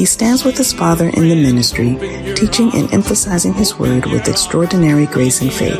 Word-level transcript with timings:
He 0.00 0.06
stands 0.06 0.46
with 0.46 0.56
his 0.56 0.72
father 0.72 1.10
in 1.10 1.28
the 1.28 1.34
ministry, 1.34 1.94
teaching 2.34 2.70
and 2.72 2.90
emphasizing 2.90 3.52
his 3.52 3.78
word 3.78 4.06
with 4.06 4.28
extraordinary 4.28 5.04
grace 5.04 5.42
and 5.42 5.52
faith. 5.52 5.76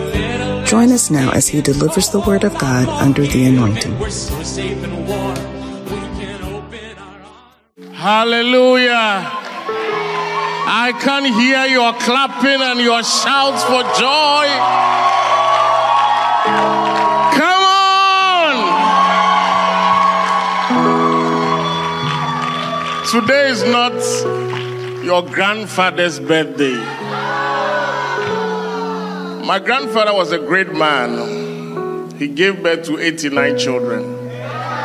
Join 0.67 0.93
us 0.93 1.11
now 1.11 1.31
as 1.31 1.49
he 1.49 1.63
delivers 1.63 2.11
the 2.11 2.21
word 2.21 2.45
of 2.45 2.53
God 2.59 2.87
under 2.87 3.27
the 3.27 3.47
anointing. 3.47 3.97
Hallelujah. 7.95 9.25
I 10.69 10.93
can 11.01 11.25
hear 11.25 11.65
your 11.65 11.95
clapping 11.95 12.61
and 12.61 12.79
your 12.79 13.03
shouts 13.03 13.65
for 13.65 13.83
joy. 13.97 15.31
Today 23.11 23.49
is 23.49 23.65
not 23.65 23.93
your 25.05 25.23
grandfather's 25.23 26.21
birthday. 26.21 26.77
My 29.45 29.59
grandfather 29.59 30.15
was 30.15 30.31
a 30.31 30.39
great 30.39 30.73
man. 30.73 32.09
He 32.19 32.29
gave 32.29 32.63
birth 32.63 32.85
to 32.85 33.01
89 33.01 33.59
children. 33.59 34.29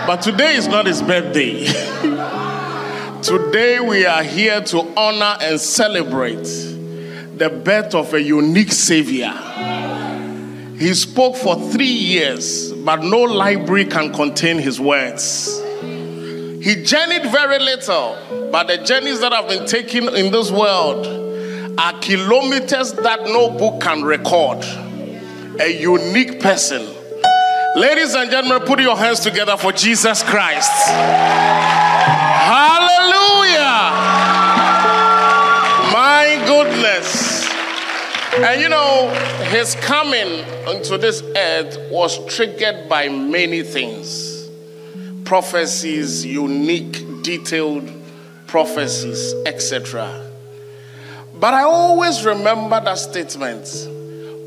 But 0.07 0.23
today 0.23 0.55
is 0.55 0.67
not 0.67 0.87
his 0.87 1.03
birthday. 1.03 1.65
Today 3.21 3.79
we 3.79 4.07
are 4.07 4.23
here 4.23 4.59
to 4.59 4.79
honor 4.97 5.37
and 5.41 5.61
celebrate 5.61 6.45
the 7.37 7.61
birth 7.63 7.93
of 7.93 8.11
a 8.15 8.21
unique 8.23 8.71
Savior. 8.71 9.33
He 10.79 10.95
spoke 10.95 11.35
for 11.35 11.61
three 11.69 11.85
years, 11.85 12.73
but 12.73 13.03
no 13.03 13.19
library 13.19 13.85
can 13.85 14.11
contain 14.11 14.57
his 14.57 14.81
words. 14.81 15.61
He 16.65 16.81
journeyed 16.81 17.31
very 17.31 17.59
little, 17.59 18.17
but 18.51 18.65
the 18.65 18.77
journeys 18.77 19.19
that 19.19 19.31
have 19.31 19.47
been 19.47 19.67
taken 19.67 20.09
in 20.15 20.31
this 20.31 20.49
world 20.49 21.05
are 21.77 21.99
kilometers 21.99 22.91
that 22.93 23.21
no 23.25 23.51
book 23.51 23.79
can 23.81 24.03
record. 24.03 24.65
A 25.61 25.79
unique 25.79 26.39
person. 26.39 26.81
Ladies 27.75 28.15
and 28.15 28.31
gentlemen, 28.31 28.65
put 28.65 28.79
your 28.79 28.97
hands 28.97 29.19
together 29.19 29.55
for 29.57 29.73
Jesus 29.73 30.23
Christ. 30.23 30.71
Hallelujah. 32.49 33.91
My 35.93 36.43
goodness. 36.47 37.47
And 38.39 38.59
you 38.59 38.69
know, 38.69 39.09
his 39.51 39.75
coming 39.75 40.43
onto 40.67 40.97
this 40.97 41.21
earth 41.21 41.77
was 41.91 42.25
triggered 42.25 42.89
by 42.89 43.07
many 43.07 43.61
things 43.61 44.34
prophecies, 45.25 46.25
unique, 46.25 47.23
detailed 47.23 47.89
prophecies, 48.47 49.33
etc. 49.45 50.31
But 51.33 51.53
I 51.53 51.63
always 51.63 52.23
remember 52.23 52.79
that 52.79 52.97
statement 52.97 53.67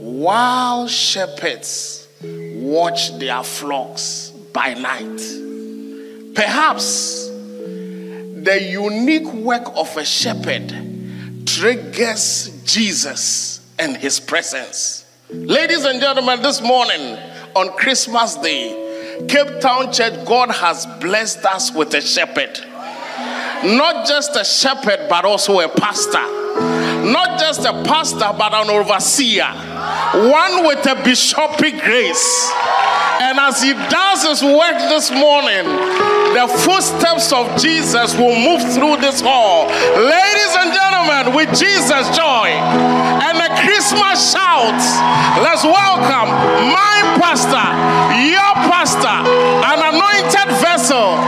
while 0.00 0.88
shepherds 0.88 2.08
watch 2.22 3.18
their 3.18 3.42
flocks 3.42 4.30
by 4.52 4.74
night. 4.74 6.34
Perhaps 6.34 7.28
the 7.28 8.68
unique 8.70 9.30
work 9.34 9.70
of 9.76 9.94
a 9.96 10.04
shepherd 10.04 10.72
triggers 11.44 12.62
Jesus 12.64 13.60
and 13.78 13.96
his 13.96 14.20
presence. 14.20 15.04
Ladies 15.30 15.84
and 15.84 16.00
gentlemen, 16.00 16.40
this 16.40 16.62
morning 16.62 17.18
on 17.54 17.68
Christmas 17.76 18.36
Day, 18.36 18.87
Cape 19.26 19.60
Town 19.60 19.92
Church, 19.92 20.24
God 20.24 20.50
has 20.50 20.86
blessed 21.00 21.44
us 21.44 21.72
with 21.72 21.94
a 21.94 22.00
shepherd. 22.00 22.60
Not 23.64 24.06
just 24.06 24.36
a 24.36 24.44
shepherd, 24.44 25.08
but 25.08 25.24
also 25.24 25.60
a 25.60 25.68
pastor. 25.68 26.22
Not 27.10 27.40
just 27.40 27.60
a 27.60 27.72
pastor, 27.84 28.32
but 28.38 28.52
an 28.52 28.70
overseer. 28.70 29.44
One 29.44 30.66
with 30.66 30.86
a 30.86 30.94
bishopric 31.02 31.80
grace. 31.82 32.50
And 33.20 33.38
as 33.40 33.60
he 33.62 33.74
does 33.74 34.22
his 34.22 34.42
work 34.42 34.78
this 34.88 35.10
morning, 35.10 35.66
the 36.38 36.46
footsteps 36.62 37.32
of 37.32 37.50
Jesus 37.58 38.14
will 38.14 38.36
move 38.36 38.62
through 38.74 39.02
this 39.02 39.20
hall. 39.20 39.66
Ladies 39.66 40.52
and 40.54 40.70
gentlemen, 40.70 41.34
with 41.34 41.50
Jesus' 41.50 42.14
joy 42.14 42.48
and 42.54 43.36
a 43.42 43.50
Christmas 43.58 44.32
shout, 44.32 44.78
let's 45.42 45.64
welcome 45.64 46.30
my 46.70 47.18
pastor, 47.18 47.66
your 48.22 48.52
pastor, 48.70 49.18
an 49.66 49.80
anointed 49.82 50.48
vessel, 50.62 51.18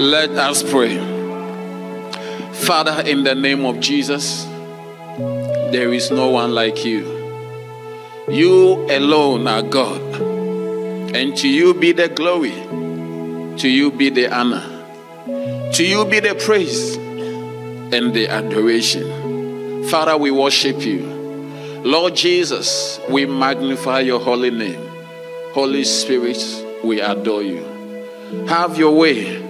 Let 0.00 0.30
us 0.30 0.62
pray. 0.62 0.96
Father, 2.54 3.02
in 3.06 3.22
the 3.22 3.34
name 3.34 3.66
of 3.66 3.80
Jesus, 3.80 4.46
there 4.46 5.92
is 5.92 6.10
no 6.10 6.30
one 6.30 6.54
like 6.54 6.86
you. 6.86 7.04
You 8.26 8.86
alone 8.90 9.46
are 9.46 9.60
God. 9.60 10.00
And 11.14 11.36
to 11.36 11.46
you 11.46 11.74
be 11.74 11.92
the 11.92 12.08
glory, 12.08 12.54
to 13.58 13.68
you 13.68 13.90
be 13.90 14.08
the 14.08 14.34
honor, 14.34 14.64
to 15.74 15.84
you 15.84 16.06
be 16.06 16.18
the 16.20 16.34
praise 16.34 16.96
and 16.96 18.14
the 18.14 18.26
adoration. 18.28 19.84
Father, 19.90 20.16
we 20.16 20.30
worship 20.30 20.80
you. 20.80 21.02
Lord 21.84 22.16
Jesus, 22.16 22.98
we 23.10 23.26
magnify 23.26 24.00
your 24.00 24.20
holy 24.20 24.50
name. 24.50 24.80
Holy 25.52 25.84
Spirit, 25.84 26.42
we 26.82 27.02
adore 27.02 27.42
you. 27.42 27.62
Have 28.48 28.78
your 28.78 28.96
way 28.96 29.49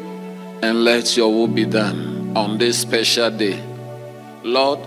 and 0.63 0.85
let 0.85 1.17
your 1.17 1.33
will 1.33 1.47
be 1.49 1.65
done 1.65 2.37
on 2.37 2.59
this 2.59 2.79
special 2.79 3.31
day. 3.31 3.63
Lord, 4.43 4.81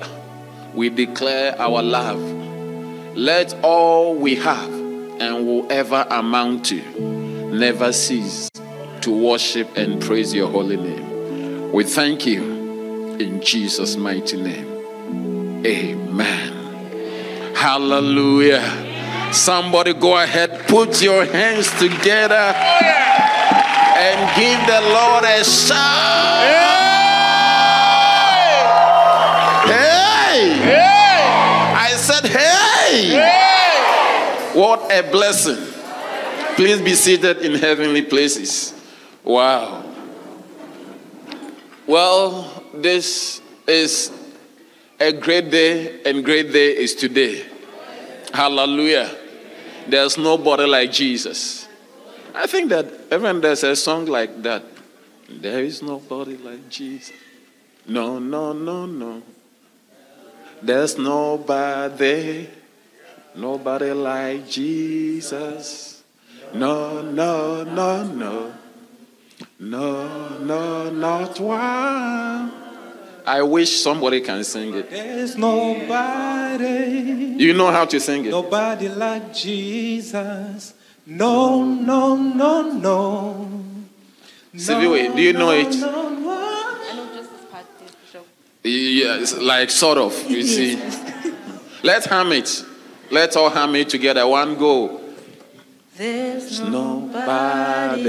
we 0.73 0.89
declare 0.89 1.59
our 1.59 1.81
love. 1.81 2.22
Let 3.16 3.53
all 3.63 4.16
we 4.16 4.35
have 4.35 4.72
and 4.72 5.45
will 5.45 5.72
ever 5.72 6.06
amount 6.09 6.66
to 6.66 6.81
never 7.53 7.94
cease 7.94 8.50
to 9.01 9.12
worship 9.12 9.78
and 9.78 10.01
praise 10.01 10.33
your 10.33 10.50
holy 10.50 10.78
name. 10.78 11.72
We 11.72 11.83
thank 11.83 12.25
you 12.25 13.16
in 13.19 13.41
Jesus' 13.41 13.95
mighty 13.95 14.41
name. 14.41 15.66
Amen. 15.66 17.56
Hallelujah. 17.56 19.31
Somebody 19.33 19.94
go 19.94 20.17
ahead, 20.17 20.67
put 20.67 21.01
your 21.01 21.25
hands 21.25 21.69
together 21.79 22.53
and 23.96 24.36
give 24.36 24.59
the 24.68 24.81
Lord 24.90 25.24
a 25.24 25.44
shout. 25.44 26.44
Hey! 29.66 30.58
Hey. 30.64 31.22
I 31.76 31.96
said, 31.98 32.26
hey! 32.26 33.42
What 34.54 34.92
a 34.92 35.01
blessing. 35.12 35.74
Please 36.56 36.81
be 36.81 36.94
seated 36.94 37.38
in 37.40 37.56
heavenly 37.56 38.04
places. 38.04 38.74
Wow. 39.24 39.84
Well, 41.88 42.63
this 42.74 43.42
is 43.68 44.12
a 45.00 45.12
great 45.12 45.50
day, 45.50 46.01
and 46.04 46.24
great 46.24 46.51
day 46.54 46.78
is 46.78 46.96
today. 46.96 47.46
Hallelujah. 48.34 49.10
There's 49.88 50.18
nobody 50.18 50.66
like 50.66 50.92
Jesus. 50.92 51.62
I 52.33 52.47
think 52.47 52.69
that 52.69 52.85
even 53.12 53.41
there's 53.41 53.63
a 53.63 53.75
song 53.75 54.06
like 54.06 54.41
that. 54.44 54.63
There 55.30 55.63
is 55.63 55.81
nobody 55.81 56.38
like 56.38 56.69
Jesus. 56.69 57.13
No, 57.88 58.19
no, 58.19 58.53
no, 58.53 58.85
no. 58.85 59.21
There's 60.62 60.97
nobody, 60.97 62.47
nobody 63.35 63.91
like 63.91 64.47
Jesus. 64.50 66.03
No, 66.53 67.01
no, 67.01 67.63
no, 67.63 68.03
no. 68.03 68.53
No, 69.59 70.39
no, 70.39 70.89
not 70.89 71.39
one. 71.39 72.51
I 73.25 73.41
wish 73.41 73.81
somebody 73.81 74.21
can 74.21 74.44
sing 74.44 74.74
it. 74.74 74.89
There's 74.89 75.38
nobody, 75.38 77.36
You 77.38 77.53
know 77.53 77.71
how 77.71 77.86
to 77.86 78.00
sing 78.00 78.25
it. 78.25 78.31
nobody 78.31 78.89
like 78.89 79.33
Jesus. 79.33 80.74
No, 81.05 81.63
no, 81.65 82.15
no, 82.15 82.61
no. 82.71 83.50
Sibiwe, 84.55 85.13
do 85.15 85.21
you 85.21 85.33
know 85.33 85.51
it? 85.51 85.75
No, 85.75 86.09
no. 86.09 86.31
I 86.31 86.94
know 86.95 87.13
just 87.13 87.29
this 87.31 87.45
part, 87.51 87.65
this 87.79 87.91
bishop. 87.95 88.25
Yes, 88.63 89.38
like 89.38 89.69
sort 89.69 89.97
of, 89.97 90.13
you 90.29 90.44
see. 90.44 90.79
Let's 91.83 92.05
hum 92.05 92.31
it. 92.31 92.63
Let's 93.11 93.35
all 93.35 93.50
hum 93.50 93.75
it 93.75 93.89
together. 93.89 94.25
One 94.25 94.55
go. 94.55 95.01
There's 95.97 96.61
Nobody, 96.61 98.03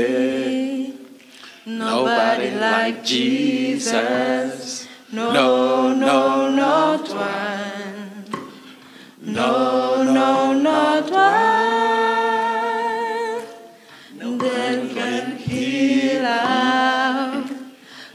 nobody 1.67 2.51
like 2.53 3.05
Jesus. 3.05 4.87
No, 5.13 5.33
No, 5.33 5.93
no, 5.95 6.51
not 6.51 7.09
one. 7.09 8.25
No, 9.21 10.03
no, 10.05 10.53
not 10.53 11.11
one. 11.11 11.64
Heal 16.25 16.33
our 16.33 17.45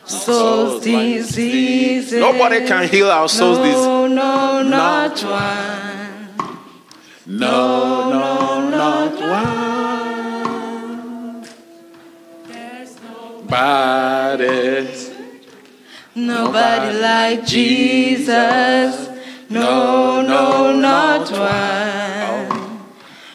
souls' 0.06 0.84
diseases. 0.84 2.20
Nobody 2.20 2.66
can 2.66 2.88
heal 2.90 3.10
our 3.12 3.30
souls. 3.30 3.60
No, 3.60 4.08
no, 4.08 4.64
not 4.64 5.24
one. 5.24 6.28
No, 7.26 8.10
no, 8.10 8.70
not 8.70 9.14
one. 9.14 9.80
Bodies. 13.48 15.12
Nobody 16.16 17.00
like 17.00 17.46
Jesus. 17.46 19.10
No, 19.50 20.22
no, 20.22 20.74
not 20.76 21.32
one. 21.32 22.50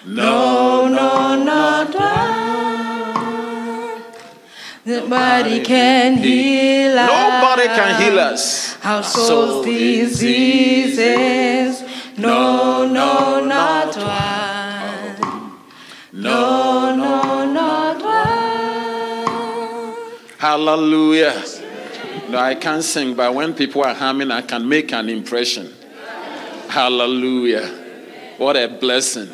No, 0.07 0.89
no, 0.89 1.43
not 1.43 1.95
one. 1.95 2.04
Nobody 4.87 5.65
can 5.65 6.19
heal 6.19 6.99
us. 6.99 7.09
Nobody 7.09 7.69
can 7.69 8.03
heal 8.03 8.19
us. 8.19 8.77
Our 8.85 9.03
soul's 9.03 9.65
diseases. 9.65 11.03
No, 12.19 12.87
no, 12.87 13.43
not 13.47 13.97
one. 13.97 15.53
No, 16.13 16.95
no, 16.95 17.51
not 17.51 18.03
one. 18.05 18.35
Hallelujah. 20.39 21.43
No, 22.29 22.39
I 22.39 22.55
can't 22.55 22.85
sing, 22.85 23.15
but 23.15 23.35
when 23.35 23.55
people 23.55 23.83
are 23.85 23.95
humming, 23.95 24.31
I 24.31 24.43
can 24.43 24.69
make 24.69 24.93
an 24.93 25.09
impression. 25.09 25.73
Hallelujah. 26.69 27.67
What 28.37 28.59
a 28.59 28.69
blessing. 28.69 29.31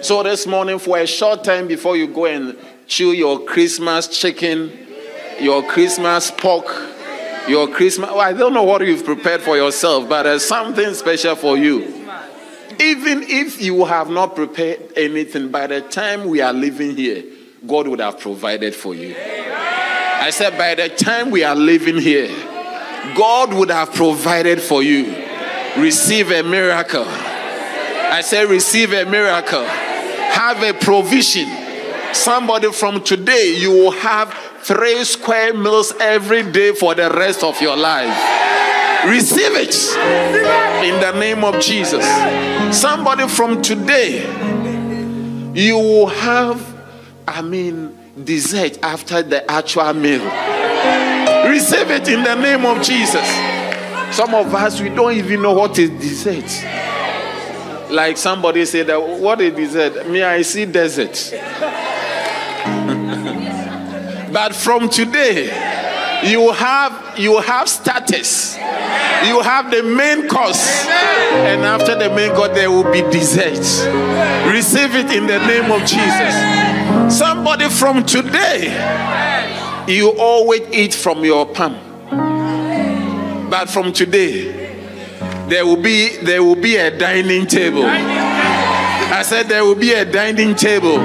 So, 0.00 0.24
this 0.24 0.44
morning, 0.44 0.80
for 0.80 0.98
a 0.98 1.06
short 1.06 1.44
time 1.44 1.68
before 1.68 1.96
you 1.96 2.08
go 2.08 2.26
and 2.26 2.58
chew 2.88 3.12
your 3.12 3.44
Christmas 3.44 4.08
chicken, 4.08 4.87
your 5.40 5.62
Christmas 5.62 6.30
pork, 6.30 6.66
your 7.48 7.68
Christmas, 7.68 8.10
well, 8.10 8.20
I 8.20 8.32
don't 8.32 8.52
know 8.52 8.64
what 8.64 8.86
you've 8.86 9.04
prepared 9.04 9.40
for 9.40 9.56
yourself, 9.56 10.08
but 10.08 10.24
there's 10.24 10.44
something 10.44 10.94
special 10.94 11.36
for 11.36 11.56
you. 11.56 11.82
Even 12.80 13.22
if 13.22 13.60
you 13.60 13.84
have 13.84 14.10
not 14.10 14.36
prepared 14.36 14.92
anything, 14.96 15.50
by 15.50 15.66
the 15.66 15.80
time 15.80 16.28
we 16.28 16.40
are 16.40 16.52
living 16.52 16.96
here, 16.96 17.24
God 17.66 17.88
would 17.88 18.00
have 18.00 18.20
provided 18.20 18.74
for 18.74 18.94
you. 18.94 19.16
I 19.16 20.30
said, 20.30 20.58
by 20.58 20.74
the 20.74 20.88
time 20.88 21.30
we 21.30 21.44
are 21.44 21.56
living 21.56 21.98
here, 21.98 22.28
God 23.16 23.52
would 23.54 23.70
have 23.70 23.92
provided 23.94 24.60
for 24.60 24.82
you. 24.82 25.06
Receive 25.76 26.30
a 26.30 26.42
miracle. 26.42 27.04
I 27.06 28.20
said, 28.22 28.48
receive 28.48 28.92
a 28.92 29.04
miracle. 29.04 29.64
Have 29.64 30.62
a 30.62 30.72
provision. 30.74 31.48
Somebody 32.12 32.72
from 32.72 33.02
today, 33.02 33.56
you 33.58 33.70
will 33.70 33.90
have 33.90 34.32
three 34.68 35.02
square 35.02 35.54
meals 35.54 35.94
every 35.98 36.42
day 36.42 36.74
for 36.74 36.94
the 36.94 37.08
rest 37.08 37.42
of 37.42 37.58
your 37.62 37.74
life. 37.74 38.14
Receive 39.06 39.52
it 39.54 39.74
in 40.84 41.00
the 41.00 41.18
name 41.18 41.42
of 41.42 41.58
Jesus. 41.58 42.04
Somebody 42.78 43.26
from 43.28 43.62
today, 43.62 44.26
you 45.54 45.74
will 45.74 46.08
have, 46.08 46.62
I 47.26 47.40
mean, 47.40 47.98
dessert 48.22 48.78
after 48.82 49.22
the 49.22 49.50
actual 49.50 49.94
meal. 49.94 50.22
Receive 51.48 51.90
it 51.90 52.06
in 52.08 52.22
the 52.22 52.34
name 52.34 52.66
of 52.66 52.82
Jesus. 52.82 53.26
Some 54.14 54.34
of 54.34 54.54
us, 54.54 54.82
we 54.82 54.90
don't 54.90 55.14
even 55.14 55.40
know 55.40 55.54
what 55.54 55.78
is 55.78 55.88
dessert. 55.98 56.44
Like 57.90 58.18
somebody 58.18 58.66
said, 58.66 58.88
that, 58.88 59.00
What 59.00 59.40
is 59.40 59.54
dessert? 59.54 60.06
Me, 60.10 60.22
I 60.22 60.42
see 60.42 60.66
desert. 60.66 61.32
But 64.38 64.54
from 64.54 64.88
today, 64.88 65.46
you 66.22 66.52
have 66.52 67.18
you 67.18 67.40
have 67.40 67.68
status. 67.68 68.54
You 69.26 69.40
have 69.40 69.68
the 69.72 69.82
main 69.82 70.28
course, 70.28 70.86
and 70.86 71.62
after 71.62 71.98
the 71.98 72.08
main 72.14 72.30
course, 72.36 72.54
there 72.54 72.70
will 72.70 72.88
be 72.92 73.00
dessert. 73.10 73.66
Receive 74.54 74.94
it 74.94 75.10
in 75.10 75.26
the 75.26 75.40
name 75.44 75.72
of 75.72 75.80
Jesus. 75.80 77.18
Somebody 77.18 77.68
from 77.68 78.06
today, 78.06 78.70
you 79.88 80.14
always 80.16 80.62
eat 80.72 80.94
from 80.94 81.24
your 81.24 81.44
palm, 81.44 81.74
but 83.50 83.68
from 83.68 83.92
today, 83.92 84.52
there 85.48 85.66
will 85.66 85.82
be 85.82 86.16
there 86.18 86.44
will 86.44 86.62
be 86.70 86.76
a 86.76 86.96
dining 86.96 87.44
table. 87.44 87.86
I 87.86 89.22
said 89.24 89.48
there 89.48 89.64
will 89.64 89.74
be 89.74 89.94
a 89.94 90.04
dining 90.04 90.54
table. 90.54 90.98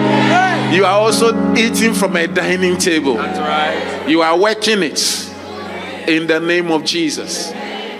You 0.73 0.85
are 0.85 0.99
also 0.99 1.53
eating 1.55 1.93
from 1.93 2.15
a 2.15 2.25
dining 2.25 2.77
table. 2.77 3.13
That's 3.13 3.37
right. 3.37 4.09
You 4.09 4.21
are 4.21 4.35
working 4.39 4.81
it 4.81 5.29
in 6.07 6.25
the 6.25 6.39
name 6.39 6.71
of 6.71 6.83
Jesus. 6.83 7.51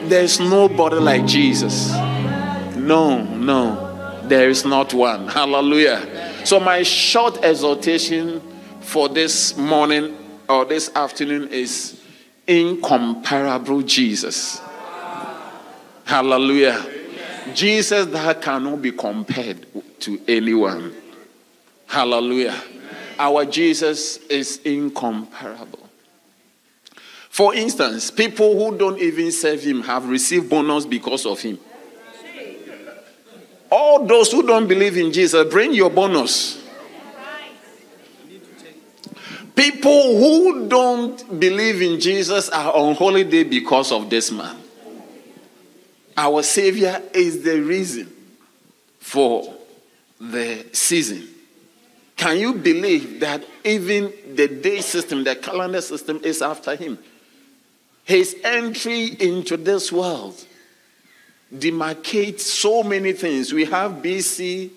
There's 0.10 0.40
nobody 0.40 0.96
like 0.96 1.28
Jesus. 1.28 1.92
No, 2.76 3.24
no, 3.24 4.20
there 4.24 4.50
is 4.50 4.66
not 4.66 4.92
one. 4.92 5.28
Hallelujah. 5.28 6.46
So, 6.46 6.60
my 6.60 6.82
short 6.82 7.44
exhortation 7.44 8.42
for 8.82 9.08
this 9.08 9.56
morning 9.56 10.18
or 10.50 10.66
this 10.66 10.90
afternoon 10.96 11.50
is 11.50 12.02
incomparable 12.48 13.84
Jesus. 13.84 14.60
Hallelujah. 16.06 16.84
Jesus 17.54 18.08
that 18.08 18.42
cannot 18.42 18.82
be 18.82 18.92
compared 18.92 19.68
to 20.00 20.20
anyone. 20.28 21.03
Hallelujah. 21.94 22.60
Our 23.20 23.46
Jesus 23.46 24.18
is 24.26 24.58
incomparable. 24.66 25.88
For 27.30 27.54
instance, 27.54 28.10
people 28.10 28.58
who 28.58 28.76
don't 28.76 28.98
even 28.98 29.32
serve 29.32 29.62
him 29.62 29.84
have 29.84 30.10
received 30.10 30.50
bonus 30.50 30.88
because 30.88 31.24
of 31.28 31.40
him. 31.40 31.60
All 33.70 34.08
those 34.08 34.32
who 34.32 34.42
don't 34.42 34.68
believe 34.68 34.98
in 34.98 35.14
Jesus, 35.14 35.48
bring 35.52 35.72
your 35.72 35.92
bonus. 35.92 36.64
People 39.56 40.18
who 40.18 40.68
don't 40.68 41.40
believe 41.40 41.80
in 41.80 42.00
Jesus 42.00 42.50
are 42.50 42.74
on 42.74 42.96
holiday 42.96 43.44
because 43.44 43.92
of 43.92 44.10
this 44.10 44.32
man. 44.32 44.58
Our 46.18 46.42
Savior 46.42 47.04
is 47.14 47.44
the 47.44 47.62
reason 47.62 48.12
for 48.98 49.54
the 50.20 50.66
season. 50.72 51.33
Can 52.16 52.38
you 52.38 52.54
believe 52.54 53.20
that 53.22 53.44
even 53.64 54.14
the 54.36 54.48
day 54.48 54.82
system, 54.82 55.24
the 55.24 55.36
calendar 55.36 55.82
system 55.82 56.22
is 56.24 56.42
after 56.42 56.76
him? 56.76 56.98
His 58.06 58.36
entry 58.44 59.06
into 59.20 59.58
this 59.58 59.92
world 59.92 60.46
demarcates 61.54 62.42
so 62.42 62.84
many 62.84 63.14
things. 63.14 63.54
We 63.54 63.66
have 63.66 63.94
BC 63.94 64.72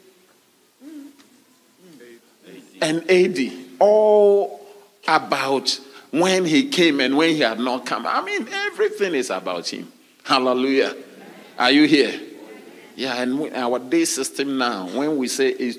and 2.80 3.10
AD, 3.10 3.52
all 3.78 4.66
about 5.08 5.80
when 6.10 6.44
he 6.44 6.68
came 6.68 7.00
and 7.00 7.16
when 7.16 7.30
he 7.30 7.40
had 7.40 7.58
not 7.58 7.86
come. 7.86 8.06
I 8.06 8.22
mean, 8.22 8.46
everything 8.48 9.14
is 9.14 9.30
about 9.30 9.68
him. 9.68 9.90
Hallelujah. 10.24 10.94
Are 11.58 11.70
you 11.70 11.86
here? 11.86 12.20
Yeah, 12.96 13.22
and 13.22 13.54
our 13.54 13.78
day 13.78 14.04
system 14.04 14.58
now, 14.58 14.88
when 14.88 15.16
we 15.16 15.28
say 15.28 15.48
it's 15.48 15.76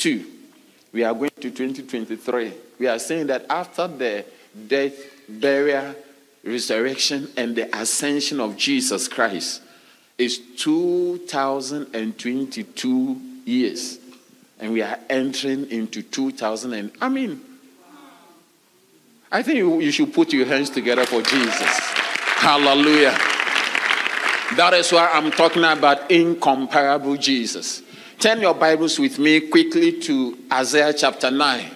2022, 0.00 0.24
we 0.92 1.04
are 1.04 1.14
going 1.14 1.30
to 1.36 1.50
2023. 1.50 2.52
We 2.78 2.88
are 2.88 2.98
saying 2.98 3.26
that 3.28 3.46
after 3.50 3.86
the 3.86 4.24
death, 4.66 4.94
burial, 5.28 5.94
resurrection, 6.42 7.30
and 7.36 7.54
the 7.54 7.68
ascension 7.76 8.40
of 8.40 8.56
Jesus 8.56 9.06
Christ, 9.08 9.60
is 10.16 10.38
2022 10.56 13.20
years. 13.44 13.98
And 14.58 14.72
we 14.72 14.80
are 14.82 14.98
entering 15.08 15.70
into 15.70 16.02
2000. 16.02 16.72
And, 16.72 16.90
I 17.00 17.08
mean, 17.08 17.40
I 19.32 19.42
think 19.42 19.58
you, 19.58 19.78
you 19.80 19.92
should 19.92 20.12
put 20.12 20.32
your 20.32 20.46
hands 20.46 20.70
together 20.70 21.06
for 21.06 21.22
Jesus. 21.22 21.78
Hallelujah. 22.36 23.16
That 24.56 24.74
is 24.74 24.90
why 24.92 25.08
I'm 25.12 25.30
talking 25.30 25.62
about 25.62 26.10
incomparable 26.10 27.16
Jesus. 27.16 27.84
Turn 28.20 28.42
your 28.42 28.52
Bibles 28.52 28.98
with 28.98 29.18
me 29.18 29.40
quickly 29.40 29.98
to 30.00 30.36
Isaiah 30.52 30.92
chapter 30.92 31.30
9. 31.30 31.70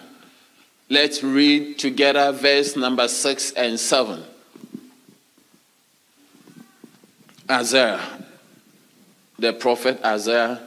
Let's 0.91 1.25
read 1.25 1.79
together 1.79 2.33
verse 2.33 2.77
number 2.77 3.09
6 3.09 3.53
and 3.53 3.81
7. 3.81 4.23
Isaiah, 7.51 7.99
the 9.39 9.55
prophet 9.55 10.05
Isaiah, 10.05 10.61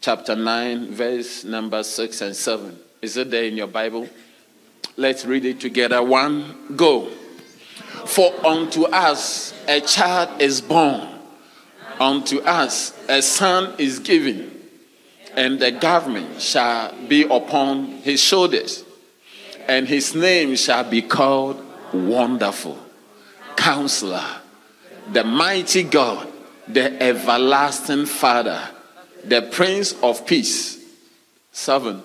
chapter 0.00 0.36
9, 0.36 0.92
verse 0.92 1.42
number 1.42 1.82
6 1.82 2.20
and 2.20 2.36
7. 2.36 2.78
Is 3.02 3.16
it 3.16 3.32
there 3.32 3.46
in 3.46 3.56
your 3.56 3.66
Bible? 3.66 4.08
Let's 4.96 5.26
read 5.26 5.44
it 5.44 5.58
together. 5.58 6.04
One, 6.04 6.76
go. 6.76 7.08
For 8.06 8.32
unto 8.46 8.84
us 8.84 9.60
a 9.66 9.80
child 9.80 10.40
is 10.40 10.60
born, 10.60 11.08
unto 11.98 12.38
us 12.42 12.96
a 13.08 13.20
son 13.20 13.74
is 13.78 13.98
given, 13.98 14.53
and 15.36 15.58
the 15.58 15.70
government 15.70 16.40
shall 16.40 16.94
be 17.08 17.22
upon 17.22 17.86
his 18.02 18.20
shoulders, 18.20 18.84
and 19.68 19.88
his 19.88 20.14
name 20.14 20.56
shall 20.56 20.84
be 20.84 21.02
called 21.02 21.62
Wonderful, 21.92 22.78
Counselor, 23.56 24.24
the 25.12 25.24
Mighty 25.24 25.82
God, 25.82 26.28
the 26.68 27.02
Everlasting 27.02 28.06
Father, 28.06 28.60
the 29.24 29.42
Prince 29.42 29.94
of 30.02 30.26
Peace. 30.26 30.82
Seven. 31.52 32.02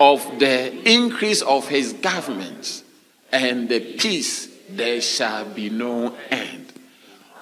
Of 0.00 0.38
the 0.38 0.72
increase 0.90 1.42
of 1.42 1.68
his 1.68 1.92
government 1.92 2.82
and 3.30 3.68
the 3.68 3.80
peace 3.80 4.48
there 4.68 5.00
shall 5.00 5.44
be 5.44 5.70
no 5.70 6.14
end. 6.30 6.72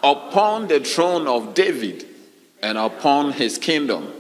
Upon 0.03 0.69
the 0.69 0.81
throne 0.81 1.27
of 1.27 1.55
David 1.55 2.06
and 2.63 2.79
upon 2.79 3.33
his 3.33 3.59
kingdom, 3.59 4.13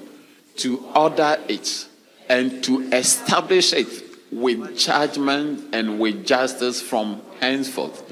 to 0.56 0.78
order 0.94 1.36
it 1.48 1.86
and 2.28 2.64
to 2.64 2.82
establish 2.92 3.72
it 3.72 3.86
with 4.32 4.76
judgment 4.76 5.74
and 5.74 5.98
with 5.98 6.26
justice 6.26 6.80
from 6.80 7.20
henceforth, 7.40 8.02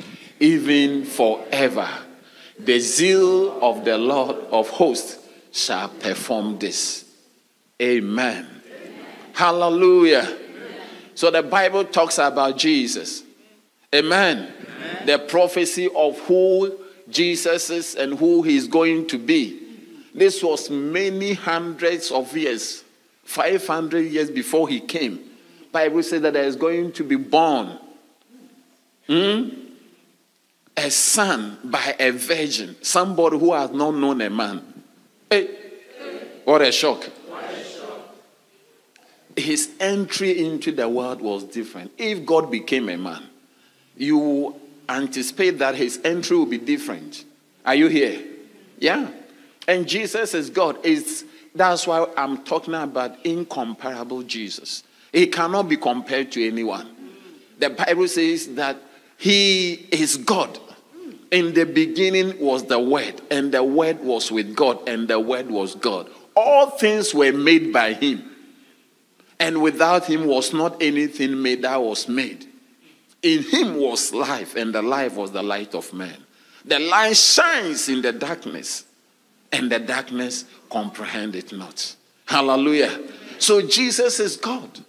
even 0.40 1.04
forever. 1.04 1.88
The 2.58 2.78
zeal 2.78 3.60
of 3.62 3.84
the 3.84 3.98
Lord 3.98 4.36
of 4.50 4.68
hosts 4.68 5.18
shall 5.52 5.88
perform 5.88 6.58
this. 6.58 7.04
Amen. 7.80 8.46
Hallelujah. 9.32 10.38
So 11.14 11.30
the 11.30 11.42
Bible 11.42 11.84
talks 11.84 12.18
about 12.18 12.56
Jesus. 12.56 13.22
Amen. 13.94 14.52
The 15.06 15.18
prophecy 15.18 15.88
of 15.94 16.18
who 16.20 16.78
Jesus 17.08 17.70
is 17.70 17.94
and 17.94 18.18
who 18.18 18.42
he 18.42 18.56
is 18.56 18.66
going 18.66 19.06
to 19.08 19.18
be. 19.18 19.60
This 20.14 20.42
was 20.42 20.70
many 20.70 21.32
hundreds 21.32 22.12
of 22.12 22.36
years, 22.36 22.84
500 23.24 23.98
years 24.00 24.30
before 24.30 24.68
he 24.68 24.80
came. 24.80 25.18
Bible 25.72 26.04
says 26.04 26.22
that 26.22 26.34
there 26.34 26.44
is 26.44 26.54
going 26.54 26.92
to 26.92 27.02
be 27.02 27.16
born 27.16 27.78
hmm, 29.08 29.48
a 30.76 30.90
son 30.90 31.58
by 31.64 31.96
a 31.98 32.12
virgin, 32.12 32.76
somebody 32.80 33.38
who 33.38 33.52
has 33.52 33.70
not 33.70 33.94
known 33.94 34.20
a 34.20 34.30
man. 34.30 34.62
Hey, 35.28 35.50
what 36.44 36.62
a 36.62 36.70
shock. 36.70 37.04
His 39.36 39.70
entry 39.80 40.46
into 40.46 40.70
the 40.70 40.88
world 40.88 41.20
was 41.20 41.42
different. 41.42 41.90
If 41.98 42.24
God 42.24 42.52
became 42.52 42.88
a 42.88 42.96
man, 42.96 43.24
you 43.96 44.54
anticipate 44.88 45.58
that 45.58 45.74
his 45.74 46.00
entry 46.04 46.36
will 46.36 46.46
be 46.46 46.58
different. 46.58 47.24
Are 47.66 47.74
you 47.74 47.88
here? 47.88 48.22
Yeah. 48.78 49.10
And 49.66 49.88
Jesus 49.88 50.34
is 50.34 50.50
God. 50.50 50.78
It's, 50.82 51.24
that's 51.54 51.86
why 51.86 52.06
I'm 52.16 52.44
talking 52.44 52.74
about 52.74 53.24
incomparable 53.24 54.22
Jesus. 54.22 54.82
He 55.12 55.26
cannot 55.26 55.68
be 55.68 55.76
compared 55.76 56.32
to 56.32 56.46
anyone. 56.46 56.90
The 57.58 57.70
Bible 57.70 58.08
says 58.08 58.48
that 58.54 58.76
he 59.16 59.86
is 59.90 60.16
God. 60.16 60.58
In 61.30 61.54
the 61.54 61.64
beginning 61.64 62.38
was 62.38 62.64
the 62.64 62.78
Word, 62.78 63.20
and 63.30 63.52
the 63.52 63.64
Word 63.64 64.00
was 64.00 64.30
with 64.30 64.54
God, 64.54 64.88
and 64.88 65.08
the 65.08 65.18
Word 65.18 65.50
was 65.50 65.74
God. 65.74 66.08
All 66.36 66.70
things 66.70 67.14
were 67.14 67.32
made 67.32 67.72
by 67.72 67.92
him. 67.92 68.30
And 69.40 69.62
without 69.62 70.04
him 70.04 70.26
was 70.26 70.52
not 70.52 70.80
anything 70.82 71.42
made 71.42 71.62
that 71.62 71.80
was 71.82 72.08
made. 72.08 72.46
In 73.22 73.42
him 73.42 73.76
was 73.76 74.12
life, 74.12 74.54
and 74.54 74.74
the 74.74 74.82
life 74.82 75.16
was 75.16 75.32
the 75.32 75.42
light 75.42 75.74
of 75.74 75.92
man. 75.92 76.16
The 76.64 76.78
light 76.78 77.16
shines 77.16 77.88
in 77.88 78.02
the 78.02 78.12
darkness, 78.12 78.84
and 79.54 79.70
the 79.70 79.78
darkness 79.78 80.44
comprehend 80.68 81.36
it 81.36 81.52
not. 81.52 81.94
Hallelujah. 82.26 83.00
So 83.38 83.62
Jesus 83.62 84.18
is 84.18 84.36
God. 84.36 84.80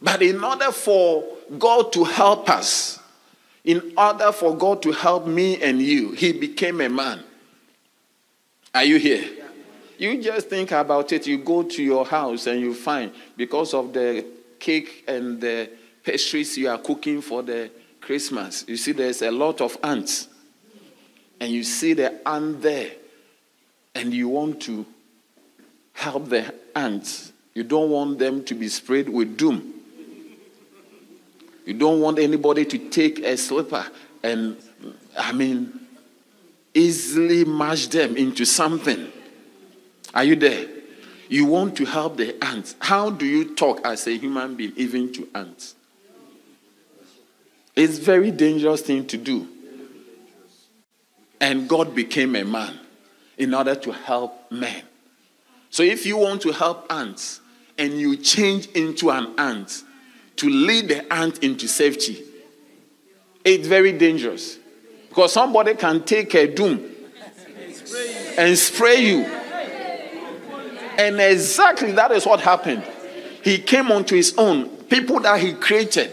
But 0.00 0.22
in 0.22 0.42
order 0.42 0.72
for 0.72 1.24
God 1.58 1.92
to 1.92 2.04
help 2.04 2.48
us, 2.48 2.98
in 3.64 3.92
order 3.96 4.32
for 4.32 4.56
God 4.56 4.82
to 4.82 4.92
help 4.92 5.26
me 5.26 5.62
and 5.62 5.80
you, 5.80 6.12
he 6.12 6.32
became 6.32 6.80
a 6.80 6.88
man. 6.88 7.22
Are 8.74 8.84
you 8.84 8.98
here? 8.98 9.24
You 9.98 10.22
just 10.22 10.48
think 10.48 10.72
about 10.72 11.12
it. 11.12 11.26
You 11.26 11.38
go 11.38 11.62
to 11.62 11.82
your 11.82 12.04
house 12.04 12.46
and 12.46 12.60
you 12.60 12.74
find, 12.74 13.12
because 13.36 13.74
of 13.74 13.92
the 13.92 14.24
cake 14.58 15.04
and 15.06 15.40
the 15.40 15.70
pastries 16.02 16.56
you 16.56 16.68
are 16.68 16.78
cooking 16.78 17.20
for 17.20 17.42
the 17.42 17.70
Christmas, 18.00 18.64
you 18.66 18.76
see 18.76 18.92
there's 18.92 19.22
a 19.22 19.30
lot 19.30 19.60
of 19.60 19.76
ants. 19.82 20.28
And 21.40 21.50
you 21.50 21.62
see 21.62 21.92
the 21.92 22.26
ant 22.26 22.62
there, 22.62 22.90
and 23.94 24.12
you 24.12 24.28
want 24.28 24.60
to 24.62 24.86
help 25.92 26.28
the 26.28 26.54
ants. 26.74 27.32
You 27.54 27.62
don't 27.62 27.90
want 27.90 28.18
them 28.18 28.44
to 28.44 28.54
be 28.54 28.68
sprayed 28.68 29.08
with 29.08 29.36
doom. 29.36 29.72
You 31.64 31.74
don't 31.74 32.00
want 32.00 32.18
anybody 32.18 32.64
to 32.64 32.78
take 32.90 33.20
a 33.20 33.36
slipper 33.36 33.86
and, 34.22 34.56
I 35.16 35.32
mean, 35.32 35.80
easily 36.74 37.44
mash 37.44 37.86
them 37.86 38.16
into 38.16 38.44
something. 38.44 39.10
Are 40.12 40.24
you 40.24 40.36
there? 40.36 40.66
You 41.28 41.46
want 41.46 41.76
to 41.76 41.84
help 41.84 42.16
the 42.16 42.36
ants. 42.44 42.74
How 42.80 43.10
do 43.10 43.24
you 43.24 43.54
talk 43.54 43.80
as 43.84 44.06
a 44.06 44.16
human 44.16 44.56
being, 44.56 44.72
even 44.76 45.12
to 45.14 45.28
ants? 45.34 45.74
It's 47.74 47.98
very 47.98 48.30
dangerous 48.30 48.82
thing 48.82 49.06
to 49.06 49.16
do. 49.16 49.48
And 51.40 51.68
God 51.68 51.94
became 51.94 52.36
a 52.36 52.44
man 52.44 52.78
in 53.38 53.54
order 53.54 53.74
to 53.74 53.92
help 53.92 54.50
men. 54.50 54.82
So 55.70 55.82
if 55.82 56.06
you 56.06 56.16
want 56.16 56.42
to 56.42 56.52
help 56.52 56.86
ants 56.90 57.40
and 57.76 57.98
you 57.98 58.16
change 58.16 58.66
into 58.68 59.10
an 59.10 59.34
ant 59.38 59.82
to 60.36 60.48
lead 60.48 60.88
the 60.88 61.12
ant 61.12 61.42
into 61.42 61.66
safety, 61.66 62.22
it's 63.44 63.66
very 63.66 63.92
dangerous. 63.92 64.58
Because 65.08 65.32
somebody 65.32 65.74
can 65.74 66.02
take 66.04 66.34
a 66.34 66.46
doom 66.52 66.90
and 68.38 68.56
spray 68.56 69.00
you. 69.00 69.24
And 70.96 71.20
exactly 71.20 71.92
that 71.92 72.12
is 72.12 72.24
what 72.24 72.40
happened. 72.40 72.84
He 73.42 73.58
came 73.58 73.90
onto 73.90 74.14
his 74.14 74.34
own. 74.38 74.68
People 74.84 75.20
that 75.20 75.40
he 75.40 75.54
created, 75.54 76.12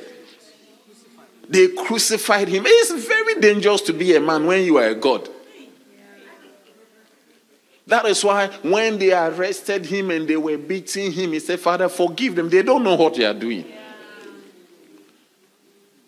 they 1.48 1.68
crucified 1.68 2.48
him. 2.48 2.64
It's 2.66 3.06
very 3.06 3.36
dangerous 3.40 3.82
to 3.82 3.94
be 3.94 4.16
a 4.16 4.20
man 4.20 4.46
when 4.46 4.64
you 4.64 4.78
are 4.78 4.88
a 4.88 4.96
God. 4.96 5.30
That 7.92 8.06
is 8.06 8.24
why 8.24 8.48
when 8.64 8.98
they 9.00 9.12
arrested 9.12 9.86
him 9.86 10.12
and 10.12 10.26
they 10.26 10.38
were 10.38 10.58
beating 10.58 11.12
him, 11.12 11.34
he 11.34 11.40
said, 11.42 11.60
Father, 11.60 11.90
forgive 11.90 12.38
them. 12.38 12.50
They 12.50 12.64
don't 12.64 12.86
know 12.86 12.96
what 12.96 13.16
they 13.16 13.26
are 13.26 13.34
doing. 13.34 13.66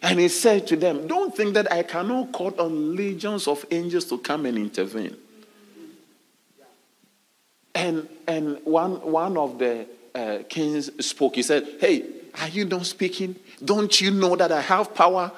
And 0.02 0.18
he 0.18 0.30
said 0.30 0.66
to 0.68 0.78
them, 0.78 1.08
Don't 1.08 1.36
think 1.36 1.56
that 1.56 1.70
I 1.70 1.84
cannot 1.84 2.32
call 2.32 2.58
on 2.58 2.96
legions 2.96 3.50
of 3.50 3.66
angels 3.70 4.06
to 4.06 4.18
come 4.18 4.46
and 4.46 4.58
intervene. 4.58 5.18
And, 7.76 8.08
and 8.30 8.60
one, 8.64 9.02
one 9.02 9.36
of 9.36 9.60
the 9.60 9.86
uh, 10.16 10.38
kings 10.48 11.06
spoke. 11.06 11.36
He 11.36 11.44
said, 11.44 11.68
Hey, 11.82 12.06
are 12.40 12.48
you 12.48 12.64
not 12.64 12.86
speaking? 12.86 13.36
Don't 13.62 14.00
you 14.00 14.12
know 14.12 14.38
that 14.38 14.54
I 14.54 14.62
have 14.62 14.96
power 14.96 15.34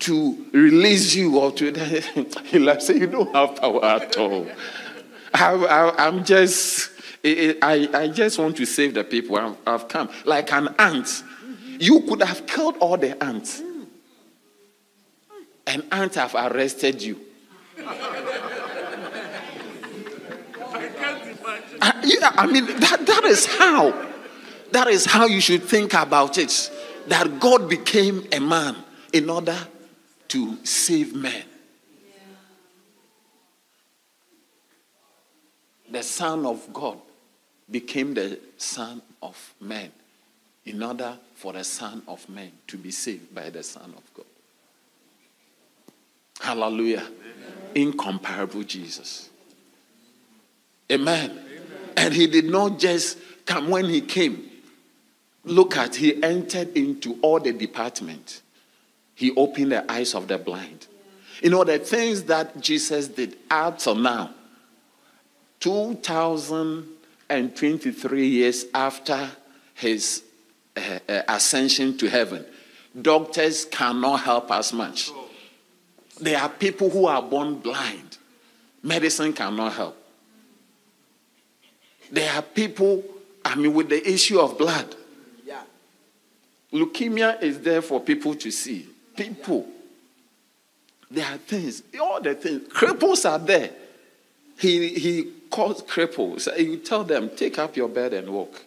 to 0.00 0.46
release 0.52 1.14
you 1.14 1.38
or 1.38 1.52
to. 1.52 1.72
he 2.44 2.58
like, 2.58 2.82
say, 2.82 2.98
You 2.98 3.06
don't 3.06 3.34
have 3.34 3.56
power 3.56 3.82
at 3.82 4.18
all. 4.18 4.46
I, 5.34 5.94
am 5.98 6.24
just. 6.24 6.90
I, 7.24 7.88
I 7.92 8.08
just 8.08 8.38
want 8.38 8.56
to 8.56 8.64
save 8.66 8.94
the 8.94 9.04
people. 9.04 9.36
I've, 9.36 9.56
I've 9.66 9.88
come 9.88 10.08
like 10.24 10.52
an 10.52 10.74
ant. 10.78 11.22
You 11.78 12.00
could 12.02 12.22
have 12.22 12.46
killed 12.46 12.76
all 12.78 12.96
the 12.96 13.22
ants. 13.22 13.62
An 15.66 15.86
ant 15.92 16.14
have 16.14 16.34
arrested 16.34 17.02
you. 17.02 17.20
Uh, 21.80 21.92
yeah, 22.04 22.32
I 22.36 22.46
mean, 22.46 22.66
that, 22.66 23.06
that 23.06 23.24
is 23.24 23.46
how. 23.46 24.08
That 24.72 24.86
is 24.88 25.04
how 25.06 25.26
you 25.26 25.40
should 25.40 25.64
think 25.64 25.94
about 25.94 26.38
it. 26.38 26.70
That 27.08 27.40
God 27.40 27.68
became 27.68 28.26
a 28.32 28.40
man 28.40 28.76
in 29.12 29.30
order 29.30 29.56
to 30.28 30.64
save 30.64 31.14
men. 31.14 31.44
The 35.90 36.02
Son 36.02 36.46
of 36.46 36.72
God 36.72 36.98
became 37.70 38.14
the 38.14 38.38
Son 38.56 39.02
of 39.22 39.54
Man 39.60 39.90
in 40.64 40.82
order 40.82 41.16
for 41.34 41.52
the 41.52 41.64
Son 41.64 42.02
of 42.06 42.28
Man 42.28 42.52
to 42.68 42.76
be 42.76 42.90
saved 42.90 43.34
by 43.34 43.50
the 43.50 43.62
Son 43.62 43.92
of 43.96 44.14
God. 44.14 44.26
Hallelujah. 46.40 47.06
Incomparable 47.74 48.62
Jesus. 48.62 49.30
Amen. 50.90 51.38
And 51.96 52.14
he 52.14 52.26
did 52.26 52.46
not 52.46 52.78
just 52.78 53.18
come 53.46 53.68
when 53.68 53.86
he 53.86 54.00
came. 54.00 54.50
Look 55.44 55.76
at, 55.76 55.96
he 55.96 56.22
entered 56.22 56.76
into 56.76 57.18
all 57.22 57.40
the 57.40 57.52
departments. 57.52 58.42
He 59.14 59.34
opened 59.34 59.72
the 59.72 59.90
eyes 59.90 60.14
of 60.14 60.28
the 60.28 60.38
blind. 60.38 60.86
You 61.42 61.50
know, 61.50 61.64
the 61.64 61.78
things 61.78 62.24
that 62.24 62.60
Jesus 62.60 63.08
did 63.08 63.36
up 63.50 63.78
till 63.78 63.94
now, 63.94 64.34
2023 65.60 68.26
years 68.26 68.64
after 68.74 69.30
his 69.74 70.24
uh, 70.76 70.98
uh, 71.08 71.22
ascension 71.28 71.96
to 71.98 72.08
heaven, 72.08 72.44
doctors 73.00 73.66
cannot 73.66 74.18
help 74.20 74.50
us 74.50 74.72
much. 74.72 75.12
There 76.20 76.40
are 76.40 76.48
people 76.48 76.90
who 76.90 77.06
are 77.06 77.22
born 77.22 77.54
blind, 77.56 78.18
medicine 78.82 79.32
cannot 79.32 79.74
help. 79.74 79.96
There 82.10 82.32
are 82.32 82.42
people, 82.42 83.04
I 83.44 83.54
mean, 83.54 83.72
with 83.72 83.88
the 83.88 84.10
issue 84.10 84.40
of 84.40 84.58
blood. 84.58 84.96
Yeah. 85.46 85.62
Leukemia 86.72 87.40
is 87.42 87.60
there 87.60 87.82
for 87.82 88.00
people 88.00 88.34
to 88.34 88.50
see. 88.50 88.88
People. 89.16 89.68
There 91.10 91.24
are 91.24 91.38
things, 91.38 91.82
all 92.00 92.20
the 92.20 92.34
things. 92.34 92.68
Cripples 92.68 93.28
are 93.28 93.38
there. 93.38 93.70
He, 94.58 94.88
he 94.88 95.32
calls 95.50 95.82
cripples. 95.82 96.52
He 96.56 96.76
tell 96.78 97.04
them, 97.04 97.30
take 97.36 97.58
up 97.58 97.76
your 97.76 97.88
bed 97.88 98.12
and 98.12 98.30
walk. 98.30 98.64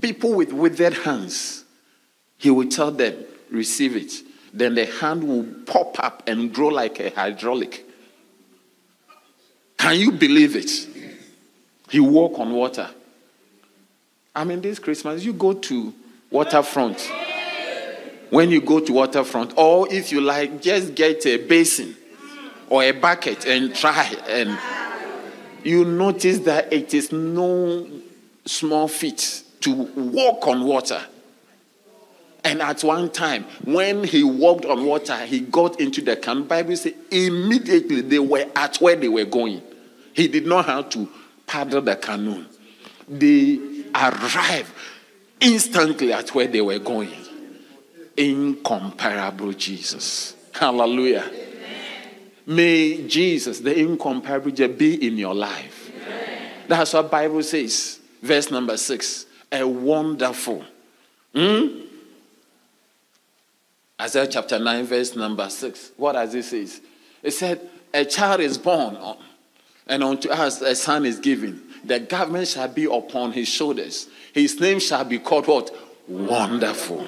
People 0.00 0.34
with 0.34 0.52
withered 0.52 0.94
hands, 0.94 1.64
he 2.36 2.50
will 2.50 2.68
tell 2.68 2.90
them, 2.90 3.14
receive 3.50 3.96
it. 3.96 4.12
Then 4.52 4.74
the 4.74 4.86
hand 4.86 5.24
will 5.24 5.44
pop 5.66 5.98
up 5.98 6.22
and 6.26 6.52
grow 6.52 6.68
like 6.68 7.00
a 7.00 7.10
hydraulic. 7.10 7.86
Can 9.78 9.98
you 9.98 10.12
believe 10.12 10.56
it? 10.56 10.70
He 11.90 12.00
walk 12.00 12.38
on 12.38 12.52
water. 12.52 12.88
I 14.34 14.44
mean, 14.44 14.60
this 14.60 14.78
Christmas, 14.78 15.24
you 15.24 15.32
go 15.32 15.52
to 15.52 15.94
waterfront. 16.30 17.00
When 18.30 18.50
you 18.50 18.60
go 18.60 18.80
to 18.80 18.92
waterfront, 18.92 19.54
or 19.56 19.92
if 19.92 20.10
you 20.10 20.20
like, 20.20 20.60
just 20.60 20.94
get 20.94 21.24
a 21.26 21.36
basin 21.36 21.96
or 22.68 22.82
a 22.82 22.90
bucket 22.92 23.46
and 23.46 23.74
try, 23.74 24.12
and 24.26 24.58
you 25.64 25.84
notice 25.84 26.40
that 26.40 26.72
it 26.72 26.94
is 26.94 27.12
no 27.12 27.88
small 28.44 28.88
feat 28.88 29.42
to 29.60 29.72
walk 29.72 30.46
on 30.46 30.64
water. 30.64 31.02
And 32.44 32.60
at 32.60 32.84
one 32.84 33.10
time, 33.10 33.44
when 33.64 34.04
he 34.04 34.22
walked 34.22 34.66
on 34.66 34.84
water, 34.84 35.16
he 35.24 35.40
got 35.40 35.80
into 35.80 36.02
the 36.02 36.16
canoe. 36.16 36.44
Bible 36.44 36.76
says 36.76 36.92
immediately 37.10 38.02
they 38.02 38.18
were 38.18 38.44
at 38.54 38.76
where 38.76 38.96
they 38.96 39.08
were 39.08 39.24
going. 39.24 39.62
He 40.12 40.28
did 40.28 40.46
not 40.46 40.66
have 40.66 40.90
to 40.90 41.08
paddle 41.46 41.80
the 41.80 41.96
canoe. 41.96 42.44
They 43.08 43.58
arrived 43.94 44.70
instantly 45.40 46.12
at 46.12 46.34
where 46.34 46.46
they 46.46 46.60
were 46.60 46.78
going. 46.78 47.10
Incomparable 48.16 49.52
Jesus. 49.54 50.36
Hallelujah. 50.52 51.30
May 52.46 53.06
Jesus, 53.06 53.60
the 53.60 53.78
incomparable, 53.78 54.50
be 54.68 55.06
in 55.06 55.16
your 55.16 55.34
life. 55.34 55.92
That's 56.68 56.92
what 56.92 57.10
Bible 57.10 57.42
says. 57.42 58.00
Verse 58.22 58.50
number 58.50 58.76
six. 58.76 59.26
A 59.50 59.66
wonderful. 59.66 60.64
Hmm? 61.34 61.84
Isaiah 64.00 64.26
chapter 64.26 64.58
9, 64.58 64.84
verse 64.86 65.14
number 65.14 65.48
6. 65.48 65.92
What 65.96 66.12
does 66.12 66.34
it 66.34 66.42
say? 66.44 66.66
It 67.22 67.30
said, 67.30 67.60
A 67.92 68.04
child 68.04 68.40
is 68.40 68.58
born, 68.58 68.98
and 69.86 70.02
unto 70.02 70.28
us 70.30 70.60
a 70.60 70.74
son 70.74 71.06
is 71.06 71.20
given. 71.20 71.62
The 71.84 72.00
government 72.00 72.48
shall 72.48 72.68
be 72.68 72.84
upon 72.84 73.32
his 73.32 73.48
shoulders. 73.48 74.08
His 74.32 74.58
name 74.58 74.80
shall 74.80 75.04
be 75.04 75.18
called 75.18 75.46
what? 75.46 75.70
Wonderful. 76.08 77.06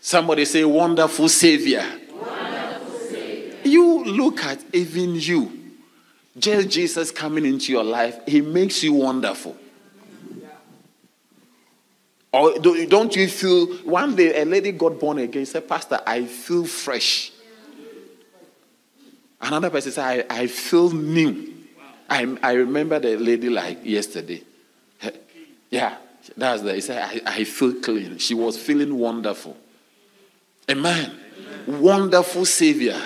Somebody 0.00 0.46
say, 0.46 0.64
Wonderful 0.64 1.28
Savior. 1.28 1.84
Look 4.06 4.44
at 4.44 4.62
even 4.72 5.14
you. 5.14 5.60
Just 6.38 6.68
Jesus 6.68 7.10
coming 7.10 7.44
into 7.44 7.72
your 7.72 7.84
life, 7.84 8.18
he 8.26 8.40
makes 8.40 8.82
you 8.82 8.92
wonderful. 8.94 9.56
Or 12.32 12.58
do- 12.58 12.86
don't 12.86 13.14
you 13.16 13.28
feel 13.28 13.66
one 13.78 14.14
day 14.14 14.40
a 14.40 14.44
lady 14.44 14.72
got 14.72 15.00
born 15.00 15.18
again, 15.18 15.44
said, 15.46 15.68
Pastor, 15.68 16.00
I 16.06 16.24
feel 16.26 16.64
fresh. 16.64 17.32
Another 19.40 19.70
person 19.70 19.90
said, 19.90 20.26
I, 20.30 20.42
I 20.42 20.46
feel 20.46 20.90
new. 20.90 21.54
I, 22.08 22.36
I 22.42 22.52
remember 22.52 22.98
the 22.98 23.16
lady 23.16 23.48
like 23.48 23.84
yesterday. 23.84 24.42
Yeah, 25.70 25.96
that's 26.36 26.62
the, 26.62 26.74
he 26.74 26.80
said, 26.80 27.22
I, 27.26 27.38
I 27.38 27.44
feel 27.44 27.74
clean. 27.74 28.18
She 28.18 28.34
was 28.34 28.56
feeling 28.56 28.98
wonderful. 28.98 29.56
Amen. 30.70 31.18
Wonderful 31.66 32.44
Savior 32.44 33.00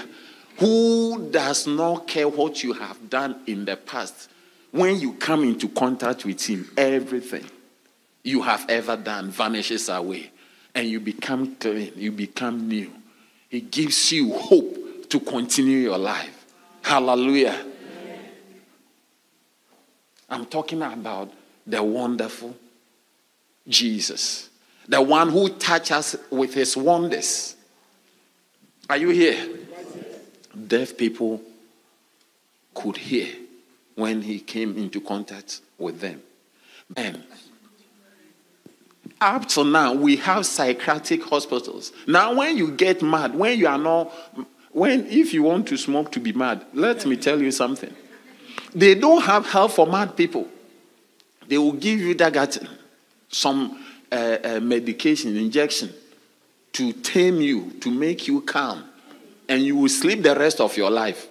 who 0.58 1.30
does 1.30 1.66
not 1.66 2.06
care 2.06 2.28
what 2.28 2.62
you 2.62 2.72
have 2.74 3.10
done 3.10 3.36
in 3.46 3.64
the 3.64 3.76
past. 3.76 4.30
When 4.70 5.00
you 5.00 5.14
come 5.14 5.44
into 5.44 5.68
contact 5.68 6.24
with 6.24 6.44
Him, 6.44 6.70
everything 6.76 7.44
you 8.22 8.42
have 8.42 8.64
ever 8.68 8.96
done 8.96 9.30
vanishes 9.30 9.88
away 9.88 10.30
and 10.74 10.88
you 10.88 11.00
become 11.00 11.56
clean, 11.56 11.92
you 11.96 12.10
become 12.10 12.68
new. 12.68 12.90
He 13.48 13.60
gives 13.60 14.10
you 14.10 14.32
hope 14.32 15.08
to 15.10 15.20
continue 15.20 15.78
your 15.78 15.98
life. 15.98 16.44
Hallelujah. 16.82 17.64
I'm 20.28 20.46
talking 20.46 20.82
about 20.82 21.32
the 21.66 21.82
wonderful 21.82 22.56
Jesus, 23.68 24.50
the 24.88 25.00
one 25.00 25.30
who 25.30 25.48
touches 25.50 25.92
us 25.92 26.16
with 26.30 26.54
his 26.54 26.76
wonders. 26.76 27.54
Are 28.90 28.96
you 28.96 29.10
here? 29.10 29.63
Deaf 30.68 30.96
people 30.96 31.40
could 32.74 32.96
hear 32.96 33.28
when 33.94 34.22
he 34.22 34.40
came 34.40 34.76
into 34.76 35.00
contact 35.00 35.60
with 35.78 36.00
them. 36.00 36.22
And 36.96 37.22
up 39.20 39.46
to 39.48 39.64
now, 39.64 39.94
we 39.94 40.16
have 40.16 40.44
psychiatric 40.46 41.22
hospitals. 41.24 41.92
Now, 42.06 42.34
when 42.34 42.56
you 42.56 42.72
get 42.72 43.02
mad, 43.02 43.34
when 43.34 43.58
you 43.58 43.66
are 43.66 43.78
not, 43.78 44.12
when 44.72 45.06
if 45.06 45.32
you 45.32 45.42
want 45.42 45.68
to 45.68 45.76
smoke 45.76 46.12
to 46.12 46.20
be 46.20 46.32
mad, 46.32 46.64
let 46.72 47.06
me 47.06 47.16
tell 47.16 47.40
you 47.40 47.50
something. 47.50 47.94
They 48.74 48.94
don't 48.94 49.22
have 49.22 49.46
help 49.46 49.72
for 49.72 49.86
mad 49.86 50.16
people. 50.16 50.48
They 51.46 51.58
will 51.58 51.72
give 51.72 52.00
you 52.00 52.14
Dagatin, 52.14 52.68
some 53.28 53.84
uh, 54.10 54.38
uh, 54.42 54.60
medication, 54.60 55.36
injection 55.36 55.92
to 56.72 56.92
tame 56.92 57.40
you, 57.40 57.70
to 57.80 57.90
make 57.90 58.26
you 58.26 58.40
calm, 58.40 58.84
and 59.48 59.62
you 59.62 59.76
will 59.76 59.88
sleep 59.88 60.22
the 60.22 60.34
rest 60.34 60.60
of 60.60 60.76
your 60.76 60.90
life. 60.90 61.28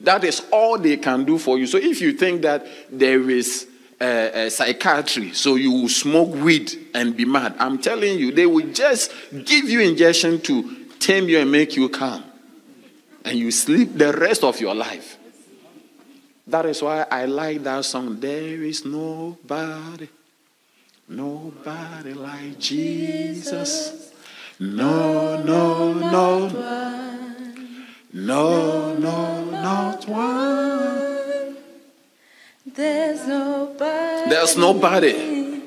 That 0.00 0.24
is 0.24 0.42
all 0.50 0.78
they 0.78 0.96
can 0.96 1.24
do 1.24 1.38
for 1.38 1.58
you. 1.58 1.66
So 1.66 1.78
if 1.78 2.00
you 2.00 2.12
think 2.12 2.42
that 2.42 2.66
there 2.90 3.30
is 3.30 3.68
uh, 4.00 4.04
uh, 4.04 4.50
psychiatry, 4.50 5.32
so 5.32 5.54
you 5.54 5.70
will 5.70 5.88
smoke 5.88 6.34
weed 6.34 6.88
and 6.92 7.16
be 7.16 7.24
mad, 7.24 7.54
I'm 7.58 7.78
telling 7.78 8.18
you, 8.18 8.32
they 8.32 8.46
will 8.46 8.72
just 8.72 9.12
give 9.44 9.68
you 9.68 9.80
injection 9.80 10.40
to 10.40 10.86
tame 10.98 11.28
you 11.28 11.38
and 11.38 11.52
make 11.52 11.76
you 11.76 11.88
calm, 11.88 12.24
and 13.24 13.38
you 13.38 13.50
sleep 13.52 13.96
the 13.96 14.12
rest 14.12 14.42
of 14.42 14.60
your 14.60 14.74
life. 14.74 15.18
That 16.46 16.66
is 16.66 16.82
why 16.82 17.06
I 17.08 17.26
like 17.26 17.62
that 17.62 17.84
song. 17.84 18.18
There 18.18 18.62
is 18.64 18.84
nobody, 18.84 20.08
nobody 21.08 22.14
like 22.14 22.58
Jesus. 22.58 24.11
No, 24.62 25.42
no, 25.42 25.92
no, 25.92 26.48
no, 28.12 28.94
no, 28.94 29.44
not 29.50 30.06
one. 30.06 31.56
There's 32.64 33.26
nobody. 33.26 34.30
There's 34.30 34.56
nobody. 34.56 35.62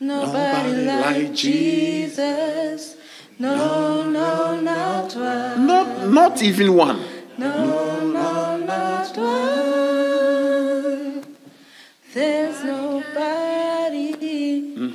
Nobody, 0.00 0.86
like 0.86 1.34
Jesus. 1.34 2.96
No, 3.38 4.10
no, 4.10 4.60
not 4.60 5.14
one. 5.14 5.66
Not, 5.68 6.08
not 6.08 6.42
even 6.42 6.74
one. 6.74 7.00
No, 7.38 8.10
no, 8.10 8.56
not 8.56 9.16
one. 9.16 11.24
There's 12.12 12.55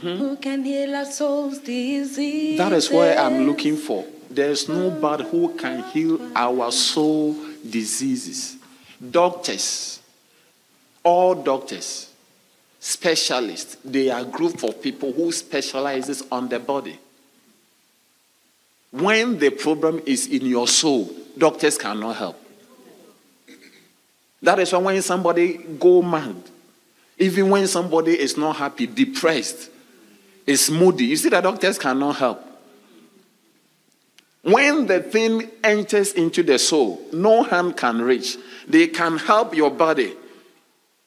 nobody 0.04 0.18
who 0.20 0.36
can 0.38 0.64
heal 0.64 0.96
our 0.96 1.06
soul's 1.06 1.60
disease. 1.60 2.60
Mm-hmm. 2.60 2.70
That 2.70 2.74
is 2.74 2.90
where 2.90 3.18
I'm 3.18 3.46
looking 3.46 3.78
for 3.78 4.06
There's 4.30 4.70
nobody 4.70 5.26
who 5.26 5.54
can 5.56 5.84
heal 5.84 6.32
our 6.36 6.72
soul 6.72 7.36
diseases. 7.70 8.58
Doctors, 9.12 10.00
all 11.04 11.36
doctors, 11.36 12.12
specialists, 12.80 13.78
they 13.84 14.10
are 14.10 14.22
a 14.22 14.26
group 14.26 14.64
of 14.64 14.82
people 14.82 15.12
who 15.12 15.32
specializes 15.32 16.24
on 16.32 16.48
the 16.48 16.60
body. 16.60 16.98
When 18.92 19.38
the 19.38 19.50
problem 19.50 20.02
is 20.06 20.28
in 20.28 20.46
your 20.46 20.68
soul, 20.68 21.14
doctors 21.38 21.78
cannot 21.78 22.16
help. 22.16 22.38
That 24.42 24.60
is 24.60 24.72
why 24.72 24.80
when 24.80 25.02
somebody 25.02 25.58
go 25.58 26.02
mad, 26.02 26.36
even 27.18 27.50
when 27.50 27.68
somebody 27.68 28.20
is 28.20 28.38
not 28.38 28.56
happy, 28.56 28.88
depressed, 28.88 29.70
is 30.45 30.69
moody, 30.69 31.06
you 31.06 31.15
see 31.15 31.30
the 31.30 31.41
doctors 31.41 31.77
cannot 31.77 32.17
help. 32.17 32.47
When 34.43 34.88
the 34.88 35.01
thing 35.01 35.51
enters 35.63 36.13
into 36.13 36.41
the 36.41 36.58
soul, 36.58 37.01
no 37.13 37.43
hand 37.43 37.77
can 37.77 38.01
reach. 38.01 38.38
They 38.67 38.88
can 38.88 39.17
help 39.17 39.56
your 39.56 39.69
body. 39.69 40.15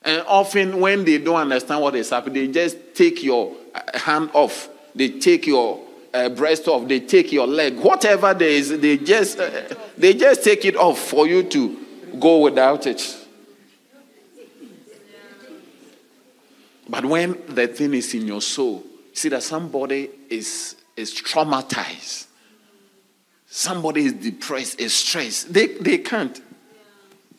And 0.02 0.22
often, 0.28 0.80
when 0.80 1.04
they 1.04 1.18
don't 1.18 1.40
understand 1.40 1.82
what 1.82 1.96
is 1.96 2.10
happening, 2.10 2.46
they 2.46 2.52
just 2.52 2.76
take 2.94 3.24
your 3.24 3.56
uh, 3.74 3.98
hand 3.98 4.30
off. 4.34 4.68
They 4.94 5.18
take 5.18 5.46
your 5.46 5.80
uh, 6.12 6.28
breast 6.28 6.68
off. 6.68 6.86
They 6.86 7.00
take 7.00 7.32
your 7.32 7.46
leg. 7.46 7.76
Whatever 7.80 8.34
there 8.34 8.50
is, 8.50 8.78
they 8.78 8.98
just 8.98 9.40
uh, 9.40 9.50
they 9.96 10.14
just 10.14 10.44
take 10.44 10.64
it 10.64 10.76
off 10.76 10.98
for 10.98 11.26
you 11.26 11.42
to 11.44 11.84
go 12.20 12.40
without 12.40 12.86
it. 12.86 13.02
But 16.88 17.06
when 17.06 17.42
the 17.48 17.66
thing 17.66 17.94
is 17.94 18.12
in 18.14 18.26
your 18.26 18.42
soul, 18.42 18.84
see 19.14 19.30
that 19.30 19.42
somebody 19.42 20.10
is 20.28 20.76
is 20.96 21.14
traumatized 21.14 22.26
somebody 23.54 24.06
is 24.06 24.12
depressed, 24.14 24.80
is 24.80 24.92
stressed, 24.92 25.52
they, 25.52 25.68
they 25.68 25.98
can't. 25.98 26.42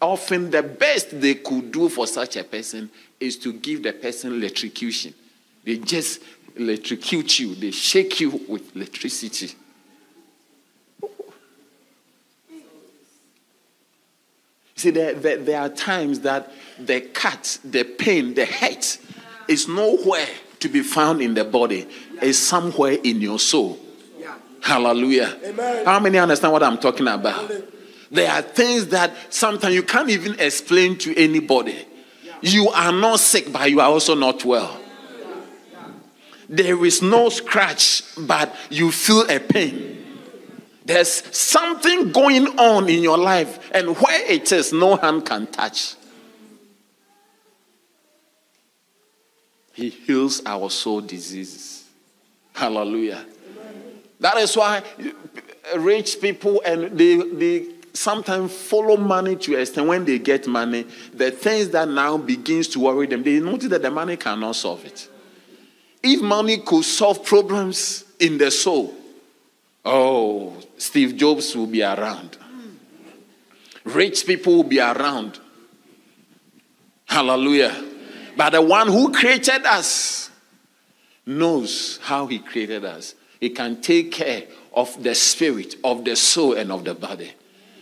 Often, 0.01 0.51
the 0.51 0.63
best 0.63 1.19
they 1.19 1.35
could 1.35 1.73
do 1.73 1.89
for 1.89 2.07
such 2.07 2.37
a 2.37 2.43
person 2.45 2.89
is 3.19 3.37
to 3.39 3.51
give 3.51 3.83
the 3.83 3.91
person 3.91 4.33
electrocution. 4.33 5.13
They 5.65 5.77
just 5.77 6.21
electrocute 6.55 7.39
you, 7.39 7.55
they 7.55 7.71
shake 7.71 8.21
you 8.21 8.29
with 8.47 8.73
electricity. 8.77 9.55
See, 14.77 14.91
there, 14.91 15.15
there, 15.15 15.37
there 15.37 15.61
are 15.61 15.69
times 15.69 16.21
that 16.21 16.49
the 16.79 17.01
cut, 17.01 17.59
the 17.65 17.83
pain, 17.83 18.35
the 18.35 18.45
hurt 18.45 18.99
is 19.49 19.67
nowhere 19.67 20.27
to 20.65 20.69
be 20.69 20.81
found 20.81 21.21
in 21.21 21.35
the 21.35 21.43
body, 21.43 21.87
is 22.21 22.39
somewhere 22.39 22.97
in 23.03 23.21
your 23.21 23.37
soul. 23.37 23.77
Hallelujah. 24.61 25.37
Amen. 25.43 25.85
How 25.85 25.99
many 25.99 26.17
understand 26.17 26.51
what 26.51 26.63
I'm 26.63 26.79
talking 26.79 27.07
about? 27.07 27.51
There 28.09 28.31
are 28.31 28.41
things 28.41 28.87
that 28.87 29.11
sometimes 29.29 29.75
you 29.75 29.83
can't 29.83 30.09
even 30.09 30.39
explain 30.39 30.97
to 30.99 31.15
anybody. 31.15 31.85
You 32.41 32.69
are 32.69 32.91
not 32.91 33.19
sick, 33.19 33.51
but 33.51 33.69
you 33.69 33.79
are 33.79 33.89
also 33.89 34.15
not 34.15 34.43
well. 34.43 34.81
There 36.49 36.83
is 36.83 37.01
no 37.03 37.29
scratch, 37.29 38.03
but 38.17 38.55
you 38.71 38.91
feel 38.91 39.29
a 39.29 39.39
pain. 39.39 40.03
There's 40.83 41.35
something 41.35 42.11
going 42.11 42.47
on 42.59 42.89
in 42.89 43.03
your 43.03 43.17
life, 43.17 43.71
and 43.71 43.95
where 43.97 44.31
it 44.31 44.51
is, 44.51 44.73
no 44.73 44.95
hand 44.95 45.25
can 45.25 45.45
touch. 45.47 45.95
He 49.75 49.89
heals 49.89 50.41
our 50.45 50.69
soul 50.69 51.01
diseases. 51.01 51.83
Hallelujah. 52.53 53.25
That 54.21 54.37
is 54.37 54.55
why 54.55 54.81
rich 55.75 56.21
people 56.21 56.61
and 56.65 56.97
they, 56.97 57.17
they 57.17 57.67
sometimes 57.91 58.53
follow 58.53 58.95
money 58.95 59.35
to 59.35 59.59
extent 59.59 59.87
when 59.87 60.05
they 60.05 60.17
get 60.17 60.47
money, 60.47 60.85
the 61.13 61.31
things 61.31 61.69
that 61.69 61.89
now 61.89 62.17
begins 62.17 62.69
to 62.69 62.79
worry 62.79 63.07
them, 63.07 63.23
they 63.23 63.39
notice 63.41 63.69
that 63.69 63.81
the 63.81 63.91
money 63.91 64.15
cannot 64.15 64.55
solve 64.55 64.85
it. 64.85 65.09
If 66.01 66.21
money 66.21 66.57
could 66.59 66.85
solve 66.85 67.25
problems 67.25 68.05
in 68.19 68.37
the 68.37 68.51
soul, 68.51 68.93
oh, 69.83 70.57
Steve 70.77 71.17
Jobs 71.17 71.53
will 71.53 71.67
be 71.67 71.83
around. 71.83 72.37
Rich 73.83 74.25
people 74.25 74.55
will 74.55 74.63
be 74.63 74.79
around. 74.79 75.39
Hallelujah. 77.05 77.83
But 78.35 78.51
the 78.51 78.61
one 78.61 78.87
who 78.87 79.11
created 79.11 79.65
us 79.65 80.29
knows 81.25 81.99
how 82.03 82.27
he 82.27 82.39
created 82.39 82.85
us. 82.85 83.15
He 83.39 83.49
can 83.49 83.81
take 83.81 84.11
care 84.11 84.43
of 84.73 85.01
the 85.01 85.15
spirit, 85.15 85.75
of 85.83 86.05
the 86.05 86.15
soul, 86.15 86.53
and 86.53 86.71
of 86.71 86.83
the 86.83 86.93
body. 86.93 87.31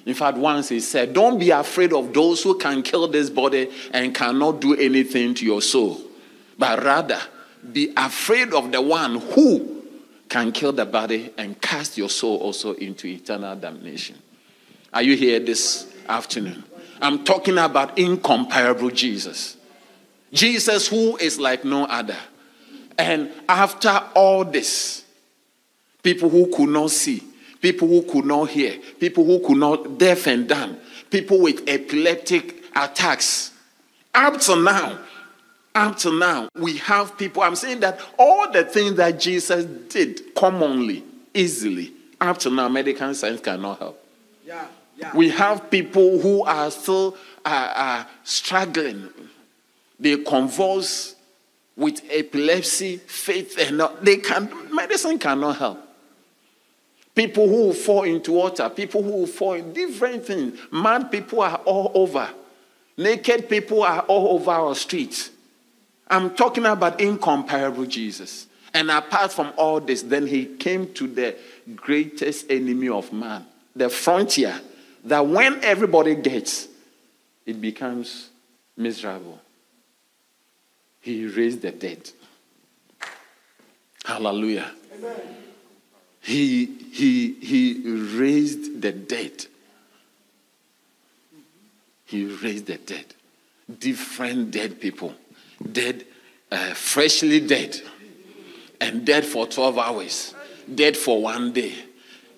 In 0.06 0.14
fact, 0.14 0.38
once 0.38 0.70
he 0.70 0.80
said, 0.80 1.14
Don't 1.14 1.40
be 1.40 1.50
afraid 1.52 1.94
of 1.94 2.14
those 2.14 2.44
who 2.44 2.58
can 2.58 2.84
kill 2.84 3.08
this 3.08 3.30
body 3.30 3.70
and 3.92 4.14
cannot 4.14 4.60
do 4.60 4.76
anything 4.76 5.34
to 5.36 5.46
your 5.46 5.62
soul, 5.62 6.02
but 6.58 6.84
rather 6.84 7.20
be 7.72 7.94
afraid 7.96 8.54
of 8.54 8.72
the 8.72 8.82
one 8.82 9.16
who 9.16 9.84
can 10.28 10.52
kill 10.52 10.72
the 10.72 10.86
body 10.86 11.32
and 11.38 11.62
cast 11.62 11.98
your 11.98 12.10
soul 12.10 12.38
also 12.38 12.74
into 12.74 13.08
eternal 13.08 13.56
damnation. 13.56 14.18
Are 14.94 15.02
you 15.02 15.16
here 15.16 15.40
this 15.40 15.92
afternoon? 16.10 16.64
I'm 17.02 17.24
talking 17.24 17.58
about 17.58 17.98
incomparable 17.98 18.90
Jesus. 18.90 19.58
Jesus, 20.34 20.88
who 20.88 21.16
is 21.18 21.40
like 21.40 21.64
no 21.64 21.86
other. 21.86 22.18
And 22.98 23.32
after 23.48 24.02
all 24.16 24.44
this, 24.44 25.06
people 26.02 26.30
who 26.30 26.48
could 26.56 26.70
not 26.70 26.92
see, 26.92 27.24
people 27.62 27.88
who 27.88 28.02
could 28.04 28.26
not 28.26 28.50
hear, 28.50 28.78
people 29.00 29.24
who 29.24 29.40
could 29.40 29.58
not 29.58 29.98
deaf 29.98 30.28
and 30.28 30.48
dumb, 30.48 30.78
people 31.10 31.40
with 31.40 31.68
epileptic 31.68 32.64
attacks. 32.76 33.52
Up 34.14 34.40
to 34.42 34.56
now, 34.56 35.00
up 35.74 35.98
to 35.98 36.12
now, 36.12 36.50
we 36.56 36.78
have 36.78 37.18
people. 37.18 37.42
I'm 37.42 37.56
saying 37.56 37.80
that 37.80 38.00
all 38.18 38.52
the 38.52 38.64
things 38.64 38.96
that 38.96 39.20
Jesus 39.20 39.66
did 39.66 40.36
commonly, 40.36 41.04
easily, 41.34 41.94
up 42.22 42.38
to 42.40 42.50
now, 42.50 42.70
medical 42.70 43.14
science 43.14 43.42
cannot 43.42 43.80
help. 43.80 44.06
Yeah, 44.46 44.68
yeah. 44.98 45.16
We 45.16 45.30
have 45.30 45.72
people 45.72 46.20
who 46.20 46.44
are 46.44 46.70
still 46.70 47.18
uh, 47.44 47.74
uh, 47.76 48.04
struggling. 48.24 49.10
They 50.00 50.18
convulse 50.18 51.16
with 51.76 52.02
epilepsy, 52.10 52.98
faith, 52.98 53.58
and 53.58 53.82
they 54.02 54.18
can 54.18 54.74
medicine 54.74 55.18
cannot 55.18 55.58
help. 55.58 55.80
People 57.16 57.48
who 57.48 57.74
fall 57.74 58.04
into 58.04 58.32
water, 58.32 58.70
people 58.70 59.04
who 59.04 59.28
fall 59.28 59.54
in 59.54 59.72
different 59.72 60.26
things. 60.26 60.60
Mad 60.72 61.12
people 61.12 61.42
are 61.42 61.58
all 61.58 61.92
over. 61.94 62.28
Naked 62.98 63.50
people 63.50 63.84
are 63.84 64.02
all 64.02 64.36
over 64.36 64.52
our 64.52 64.76
streets. 64.76 65.32
I'm 66.08 66.36
talking 66.36 66.66
about 66.66 67.00
incomparable 67.00 67.86
Jesus. 67.86 68.48
And 68.74 68.90
apart 68.90 69.32
from 69.32 69.54
all 69.58 69.80
this, 69.80 70.02
then 70.02 70.26
he 70.26 70.46
came 70.46 70.92
to 70.96 71.08
the 71.08 71.36
greatest 71.76 72.50
enemy 72.50 72.90
of 72.90 73.14
man, 73.14 73.46
the 73.76 73.90
frontier, 73.90 74.60
that 75.06 75.26
when 75.26 75.64
everybody 75.64 76.16
gets, 76.16 76.68
it 77.46 77.62
becomes 77.62 78.30
miserable. 78.76 79.40
He 81.04 81.28
raised 81.28 81.62
the 81.62 81.72
dead. 81.72 82.10
Hallelujah. 84.06 84.72
Amen. 84.96 85.22
He, 86.22 86.66
he, 86.66 87.34
he 87.34 87.82
raised 88.18 88.82
the 88.82 88.94
dead. 88.94 89.46
He 92.06 92.26
raised 92.26 92.68
the 92.68 92.78
dead. 92.78 93.04
Different 93.80 94.52
dead 94.52 94.80
people. 94.80 95.14
Dead, 95.74 96.06
uh, 96.50 96.74
freshly 96.74 97.42
dead. 97.42 97.82
And 98.80 99.06
dead 99.06 99.26
for 99.26 99.46
12 99.46 99.78
hours. 99.78 100.34
Dead 100.74 100.96
for 100.96 101.22
one 101.22 101.52
day. 101.52 101.74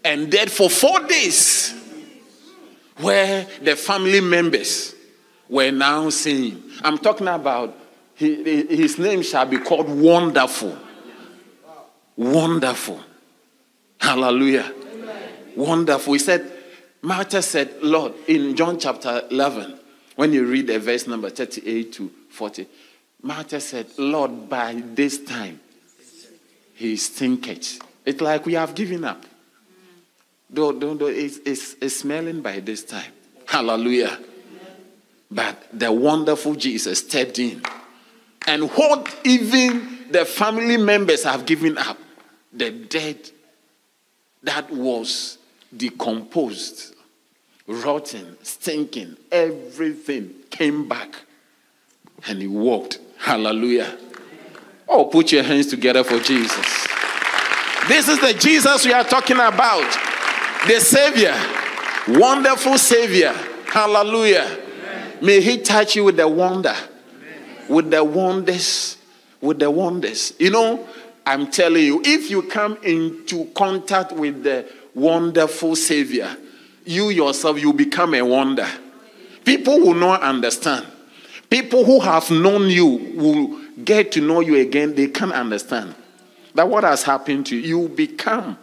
And 0.04 0.32
dead 0.32 0.52
for 0.52 0.72
four 0.72 1.02
days. 1.02 1.72
Where 2.98 3.46
the 3.62 3.76
family 3.76 4.22
members 4.22 4.96
were 5.48 5.70
now 5.70 6.10
saying, 6.10 6.64
I'm 6.84 6.98
talking 6.98 7.28
about 7.28 7.85
his 8.16 8.98
name 8.98 9.22
shall 9.22 9.46
be 9.46 9.58
called 9.58 9.90
Wonderful. 9.90 10.78
Wonderful. 12.16 13.02
Hallelujah. 14.00 14.72
Amen. 14.94 15.30
Wonderful. 15.56 16.14
He 16.14 16.20
said, 16.20 16.52
Martha 17.02 17.42
said, 17.42 17.82
Lord, 17.82 18.14
in 18.28 18.56
John 18.56 18.80
chapter 18.80 19.24
11, 19.30 19.78
when 20.16 20.32
you 20.32 20.46
read 20.46 20.68
the 20.68 20.80
verse 20.80 21.08
number 21.08 21.30
38 21.30 21.92
to 21.94 22.12
40, 22.30 22.68
Martha 23.22 23.60
said, 23.60 23.88
Lord, 23.98 24.50
by 24.50 24.82
this 24.94 25.24
time, 25.24 25.60
he 26.74 26.96
stinketh. 26.96 27.80
It's 28.06 28.22
like 28.22 28.46
we 28.46 28.54
have 28.54 28.76
given 28.76 29.04
up. 29.04 29.26
Though, 30.50 30.72
though, 30.72 30.94
though 30.94 31.08
it's, 31.08 31.40
it's, 31.46 31.76
it's 31.82 31.98
smelling 31.98 32.42
by 32.42 32.60
this 32.60 32.84
time. 32.84 33.12
Hallelujah. 33.46 34.20
But 35.30 35.68
the 35.74 35.92
wonderful 35.92 36.56
Jesus 36.56 37.00
stepped 37.00 37.40
in. 37.40 37.62
And 38.48 38.70
what 38.72 39.14
even 39.24 40.12
the 40.12 40.26
family 40.26 40.78
members 40.78 41.24
have 41.24 41.46
given 41.46 41.78
up, 41.78 41.98
the 42.54 42.72
dead 42.72 43.32
that 44.44 44.72
was 44.72 45.38
decomposed, 45.76 46.96
rotten, 47.68 48.38
stinking. 48.44 49.18
Everything 49.32 50.34
came 50.50 50.88
back 50.88 51.16
and 52.28 52.40
he 52.42 52.48
walked. 52.48 53.00
Hallelujah. 53.18 53.98
Oh, 54.88 55.06
put 55.06 55.32
your 55.32 55.44
hands 55.44 55.68
together 55.68 56.04
for 56.04 56.20
Jesus. 56.20 56.88
This 57.88 58.08
is 58.08 58.20
the 58.20 58.34
Jesus 58.34 58.86
we 58.86 58.94
are 58.94 59.04
talking 59.04 59.38
about. 59.38 59.92
The 60.68 60.80
Savior. 60.80 61.36
Wonderful 62.20 62.78
Savior. 62.78 63.34
Hallelujah. 63.68 64.60
May 65.22 65.42
He 65.42 65.62
touch 65.62 65.96
you 65.96 66.04
with 66.04 66.18
the 66.18 66.28
wonder. 66.28 66.76
With 67.70 67.92
the 67.92 68.04
wonders. 68.04 68.98
With 69.42 69.60
the 69.60 69.70
wonders. 69.70 70.34
You 70.40 70.52
know, 70.52 70.88
I'm 71.26 71.50
telling 71.50 71.84
you, 71.84 72.02
if 72.04 72.30
you 72.30 72.44
come 72.44 72.78
into 72.84 73.46
contact 73.56 74.12
with 74.12 74.44
the 74.44 74.68
wonderful 74.94 75.76
Savior, 75.76 76.36
you 76.86 77.10
yourself, 77.10 77.60
you 77.60 77.74
become 77.74 78.14
a 78.14 78.22
wonder. 78.22 78.68
People 79.44 79.80
will 79.80 79.94
not 79.94 80.22
understand. 80.22 80.86
People 81.50 81.84
who 81.86 82.00
have 82.00 82.30
known 82.32 82.70
you 82.70 82.86
will 83.16 83.60
get 83.84 84.12
to 84.14 84.22
know 84.22 84.40
you 84.40 84.56
again, 84.56 84.96
they 84.96 85.08
can't 85.08 85.32
understand 85.32 85.96
that 86.56 86.68
what 86.70 86.84
has 86.84 87.04
happened 87.04 87.46
to 87.48 87.56
you, 87.56 87.82
you 87.82 87.88
become 87.90 88.58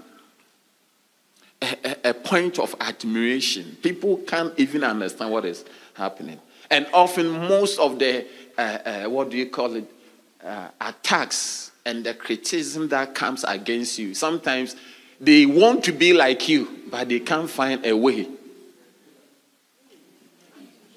a, 1.60 1.76
a, 1.84 2.10
a 2.10 2.14
point 2.14 2.58
of 2.58 2.74
admiration. 2.80 3.76
People 3.82 4.16
can't 4.18 4.52
even 4.58 4.82
understand 4.82 5.30
what 5.30 5.44
is 5.44 5.64
happening. 5.94 6.40
And 6.70 6.86
often, 6.94 7.28
most 7.30 7.78
of 7.78 7.98
the, 7.98 8.26
uh, 8.56 8.60
uh, 8.60 9.04
what 9.08 9.30
do 9.30 9.36
you 9.36 9.46
call 9.46 9.74
it, 9.74 9.84
uh, 10.44 10.68
attacks 10.80 11.72
and 11.84 12.04
the 12.04 12.14
criticism 12.14 12.88
that 12.88 13.14
comes 13.14 13.44
against 13.44 13.98
you, 13.98 14.14
sometimes 14.14 14.76
they 15.20 15.46
want 15.46 15.84
to 15.84 15.92
be 15.92 16.12
like 16.12 16.48
you, 16.48 16.68
but 16.90 17.08
they 17.08 17.20
can't 17.20 17.48
find 17.48 17.84
a 17.86 17.96
way. 17.96 18.28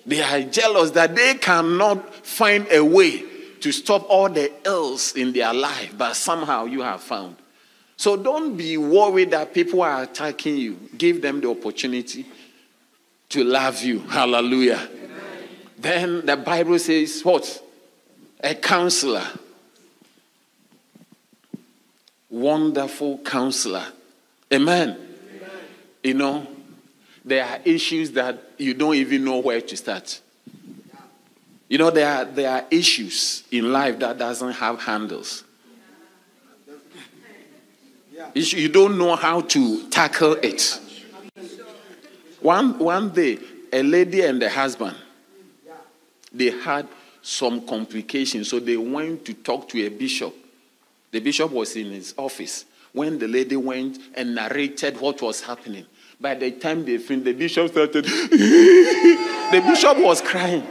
They 0.05 0.21
are 0.21 0.41
jealous 0.41 0.91
that 0.91 1.15
they 1.15 1.35
cannot 1.35 2.13
find 2.25 2.67
a 2.71 2.83
way 2.83 3.23
to 3.61 3.71
stop 3.71 4.05
all 4.09 4.29
the 4.29 4.51
ills 4.63 5.15
in 5.15 5.33
their 5.33 5.53
life, 5.53 5.95
but 5.97 6.15
somehow 6.15 6.65
you 6.65 6.81
have 6.81 7.01
found. 7.01 7.35
So 7.97 8.17
don't 8.17 8.55
be 8.55 8.77
worried 8.77 9.31
that 9.31 9.53
people 9.53 9.81
are 9.81 10.03
attacking 10.03 10.57
you. 10.57 10.77
Give 10.97 11.21
them 11.21 11.41
the 11.41 11.49
opportunity 11.49 12.25
to 13.29 13.43
love 13.43 13.81
you. 13.81 13.99
Hallelujah. 13.99 14.87
Then 15.85 16.25
the 16.25 16.35
Bible 16.35 16.79
says, 16.79 17.23
what? 17.23 17.63
A 18.39 18.55
counselor. 18.55 19.23
Wonderful 22.27 23.19
counselor. 23.19 23.85
Amen. 24.51 24.89
Amen. 24.89 25.49
You 26.03 26.13
know, 26.15 26.47
there 27.23 27.45
are 27.45 27.59
issues 27.63 28.09
that 28.13 28.41
you 28.57 28.73
don't 28.73 28.95
even 28.95 29.25
know 29.25 29.37
where 29.37 29.61
to 29.61 29.77
start. 29.77 30.21
You 31.69 31.77
know, 31.77 31.91
there 31.91 32.11
are, 32.11 32.25
there 32.25 32.49
are 32.49 32.65
issues 32.71 33.43
in 33.51 33.71
life 33.71 33.99
that 33.99 34.17
doesn't 34.17 34.53
have 34.53 34.81
handles. 34.81 35.43
You 38.33 38.69
don't 38.69 38.97
know 38.97 39.15
how 39.15 39.41
to 39.41 39.87
tackle 39.91 40.33
it. 40.41 40.79
One, 42.41 42.79
one 42.79 43.09
day, 43.11 43.37
a 43.71 43.83
lady 43.83 44.21
and 44.21 44.41
a 44.41 44.49
husband, 44.49 44.97
they 46.35 46.51
had 46.51 46.87
some 47.21 47.65
complications, 47.65 48.49
so 48.49 48.59
they 48.59 48.77
went 48.77 49.25
to 49.25 49.33
talk 49.33 49.67
to 49.69 49.85
a 49.85 49.89
bishop. 49.89 50.33
The 51.11 51.19
bishop 51.19 51.51
was 51.51 51.75
in 51.75 51.91
his 51.91 52.13
office 52.17 52.65
when 52.93 53.17
the 53.19 53.27
lady 53.27 53.55
went 53.55 53.97
and 54.15 54.35
narrated 54.35 54.99
what 54.99 55.21
was 55.21 55.41
happening. 55.41 55.85
By 56.19 56.35
the 56.35 56.51
time 56.51 56.85
they 56.85 56.97
finished, 56.97 57.25
the 57.25 57.33
bishop 57.33 57.71
started. 57.71 58.05
the 58.05 59.63
bishop 59.67 59.97
was 59.97 60.21
crying. 60.21 60.65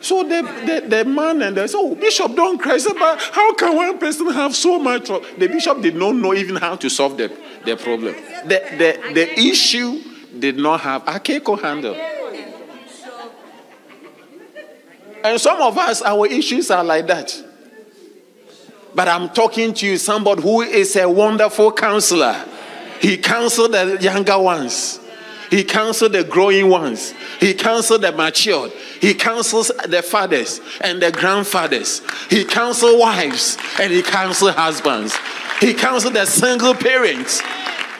So 0.00 0.22
the, 0.22 0.42
the, 0.64 0.88
the 0.88 1.04
man 1.04 1.42
and 1.42 1.56
they 1.56 1.66
said, 1.66 1.78
Oh, 1.78 1.94
Bishop, 1.94 2.34
don't 2.36 2.58
cry. 2.58 2.78
Said, 2.78 2.94
but 2.98 3.20
how 3.32 3.52
can 3.54 3.74
one 3.74 3.98
person 3.98 4.30
have 4.30 4.54
so 4.54 4.78
much 4.78 5.06
trouble? 5.06 5.26
The 5.38 5.48
bishop 5.48 5.80
did 5.82 5.96
not 5.96 6.14
know 6.14 6.34
even 6.34 6.56
how 6.56 6.76
to 6.76 6.88
solve 6.88 7.16
the, 7.16 7.36
the 7.64 7.76
problem. 7.76 8.14
The, 8.44 8.62
the, 8.78 9.12
the 9.12 9.40
issue 9.40 10.00
did 10.38 10.56
not 10.56 10.80
have 10.82 11.02
a 11.02 11.18
Keiko 11.18 11.60
handle. 11.60 11.96
And 15.24 15.40
some 15.40 15.60
of 15.60 15.76
us, 15.76 16.02
our 16.02 16.26
issues 16.26 16.70
are 16.70 16.84
like 16.84 17.06
that. 17.08 17.44
But 18.94 19.08
I'm 19.08 19.28
talking 19.30 19.74
to 19.74 19.86
you, 19.86 19.96
somebody 19.96 20.42
who 20.42 20.62
is 20.62 20.96
a 20.96 21.08
wonderful 21.08 21.72
counselor. 21.72 22.44
He 23.00 23.16
counseled 23.16 23.72
the 23.72 23.98
younger 24.00 24.38
ones. 24.38 25.00
He 25.50 25.64
counseled 25.64 26.12
the 26.12 26.24
growing 26.24 26.68
ones. 26.68 27.14
He 27.40 27.54
counseled 27.54 28.02
the 28.02 28.12
matured. 28.12 28.72
He 29.00 29.14
counsels 29.14 29.70
the 29.86 30.02
fathers 30.02 30.60
and 30.80 31.00
the 31.00 31.10
grandfathers. 31.10 32.02
He 32.28 32.44
counsels 32.44 33.00
wives 33.00 33.56
and 33.80 33.92
he 33.92 34.02
counsels 34.02 34.54
husbands. 34.54 35.16
He 35.60 35.74
counsels 35.74 36.12
the 36.12 36.26
single 36.26 36.74
parents, 36.74 37.40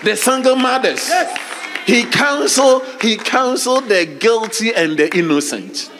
the 0.04 0.16
single 0.16 0.56
mothers. 0.56 1.08
Yes. 1.08 1.38
He 1.86 2.04
counsel 2.04 2.80
he 3.00 3.16
counseled 3.16 3.88
the 3.88 4.04
guilty 4.04 4.74
and 4.74 4.98
the 4.98 5.16
innocent. 5.16 5.90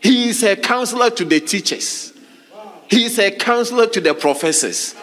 He 0.00 0.28
is 0.28 0.42
a 0.42 0.56
counselor 0.56 1.10
to 1.10 1.24
the 1.24 1.40
teachers. 1.40 2.12
He 2.88 3.04
is 3.04 3.18
a 3.18 3.30
counselor 3.30 3.86
to 3.86 4.00
the 4.00 4.14
professors. 4.14 4.94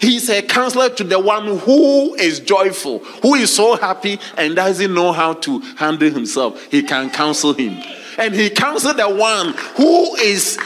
He 0.00 0.16
is 0.16 0.30
a 0.30 0.42
counselor 0.42 0.90
to 0.90 1.04
the 1.04 1.18
one 1.18 1.58
who 1.58 2.14
is 2.14 2.38
joyful, 2.40 3.00
who 3.00 3.34
is 3.34 3.54
so 3.54 3.76
happy 3.76 4.20
and 4.36 4.54
doesn't 4.54 4.94
know 4.94 5.12
how 5.12 5.34
to 5.34 5.58
handle 5.76 6.10
himself. 6.10 6.62
He 6.70 6.82
can 6.82 7.10
counsel 7.10 7.52
him. 7.52 7.82
And 8.16 8.34
he 8.34 8.50
counsels 8.50 8.94
the 8.96 9.08
one 9.08 9.54
who 9.76 10.14
is 10.16 10.58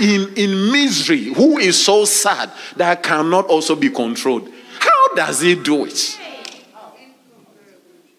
in, 0.00 0.32
in 0.36 0.72
misery, 0.72 1.24
who 1.24 1.58
is 1.58 1.82
so 1.82 2.04
sad 2.04 2.50
that 2.76 3.02
cannot 3.02 3.46
also 3.46 3.76
be 3.76 3.90
controlled. 3.90 4.48
How 4.80 5.14
does 5.14 5.40
he 5.40 5.54
do 5.54 5.84
it? 5.84 6.18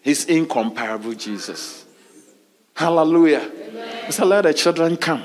He's 0.02 0.24
incomparable, 0.24 1.14
Jesus. 1.14 1.81
Hallelujah. 2.74 3.50
So 4.10 4.26
let 4.26 4.42
the 4.42 4.54
children 4.54 4.96
come. 4.96 5.24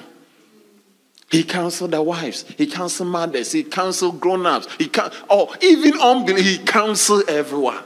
He 1.30 1.44
counseled 1.44 1.92
the 1.92 2.02
wives. 2.02 2.46
He 2.58 2.68
counseled 2.68 3.10
mothers. 3.10 3.52
He 3.52 3.64
counseled 3.64 4.20
grown-ups. 4.20 4.68
He 4.78 4.88
can 4.88 5.12
oh, 5.30 5.54
even 5.62 6.00
unbelievers. 6.00 6.46
He 6.46 6.58
counseled 6.60 7.24
everyone. 7.28 7.84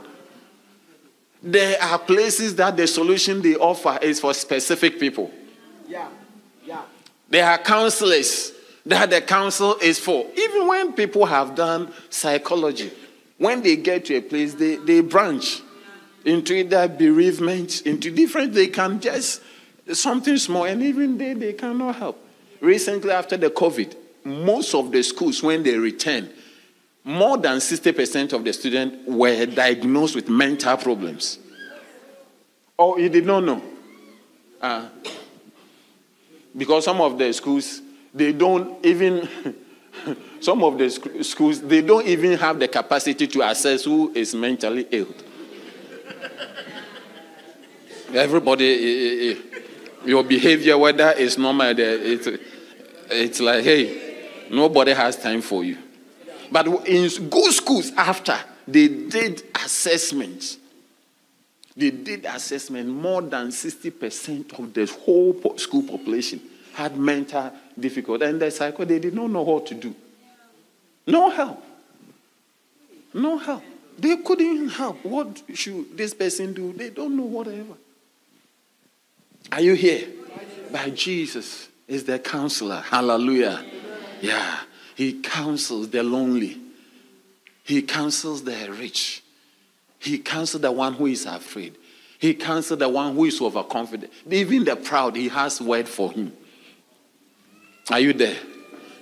There 1.41 1.81
are 1.81 1.97
places 1.97 2.55
that 2.57 2.77
the 2.77 2.85
solution 2.85 3.41
they 3.41 3.55
offer 3.55 3.97
is 4.01 4.19
for 4.19 4.33
specific 4.33 4.99
people. 4.99 5.31
Yeah. 5.87 6.07
Yeah. 6.63 6.83
There 7.29 7.47
are 7.49 7.57
counselors 7.57 8.53
that 8.85 9.09
the 9.09 9.21
counsel 9.21 9.75
is 9.81 9.97
for. 9.97 10.27
Even 10.35 10.67
when 10.67 10.93
people 10.93 11.25
have 11.25 11.55
done 11.55 11.91
psychology, 12.11 12.91
when 13.39 13.63
they 13.63 13.75
get 13.75 14.05
to 14.05 14.17
a 14.17 14.21
place, 14.21 14.53
they, 14.53 14.75
they 14.75 15.01
branch 15.01 15.61
into 16.25 16.53
either 16.53 16.87
bereavement, 16.87 17.81
into 17.87 18.11
different, 18.11 18.53
they 18.53 18.67
can 18.67 18.99
just 18.99 19.41
something 19.93 20.37
small, 20.37 20.65
and 20.65 20.81
even 20.81 21.17
they, 21.17 21.33
they 21.33 21.53
cannot 21.53 21.95
help. 21.95 22.23
Recently, 22.59 23.11
after 23.11 23.37
the 23.37 23.49
COVID, 23.49 23.95
most 24.23 24.75
of 24.75 24.91
the 24.91 25.01
schools, 25.03 25.41
when 25.41 25.63
they 25.63 25.77
returned, 25.77 26.31
more 27.03 27.37
than 27.37 27.57
60% 27.57 28.33
of 28.33 28.43
the 28.43 28.53
students 28.53 28.97
were 29.07 29.45
diagnosed 29.47 30.15
with 30.15 30.29
mental 30.29 30.77
problems. 30.77 31.39
Oh, 32.77 32.97
you 32.97 33.09
did 33.09 33.25
not 33.25 33.43
know? 33.43 33.61
Uh, 34.61 34.87
because 36.55 36.85
some 36.85 37.01
of 37.01 37.17
the 37.17 37.33
schools, 37.33 37.81
they 38.13 38.33
don't 38.33 38.83
even, 38.85 39.27
some 40.39 40.63
of 40.63 40.77
the 40.77 40.89
sc- 40.89 41.23
schools, 41.23 41.61
they 41.61 41.81
don't 41.81 42.05
even 42.05 42.37
have 42.37 42.59
the 42.59 42.67
capacity 42.67 43.25
to 43.27 43.41
assess 43.49 43.83
who 43.85 44.11
is 44.13 44.35
mentally 44.35 44.87
ill. 44.91 45.07
Everybody, 48.13 48.65
eh, 48.65 49.31
eh, 49.31 49.31
eh, 49.31 49.50
your 50.05 50.23
behavior, 50.23 50.77
whether 50.77 51.13
it's 51.17 51.37
normal, 51.37 51.67
eh, 51.67 51.73
it's, 51.77 52.27
it's 53.09 53.39
like, 53.39 53.63
hey, 53.63 54.47
nobody 54.49 54.93
has 54.93 55.17
time 55.17 55.41
for 55.41 55.63
you. 55.63 55.77
But 56.51 56.67
in 56.87 57.29
good 57.29 57.53
schools, 57.53 57.91
after 57.95 58.37
they 58.67 58.87
did 58.87 59.43
assessments, 59.63 60.57
they 61.75 61.91
did 61.91 62.25
assessment, 62.25 62.89
more 62.89 63.21
than 63.21 63.47
60% 63.47 64.59
of 64.59 64.73
the 64.73 64.85
whole 64.85 65.57
school 65.57 65.83
population 65.83 66.41
had 66.73 66.97
mental 66.97 67.51
difficulty. 67.79 68.25
And 68.25 68.41
the 68.41 68.51
psycho, 68.51 68.85
they 68.85 68.99
did 68.99 69.13
not 69.13 69.29
know 69.29 69.41
what 69.41 69.65
to 69.67 69.75
do. 69.75 69.95
No 71.07 71.29
help. 71.29 71.63
No 73.13 73.37
help. 73.37 73.63
They 73.97 74.17
couldn't 74.17 74.69
help. 74.69 75.03
What 75.05 75.43
should 75.53 75.97
this 75.97 76.13
person 76.13 76.53
do? 76.53 76.73
They 76.73 76.89
don't 76.89 77.15
know 77.15 77.23
whatever. 77.23 77.75
Are 79.51 79.61
you 79.61 79.73
here? 79.73 80.07
By 80.71 80.89
Jesus 80.91 81.67
is 81.87 82.05
the 82.05 82.19
counselor. 82.19 82.81
Hallelujah. 82.81 83.63
Yeah. 84.21 84.59
He 84.95 85.19
counsels 85.21 85.89
the 85.89 86.03
lonely. 86.03 86.59
He 87.63 87.81
counsels 87.81 88.43
the 88.43 88.71
rich. 88.71 89.23
He 89.99 90.19
counsels 90.19 90.61
the 90.61 90.71
one 90.71 90.93
who 90.93 91.07
is 91.07 91.25
afraid. 91.25 91.77
He 92.17 92.33
counsels 92.33 92.79
the 92.79 92.87
one 92.87 93.15
who 93.15 93.25
is 93.25 93.41
overconfident. 93.41 94.11
Even 94.29 94.63
the 94.63 94.75
proud, 94.75 95.15
he 95.15 95.27
has 95.29 95.59
word 95.59 95.87
for 95.87 96.11
him. 96.11 96.33
Are 97.89 97.99
you 97.99 98.13
there? 98.13 98.37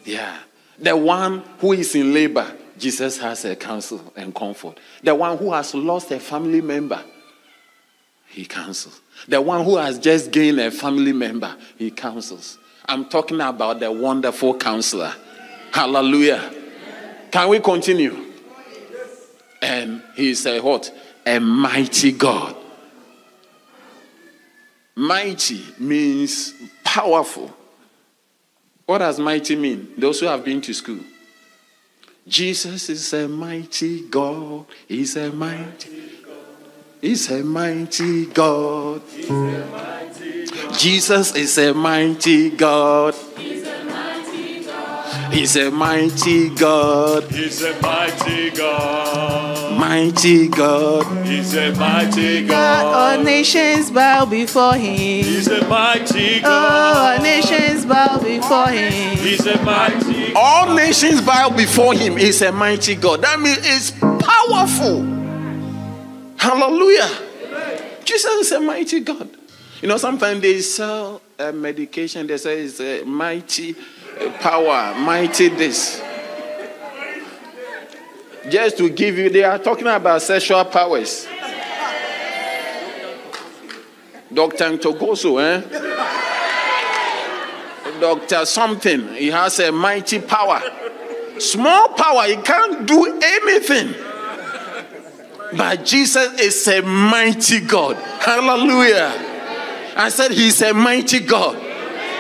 Yeah. 0.06 0.38
The 0.80 0.96
one 0.96 1.44
who 1.60 1.74
is 1.74 1.94
in 1.96 2.14
labor, 2.14 2.56
Jesus 2.78 3.18
has 3.20 3.44
a 3.46 3.56
counsel 3.56 4.14
and 4.16 4.34
comfort. 4.34 4.80
The 5.04 5.14
one 5.14 5.38
who 5.38 5.52
has 5.52 5.76
lost 5.76 6.12
a 6.12 6.20
family 6.20 6.62
member, 6.62 7.04
he 8.30 8.46
counsels. 8.46 9.02
The 9.28 9.42
one 9.42 9.66
who 9.66 9.78
has 9.78 10.00
just 10.00 10.32
gained 10.32 10.60
a 10.60 10.72
family 10.72 11.14
member, 11.14 11.56
he 11.78 11.92
counsels. 11.92 12.58
I'm 12.86 13.10
talking 13.10 13.42
about 13.42 13.80
the 13.80 13.92
wonderful 13.92 14.58
counselor. 14.58 15.14
Hallelujah. 15.72 16.54
Can 17.32 17.50
we 17.50 17.60
continue? 17.60 18.26
And 19.62 20.02
he 20.16 20.36
a 20.46 20.60
what? 20.62 20.92
A 21.26 21.40
mighty 21.40 22.12
God. 22.12 22.56
Mighty 24.96 25.64
means 25.78 26.54
powerful. 26.84 27.54
What 28.86 29.00
does 29.00 29.20
mighty 29.20 29.56
mean? 29.56 29.94
Those 29.98 30.20
who 30.20 30.26
have 30.26 30.44
been 30.44 30.62
to 30.62 30.74
school. 30.74 31.00
Jesus 32.28 32.90
is 32.90 33.14
a 33.14 33.28
mighty 33.28 34.08
God. 34.08 34.66
He's 34.88 35.16
a 35.16 35.32
mighty 35.32 36.19
He's 37.02 37.32
a 37.32 37.42
mighty 37.44 38.26
God. 38.26 39.02
Jesus 40.78 41.34
is 41.34 41.58
a 41.58 41.74
mighty 41.74 42.50
God. 42.50 43.16
He's 43.38 43.66
a 45.56 45.72
mighty 45.72 46.50
God. 46.50 47.24
He's 47.32 47.64
a 47.64 47.82
mighty 47.82 48.50
God. 48.50 49.80
Mighty 49.80 50.50
God. 50.50 51.26
He's 51.26 51.56
a 51.56 51.72
mighty 51.76 52.46
God, 52.46 53.18
all 53.18 53.24
nations 53.24 53.92
bow 53.92 54.26
before 54.26 54.74
him. 54.74 55.24
He's 55.24 55.48
a 55.48 55.66
mighty 55.70 56.42
Oh, 56.44 56.50
all 56.50 57.22
nations 57.24 57.86
bow 57.86 58.20
before 58.22 58.68
him. 58.68 58.92
He's 59.18 59.48
a 59.48 59.58
mighty 59.64 60.34
All 60.36 60.76
nations 60.76 61.22
bow 61.22 61.50
before 61.50 61.94
him. 61.94 62.18
He's 62.18 62.42
a 62.42 62.52
mighty 62.52 62.96
God. 62.96 63.22
That 63.22 63.40
means 63.40 63.60
it's 63.62 63.92
powerful. 63.92 65.19
Hallelujah. 66.40 67.10
Jesus 68.06 68.48
is 68.48 68.52
a 68.54 68.62
mighty 68.62 69.02
God. 69.02 69.30
You 69.82 69.90
know, 69.90 69.98
sometimes 69.98 70.42
they 70.42 70.62
sell 70.62 71.22
uh, 71.38 71.52
medication, 71.52 72.26
they 72.26 72.38
say 72.38 72.62
it's 72.62 72.80
a 72.80 73.04
mighty 73.04 73.76
uh, 74.20 74.32
power, 74.40 74.96
mighty 74.98 75.50
this. 75.50 76.02
Just 78.50 78.78
to 78.78 78.90
give 78.90 79.18
you, 79.18 79.30
they 79.30 79.44
are 79.44 79.60
talking 79.60 79.88
about 79.88 80.22
sexual 80.22 80.64
powers. 80.64 81.28
Dr. 84.34 84.78
Ntogoso, 84.78 85.42
eh? 85.44 85.62
Dr. 88.00 88.46
Something, 88.46 89.10
he 89.10 89.28
has 89.28 89.60
a 89.60 89.74
mighty 89.74 90.20
power. 90.22 90.62
Small 91.38 91.90
power, 91.90 92.24
he 92.24 92.38
can't 92.38 92.88
do 92.88 93.20
anything. 93.22 93.94
But 95.56 95.86
Jesus 95.86 96.40
is 96.40 96.68
a 96.68 96.82
mighty 96.82 97.62
God. 97.62 97.96
Hallelujah. 97.96 99.14
I 99.96 100.10
said 100.10 100.32
he's 100.32 100.62
a 100.62 100.74
mighty 100.74 101.20
God. 101.20 101.58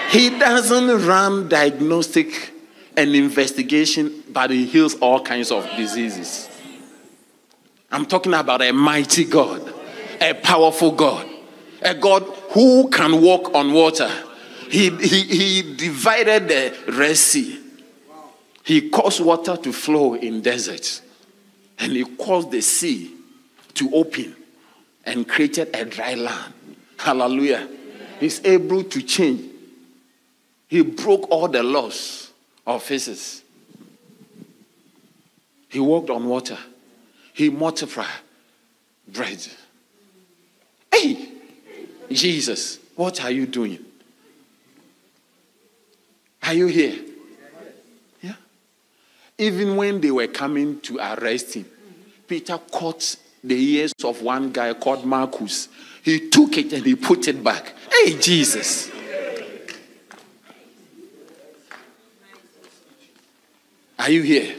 He 0.09 0.31
doesn't 0.31 1.05
run 1.07 1.47
diagnostic 1.47 2.51
and 2.97 3.15
investigation, 3.15 4.23
but 4.29 4.49
he 4.49 4.65
heals 4.65 4.95
all 4.95 5.23
kinds 5.23 5.51
of 5.51 5.69
diseases. 5.77 6.49
I'm 7.91 8.05
talking 8.05 8.33
about 8.33 8.61
a 8.61 8.71
mighty 8.71 9.25
God, 9.25 9.73
a 10.19 10.33
powerful 10.33 10.91
God, 10.91 11.27
a 11.81 11.93
God 11.93 12.23
who 12.51 12.89
can 12.89 13.21
walk 13.21 13.53
on 13.53 13.71
water. 13.71 14.11
He, 14.69 14.89
he, 14.89 15.23
he 15.23 15.75
divided 15.75 16.47
the 16.47 16.91
Red 16.91 17.17
Sea. 17.17 17.59
He 18.63 18.89
caused 18.89 19.21
water 19.21 19.57
to 19.57 19.71
flow 19.71 20.15
in 20.15 20.41
deserts. 20.41 21.01
And 21.79 21.93
he 21.93 22.03
caused 22.03 22.51
the 22.51 22.61
sea 22.61 23.15
to 23.79 23.89
open 23.93 24.35
and 25.05 25.25
created 25.25 25.73
a 25.73 25.85
dry 25.85 26.13
land. 26.13 26.53
Hallelujah. 26.97 27.65
He's 28.19 28.43
able 28.43 28.83
to 28.83 29.01
change. 29.01 29.49
He 30.67 30.81
broke 30.81 31.31
all 31.31 31.47
the 31.47 31.63
laws 31.63 32.33
of 32.67 32.83
physics. 32.83 33.41
He 35.69 35.79
walked 35.79 36.09
on 36.09 36.27
water. 36.27 36.57
He 37.33 37.49
multiplied 37.49 38.07
bread. 39.07 39.47
Hey, 40.93 41.31
Jesus, 42.11 42.79
what 42.95 43.23
are 43.23 43.31
you 43.31 43.45
doing? 43.45 43.79
Are 46.43 46.53
you 46.53 46.67
here? 46.67 46.97
Yeah. 48.21 48.33
Even 49.37 49.77
when 49.77 50.01
they 50.01 50.11
were 50.11 50.27
coming 50.27 50.81
to 50.81 50.97
arrest 50.97 51.53
him, 51.53 51.65
Peter 52.27 52.57
caught 52.57 53.15
the 53.43 53.55
ears 53.55 53.93
of 54.03 54.21
one 54.21 54.51
guy 54.51 54.73
called 54.73 55.05
Marcus. 55.05 55.69
He 56.03 56.29
took 56.29 56.57
it 56.57 56.73
and 56.73 56.85
he 56.85 56.95
put 56.95 57.27
it 57.27 57.43
back. 57.43 57.73
Hey, 57.91 58.17
Jesus. 58.17 58.89
Are 63.97 64.09
you 64.09 64.21
here? 64.21 64.55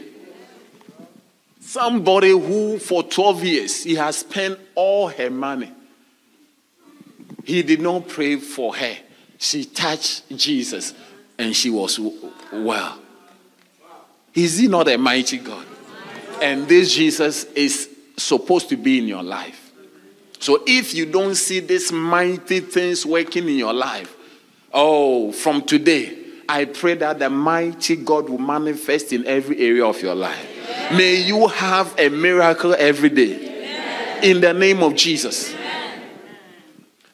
Somebody 1.59 2.29
who 2.29 2.77
for 2.77 3.03
12 3.03 3.43
years 3.43 3.83
he 3.83 3.95
has 3.95 4.17
spent 4.17 4.59
all 4.75 5.07
her 5.07 5.29
money. 5.29 5.71
He 7.43 7.63
did 7.63 7.81
not 7.81 8.07
pray 8.07 8.35
for 8.35 8.75
her. 8.75 8.97
She 9.37 9.65
touched 9.65 10.29
Jesus 10.35 10.93
and 11.39 11.55
she 11.55 11.69
was 11.69 11.99
well. 12.53 12.99
Is 14.33 14.59
he 14.59 14.67
not 14.67 14.87
a 14.87 14.97
mighty 14.97 15.37
God? 15.37 15.65
And 16.41 16.67
this 16.67 16.93
Jesus 16.93 17.45
is 17.45 17.89
supposed 18.21 18.69
to 18.69 18.77
be 18.77 18.97
in 18.97 19.07
your 19.07 19.23
life. 19.23 19.71
So 20.39 20.63
if 20.65 20.95
you 20.95 21.05
don't 21.05 21.35
see 21.35 21.59
these 21.59 21.91
mighty 21.91 22.61
things 22.61 23.05
working 23.05 23.47
in 23.47 23.57
your 23.57 23.73
life, 23.73 24.15
oh, 24.73 25.31
from 25.31 25.61
today, 25.61 26.17
I 26.49 26.65
pray 26.65 26.95
that 26.95 27.19
the 27.19 27.29
mighty 27.29 27.95
God 27.95 28.27
will 28.29 28.39
manifest 28.39 29.13
in 29.13 29.25
every 29.27 29.59
area 29.59 29.85
of 29.85 30.01
your 30.01 30.15
life. 30.15 30.47
May 30.91 31.21
you 31.21 31.47
have 31.47 31.97
a 31.97 32.09
miracle 32.09 32.75
every 32.77 33.09
day. 33.09 34.19
In 34.23 34.41
the 34.41 34.53
name 34.53 34.83
of 34.83 34.95
Jesus. 34.95 35.53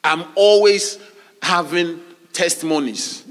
I'm 0.03 0.23
always 0.35 0.97
having 1.41 2.01
testimonies. 2.33 3.23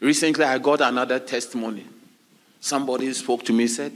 Recently, 0.00 0.44
I 0.44 0.58
got 0.58 0.80
another 0.80 1.18
testimony. 1.18 1.86
Somebody 2.60 3.12
spoke 3.14 3.44
to 3.44 3.52
me, 3.52 3.66
said, 3.66 3.92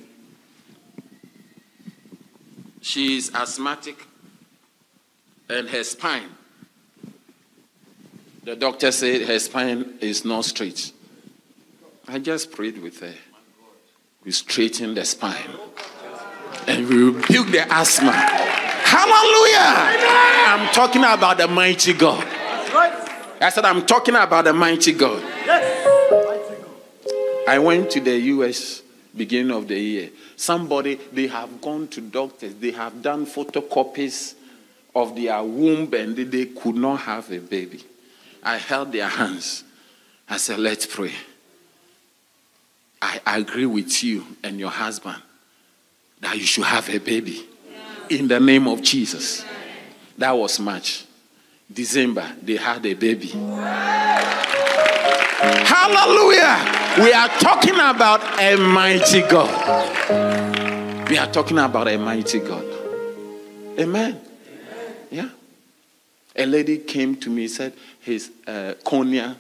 She 2.86 3.16
is 3.16 3.32
asthmatic 3.34 3.98
and 5.48 5.68
her 5.68 5.82
spine. 5.82 6.30
The 8.44 8.54
doctor 8.54 8.92
said 8.92 9.22
her 9.22 9.40
spine 9.40 9.94
is 10.00 10.24
not 10.24 10.44
straight. 10.44 10.92
I 12.06 12.20
just 12.20 12.52
prayed 12.52 12.80
with 12.80 13.00
her. 13.00 13.14
We 14.24 14.30
straightened 14.30 14.96
the 14.96 15.04
spine 15.04 15.50
and 16.68 16.88
we 16.88 17.10
rebuke 17.10 17.48
the 17.48 17.66
asthma. 17.68 18.12
Hallelujah! 18.12 19.96
I'm 20.46 20.72
talking 20.72 21.02
about 21.02 21.38
the 21.38 21.48
mighty 21.48 21.92
God. 21.92 22.24
I 23.40 23.50
said, 23.52 23.64
I'm 23.64 23.84
talking 23.84 24.14
about 24.14 24.44
the 24.44 24.52
mighty 24.52 24.92
God. 24.92 25.24
I 27.48 27.58
went 27.58 27.90
to 27.90 28.00
the 28.00 28.16
US 28.16 28.82
beginning 29.16 29.52
of 29.52 29.68
the 29.68 29.78
year. 29.78 30.10
Somebody, 30.36 30.96
they 31.12 31.26
have 31.28 31.60
gone 31.60 31.88
to 31.88 32.00
doctors, 32.00 32.54
they 32.54 32.70
have 32.72 33.02
done 33.02 33.26
photocopies 33.26 34.34
of 34.94 35.14
their 35.14 35.42
womb 35.42 35.92
and 35.94 36.16
they, 36.16 36.46
could 36.46 36.74
not 36.74 37.00
have 37.00 37.30
a 37.30 37.38
baby. 37.38 37.84
I 38.42 38.56
held 38.56 38.92
their 38.92 39.08
hands. 39.08 39.64
I 40.28 40.38
said, 40.38 40.58
Let's 40.58 40.86
pray. 40.86 41.12
I 43.02 43.20
agree 43.26 43.66
with 43.66 44.02
you 44.02 44.24
and 44.42 44.58
your 44.58 44.70
husband 44.70 45.22
that 46.20 46.36
you 46.36 46.44
should 46.44 46.64
have 46.64 46.88
a 46.88 46.98
baby 46.98 47.46
in 48.08 48.26
the 48.26 48.40
name 48.40 48.66
of 48.66 48.82
Jesus. 48.82 49.44
That 50.18 50.32
was 50.32 50.58
March. 50.58 51.04
December, 51.72 52.26
they 52.42 52.56
had 52.56 52.84
a 52.86 52.94
baby. 52.94 53.28
Hallelujah. 55.66 56.85
We 56.98 57.12
are 57.12 57.28
talking 57.28 57.74
about 57.74 58.40
a 58.40 58.56
mighty 58.56 59.20
God. 59.22 61.08
We 61.10 61.18
are 61.18 61.30
talking 61.30 61.58
about 61.58 61.88
a 61.88 61.98
mighty 61.98 62.40
God. 62.40 62.64
Amen. 63.78 64.20
Yeah. 65.10 65.28
A 66.34 66.46
lady 66.46 66.78
came 66.78 67.16
to 67.16 67.30
me 67.30 67.42
and 67.42 67.50
said 67.50 67.72
his 68.00 68.30
uh, 68.46 68.74
cornea 68.82 69.36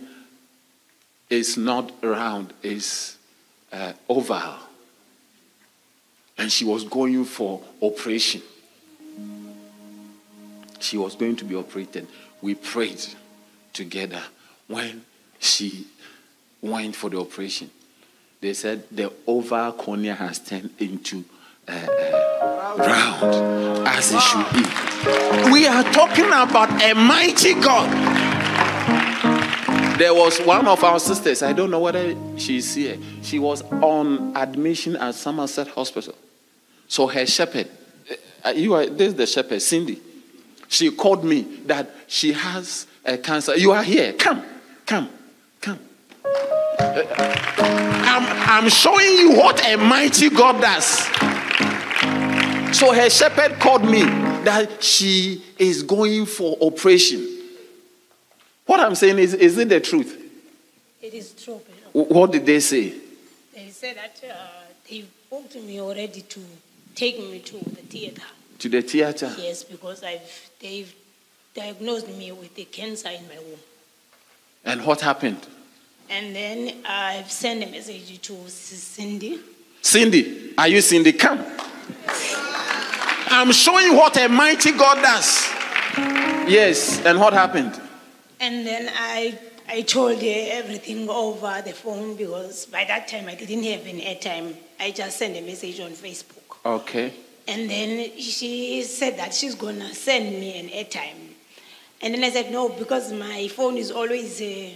is 1.30 1.56
not 1.56 1.92
round, 2.02 2.52
is 2.62 3.16
uh, 3.72 3.92
oval. 4.08 4.56
and 6.38 6.52
she 6.52 6.64
was 6.64 6.84
going 6.84 7.24
for 7.24 7.62
operation. 7.82 8.42
She 10.78 10.98
was 10.98 11.16
going 11.16 11.36
to 11.36 11.44
be 11.44 11.54
operated. 11.54 12.06
We 12.42 12.54
prayed 12.54 13.04
together 13.72 14.22
when 14.66 15.04
she 15.38 15.86
went 16.60 16.96
for 16.96 17.10
the 17.10 17.18
operation. 17.18 17.70
They 18.40 18.54
said 18.54 18.84
the 18.90 19.12
oval 19.26 19.72
cornea 19.72 20.14
has 20.14 20.38
turned 20.38 20.70
into 20.78 21.24
uh, 21.68 21.72
uh, 21.72 22.76
round 22.78 23.88
as 23.88 24.12
it 24.12 24.20
should 24.20 24.46
be. 24.52 25.50
We 25.52 25.66
are 25.66 25.84
talking 25.92 26.26
about 26.26 26.70
a 26.82 26.94
mighty 26.94 27.54
God. 27.54 27.88
There 29.98 30.14
was 30.14 30.38
one 30.40 30.68
of 30.68 30.84
our 30.84 31.00
sisters, 31.00 31.42
I 31.42 31.54
don't 31.54 31.70
know 31.70 31.80
whether 31.80 32.14
she's 32.38 32.74
here. 32.74 32.98
She 33.22 33.38
was 33.38 33.62
on 33.62 34.36
admission 34.36 34.94
at 34.96 35.14
Somerset 35.14 35.68
Hospital. 35.68 36.14
So 36.86 37.06
her 37.06 37.24
shepherd, 37.24 37.68
uh, 38.44 38.50
you 38.50 38.74
are 38.74 38.86
this 38.86 39.08
is 39.08 39.14
the 39.14 39.26
shepherd, 39.26 39.62
Cindy. 39.62 40.00
She 40.68 40.90
called 40.90 41.24
me 41.24 41.42
that 41.66 41.90
she 42.06 42.32
has 42.32 42.86
a 43.04 43.16
cancer. 43.16 43.56
You 43.56 43.72
are 43.72 43.82
here. 43.82 44.12
Come, 44.12 44.44
come, 44.84 45.08
come. 45.08 45.15
I'm, 46.78 48.64
I'm 48.64 48.68
showing 48.68 49.12
you 49.18 49.32
what 49.36 49.64
a 49.66 49.76
mighty 49.76 50.30
God 50.30 50.60
does. 50.60 50.86
So 52.76 52.92
her 52.92 53.08
shepherd 53.08 53.58
called 53.58 53.84
me 53.84 54.02
that 54.44 54.82
she 54.82 55.42
is 55.58 55.82
going 55.82 56.26
for 56.26 56.56
operation. 56.60 57.26
What 58.66 58.80
I'm 58.80 58.94
saying 58.94 59.18
is, 59.18 59.34
is 59.34 59.56
it 59.58 59.68
the 59.68 59.80
truth? 59.80 60.22
It 61.00 61.14
is 61.14 61.32
true. 61.32 61.60
What 61.92 62.32
did 62.32 62.44
they 62.44 62.60
say? 62.60 62.94
They 63.54 63.70
said 63.70 63.96
that 63.96 64.20
uh, 64.28 64.36
they 64.90 65.04
booked 65.30 65.54
me 65.56 65.80
already 65.80 66.20
to 66.22 66.40
take 66.94 67.18
me 67.18 67.38
to 67.38 67.58
the 67.58 67.82
theater. 67.82 68.22
To 68.58 68.68
the 68.68 68.82
theater. 68.82 69.32
Yes, 69.38 69.64
because 69.64 70.02
I've 70.02 70.50
they've 70.60 70.92
diagnosed 71.54 72.08
me 72.08 72.32
with 72.32 72.58
a 72.58 72.64
cancer 72.64 73.08
in 73.08 73.26
my 73.28 73.38
womb. 73.38 73.58
And 74.64 74.84
what 74.84 75.00
happened? 75.00 75.46
And 76.08 76.34
then 76.34 76.82
I've 76.84 77.30
sent 77.30 77.64
a 77.64 77.66
message 77.66 78.20
to 78.22 78.48
Cindy. 78.48 79.40
Cindy, 79.82 80.54
are 80.56 80.68
you 80.68 80.80
Cindy? 80.80 81.12
Come. 81.12 81.44
I'm 83.28 83.52
showing 83.52 83.96
what 83.96 84.16
a 84.16 84.28
mighty 84.28 84.72
God 84.72 85.02
does. 85.02 85.48
Yes, 86.48 87.04
and 87.04 87.18
what 87.18 87.32
happened? 87.32 87.80
And 88.40 88.66
then 88.66 88.88
I 88.94 89.38
I 89.68 89.82
told 89.82 90.22
her 90.22 90.46
everything 90.50 91.08
over 91.08 91.60
the 91.64 91.72
phone 91.72 92.14
because 92.14 92.66
by 92.66 92.84
that 92.84 93.08
time 93.08 93.26
I 93.26 93.34
didn't 93.34 93.64
have 93.64 93.84
an 93.86 93.98
airtime. 93.98 94.54
I 94.78 94.92
just 94.92 95.18
sent 95.18 95.36
a 95.36 95.40
message 95.40 95.80
on 95.80 95.90
Facebook. 95.90 96.56
Okay. 96.64 97.12
And 97.48 97.68
then 97.68 98.16
she 98.18 98.82
said 98.84 99.18
that 99.18 99.34
she's 99.34 99.54
gonna 99.54 99.92
send 99.92 100.30
me 100.30 100.58
an 100.60 100.68
airtime. 100.68 101.34
And 102.00 102.14
then 102.14 102.22
I 102.22 102.30
said 102.30 102.52
no 102.52 102.68
because 102.68 103.12
my 103.12 103.48
phone 103.48 103.76
is 103.76 103.90
always 103.90 104.40
uh, 104.40 104.70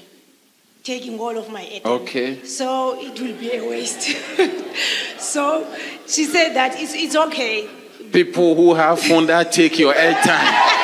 taking 0.83 1.19
all 1.19 1.37
of 1.37 1.51
my 1.51 1.63
airtime. 1.63 2.03
Okay. 2.03 2.45
So 2.45 2.99
it 3.01 3.21
will 3.21 3.37
be 3.37 3.55
a 3.55 3.69
waste. 3.69 4.03
so 5.19 5.67
she 6.07 6.25
said 6.25 6.55
that 6.55 6.81
it's, 6.81 6.95
it's 6.95 7.17
okay. 7.17 7.69
People 8.13 8.55
who 8.55 8.75
have 8.75 9.01
phone 9.01 9.27
that 9.27 9.53
take 9.53 9.79
your 9.79 9.95
airtime. 9.95 10.81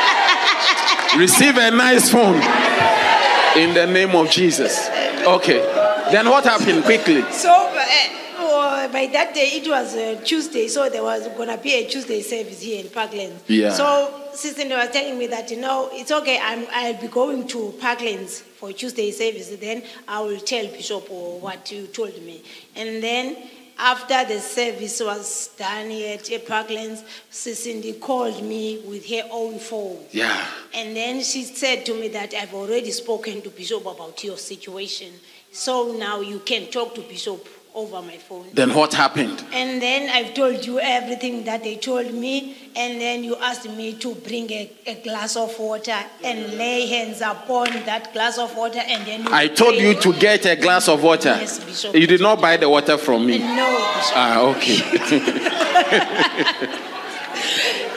Receive 1.18 1.56
a 1.56 1.70
nice 1.70 2.10
phone 2.10 2.36
in 3.56 3.74
the 3.74 3.86
name 3.86 4.14
of 4.14 4.30
Jesus. 4.30 4.88
Okay. 5.26 5.60
Then 6.12 6.28
what 6.28 6.44
happened 6.44 6.84
quickly? 6.84 7.22
So 7.32 7.50
uh, 7.50 7.84
by 8.88 9.06
that 9.06 9.34
day 9.34 9.48
it 9.54 9.68
was 9.68 9.94
uh, 9.94 10.20
Tuesday, 10.24 10.68
so 10.68 10.88
there 10.88 11.02
was 11.02 11.26
gonna 11.36 11.56
be 11.58 11.74
a 11.74 11.88
Tuesday 11.88 12.22
service 12.22 12.60
here 12.60 12.84
in 12.84 12.90
Parklands. 12.90 13.40
Yeah. 13.46 13.70
So 13.70 14.30
Sister 14.34 14.68
was 14.68 14.90
telling 14.90 15.18
me 15.18 15.26
that 15.28 15.50
you 15.50 15.60
know 15.60 15.88
it's 15.92 16.10
okay. 16.10 16.38
I'm 16.42 16.66
I'll 16.72 17.00
be 17.00 17.08
going 17.08 17.46
to 17.48 17.74
Parklands 17.80 18.40
for 18.40 18.72
Tuesday 18.72 19.10
service. 19.10 19.48
Then 19.56 19.82
I 20.06 20.20
will 20.20 20.38
tell 20.38 20.66
Bishop 20.66 21.10
or 21.10 21.40
what 21.40 21.70
you 21.70 21.86
told 21.88 22.20
me, 22.22 22.42
and 22.74 23.02
then. 23.02 23.36
After 23.78 24.24
the 24.24 24.40
service 24.40 25.02
was 25.04 25.48
done 25.58 25.90
here 25.90 26.14
at 26.14 26.24
Parklands, 26.46 27.04
Cindy 27.28 27.92
called 27.92 28.42
me 28.42 28.82
with 28.88 29.06
her 29.10 29.28
own 29.30 29.58
phone. 29.58 29.98
Yeah. 30.12 30.46
And 30.72 30.96
then 30.96 31.22
she 31.22 31.42
said 31.42 31.84
to 31.84 31.92
me 31.92 32.08
that 32.08 32.32
I've 32.32 32.54
already 32.54 32.90
spoken 32.90 33.42
to 33.42 33.50
Bishop 33.50 33.84
about 33.84 34.24
your 34.24 34.38
situation. 34.38 35.12
So 35.52 35.92
now 35.92 36.20
you 36.20 36.38
can 36.38 36.70
talk 36.70 36.94
to 36.94 37.02
Bishop 37.02 37.46
over 37.76 38.00
my 38.00 38.16
phone. 38.16 38.46
Then 38.54 38.74
what 38.74 38.94
happened? 38.94 39.44
And 39.52 39.80
then 39.82 40.08
I've 40.08 40.32
told 40.34 40.64
you 40.64 40.80
everything 40.80 41.44
that 41.44 41.62
they 41.62 41.76
told 41.76 42.12
me. 42.12 42.56
And 42.74 42.98
then 43.00 43.22
you 43.22 43.36
asked 43.36 43.68
me 43.68 43.92
to 43.94 44.14
bring 44.14 44.50
a, 44.50 44.70
a 44.86 44.94
glass 45.02 45.36
of 45.36 45.56
water 45.58 45.96
and 46.24 46.54
lay 46.56 46.86
hands 46.86 47.20
upon 47.20 47.66
that 47.84 48.12
glass 48.14 48.38
of 48.38 48.56
water. 48.56 48.80
And 48.82 49.06
then 49.06 49.24
you 49.24 49.28
I 49.30 49.48
told 49.48 49.74
you 49.74 49.94
to 49.94 50.12
get 50.14 50.46
a 50.46 50.56
glass 50.56 50.88
of 50.88 51.02
water. 51.02 51.36
Yes, 51.38 51.62
Bishop. 51.62 51.94
You 51.94 52.06
did 52.06 52.22
not 52.22 52.40
buy 52.40 52.56
the 52.56 52.68
water 52.68 52.96
from 52.96 53.26
me. 53.26 53.38
No, 53.38 53.92
Bishop. 53.94 54.16
Ah, 54.16 54.40
okay. 54.40 54.80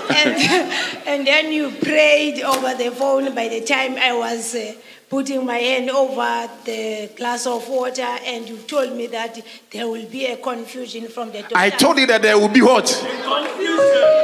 and, 0.09 1.07
and 1.07 1.25
then 1.27 1.53
you 1.53 1.71
prayed 1.71 2.41
over 2.41 2.75
the 2.75 2.91
phone 2.91 3.33
by 3.33 3.47
the 3.47 3.61
time 3.61 3.95
I 3.97 4.13
was 4.13 4.55
uh, 4.55 4.73
putting 5.09 5.43
my 5.45 5.57
hand 5.57 5.89
over 5.89 6.49
the 6.65 7.09
glass 7.15 7.47
of 7.47 7.67
water, 7.67 8.01
and 8.01 8.47
you 8.47 8.57
told 8.57 8.95
me 8.95 9.07
that 9.07 9.39
there 9.71 9.87
will 9.87 10.05
be 10.05 10.27
a 10.27 10.37
confusion 10.37 11.07
from 11.07 11.31
the 11.31 11.41
doctor. 11.41 11.57
I 11.57 11.71
told 11.71 11.97
you 11.97 12.05
that 12.07 12.21
there 12.21 12.37
will 12.37 12.47
be 12.47 12.61
what? 12.61 12.87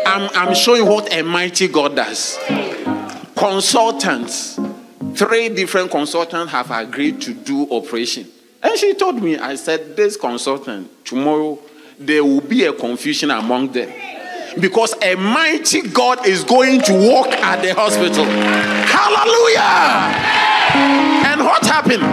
I'm, 0.05 0.29
I'm 0.35 0.53
showing 0.53 0.85
what 0.85 1.11
a 1.11 1.23
mighty 1.23 1.67
God 1.67 1.95
does. 1.95 2.37
Consultants, 3.35 4.59
three 5.15 5.49
different 5.49 5.89
consultants 5.89 6.51
have 6.51 6.69
agreed 6.71 7.19
to 7.23 7.33
do 7.33 7.67
operation. 7.71 8.27
And 8.61 8.77
she 8.77 8.93
told 8.93 9.21
me, 9.21 9.37
I 9.37 9.55
said, 9.55 9.95
this 9.95 10.15
consultant, 10.15 11.05
tomorrow 11.05 11.59
there 11.99 12.23
will 12.23 12.41
be 12.41 12.65
a 12.65 12.73
confusion 12.73 13.31
among 13.31 13.71
them. 13.71 13.91
Because 14.59 14.93
a 15.01 15.15
mighty 15.15 15.81
God 15.81 16.25
is 16.25 16.43
going 16.43 16.81
to 16.83 16.93
walk 16.93 17.27
at 17.27 17.61
the 17.61 17.73
hospital. 17.73 18.23
Hallelujah! 18.85 20.44
And 20.75 21.41
what 21.41 21.65
happened? 21.65 22.03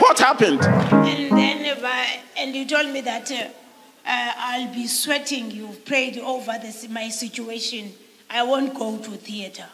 What 0.00 0.18
happened? 0.18 0.62
And 0.62 1.36
then, 1.36 1.84
uh, 1.84 2.06
and 2.38 2.54
you 2.54 2.66
told 2.66 2.92
me 2.92 3.00
that 3.02 3.30
uh, 3.30 3.34
uh, 3.34 4.32
I'll 4.36 4.72
be 4.72 4.86
sweating. 4.86 5.50
You've 5.50 5.84
prayed 5.84 6.18
over 6.18 6.52
this, 6.60 6.88
my 6.88 7.08
situation. 7.08 7.92
I 8.30 8.42
won't 8.42 8.74
go 8.74 8.98
to 8.98 9.10
theater. 9.12 9.66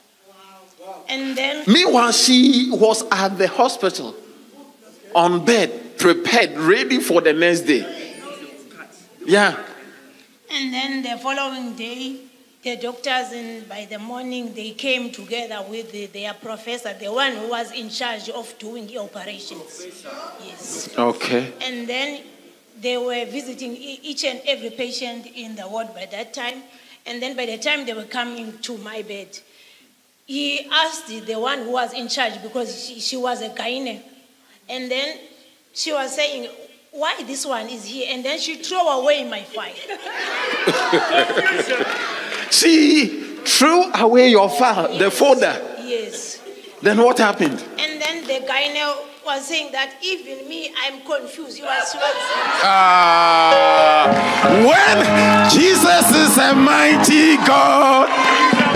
And 1.08 1.36
then, 1.36 1.64
Meanwhile, 1.66 2.12
she 2.12 2.68
was 2.72 3.04
at 3.10 3.38
the 3.38 3.46
hospital 3.48 4.14
on 5.14 5.44
bed, 5.44 5.96
prepared, 5.98 6.56
ready 6.58 6.98
for 7.00 7.20
the 7.20 7.32
next 7.32 7.60
day. 7.62 8.16
Yeah. 9.24 9.56
and 10.50 10.72
then 10.74 11.02
the 11.02 11.16
following 11.18 11.74
day, 11.74 12.16
the 12.62 12.76
doctors, 12.76 13.32
in, 13.32 13.64
by 13.68 13.86
the 13.90 13.98
morning, 13.98 14.54
they 14.54 14.70
came 14.70 15.10
together 15.10 15.64
with 15.68 15.90
the, 15.90 16.06
their 16.06 16.32
professor, 16.34 16.94
the 16.94 17.12
one 17.12 17.32
who 17.32 17.48
was 17.50 17.72
in 17.72 17.88
charge 17.90 18.28
of 18.28 18.56
doing 18.58 18.86
the 18.86 18.98
operations. 18.98 19.84
Yes. 20.44 20.88
Okay. 20.96 21.52
And 21.60 21.88
then 21.88 22.22
they 22.80 22.96
were 22.96 23.24
visiting 23.26 23.72
each 23.76 24.24
and 24.24 24.40
every 24.46 24.70
patient 24.70 25.26
in 25.34 25.56
the 25.56 25.66
ward 25.66 25.88
by 25.94 26.06
that 26.06 26.32
time. 26.32 26.62
And 27.04 27.20
then 27.20 27.36
by 27.36 27.46
the 27.46 27.58
time 27.58 27.84
they 27.84 27.94
were 27.94 28.04
coming 28.04 28.56
to 28.58 28.78
my 28.78 29.02
bed, 29.02 29.36
he 30.26 30.60
asked 30.70 31.08
the- 31.08 31.18
the 31.20 31.38
one 31.40 31.62
who 31.64 31.72
was 31.72 31.92
in 31.92 32.06
charge 32.08 32.40
because 32.42 32.86
she, 32.86 33.00
she 33.00 33.16
was 33.16 33.42
a 33.42 33.48
gynae. 33.48 34.00
And 34.68 34.88
then 34.88 35.18
she 35.74 35.92
was 35.92 36.14
saying, 36.14 36.48
why 36.92 37.22
this 37.26 37.44
one 37.44 37.68
is 37.68 37.84
here? 37.84 38.06
And 38.10 38.24
then 38.24 38.38
she 38.38 38.56
threw 38.62 38.78
away 38.78 39.28
my 39.28 39.42
file. 39.42 39.72
She 42.52 43.38
threw 43.44 43.90
away 43.94 44.28
your 44.28 44.48
file, 44.50 44.96
the 44.98 45.10
folder. 45.10 45.56
yes. 45.82 46.38
Then 46.82 46.98
what 46.98 47.18
happened? 47.18 47.62
And 47.78 48.00
then 48.02 48.24
the 48.26 48.44
gynae 48.46 48.94
was 49.24 49.46
saying 49.46 49.70
that 49.72 49.94
even 50.02 50.48
me, 50.48 50.72
I'm 50.84 51.00
confused. 51.02 51.56
He 51.58 51.62
was, 51.62 51.92
he 51.92 51.98
was 51.98 52.14
Ah, 52.64 54.10
when 54.66 54.98
Jesus 55.50 56.10
is 56.10 56.36
a 56.38 56.54
mighty 56.54 57.36
God. 57.46 58.08
A 58.10 58.12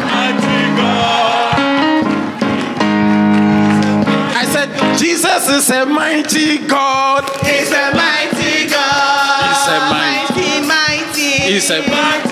mighty 0.06 0.76
God. 0.78 1.52
I 4.38 4.44
said, 4.54 4.70
Jesus 4.96 5.48
is 5.48 5.68
a 5.70 5.84
mighty 5.84 6.58
God. 6.66 7.24
He's 7.44 7.70
a 7.72 7.90
mighty 7.94 8.68
God. 8.70 9.42
He's 9.50 9.66
a 9.66 9.78
mighty- 9.90 10.62
mighty, 10.62 10.66
mighty. 10.66 11.30
He's 11.50 11.70
a 11.70 11.80
mighty 11.90 12.25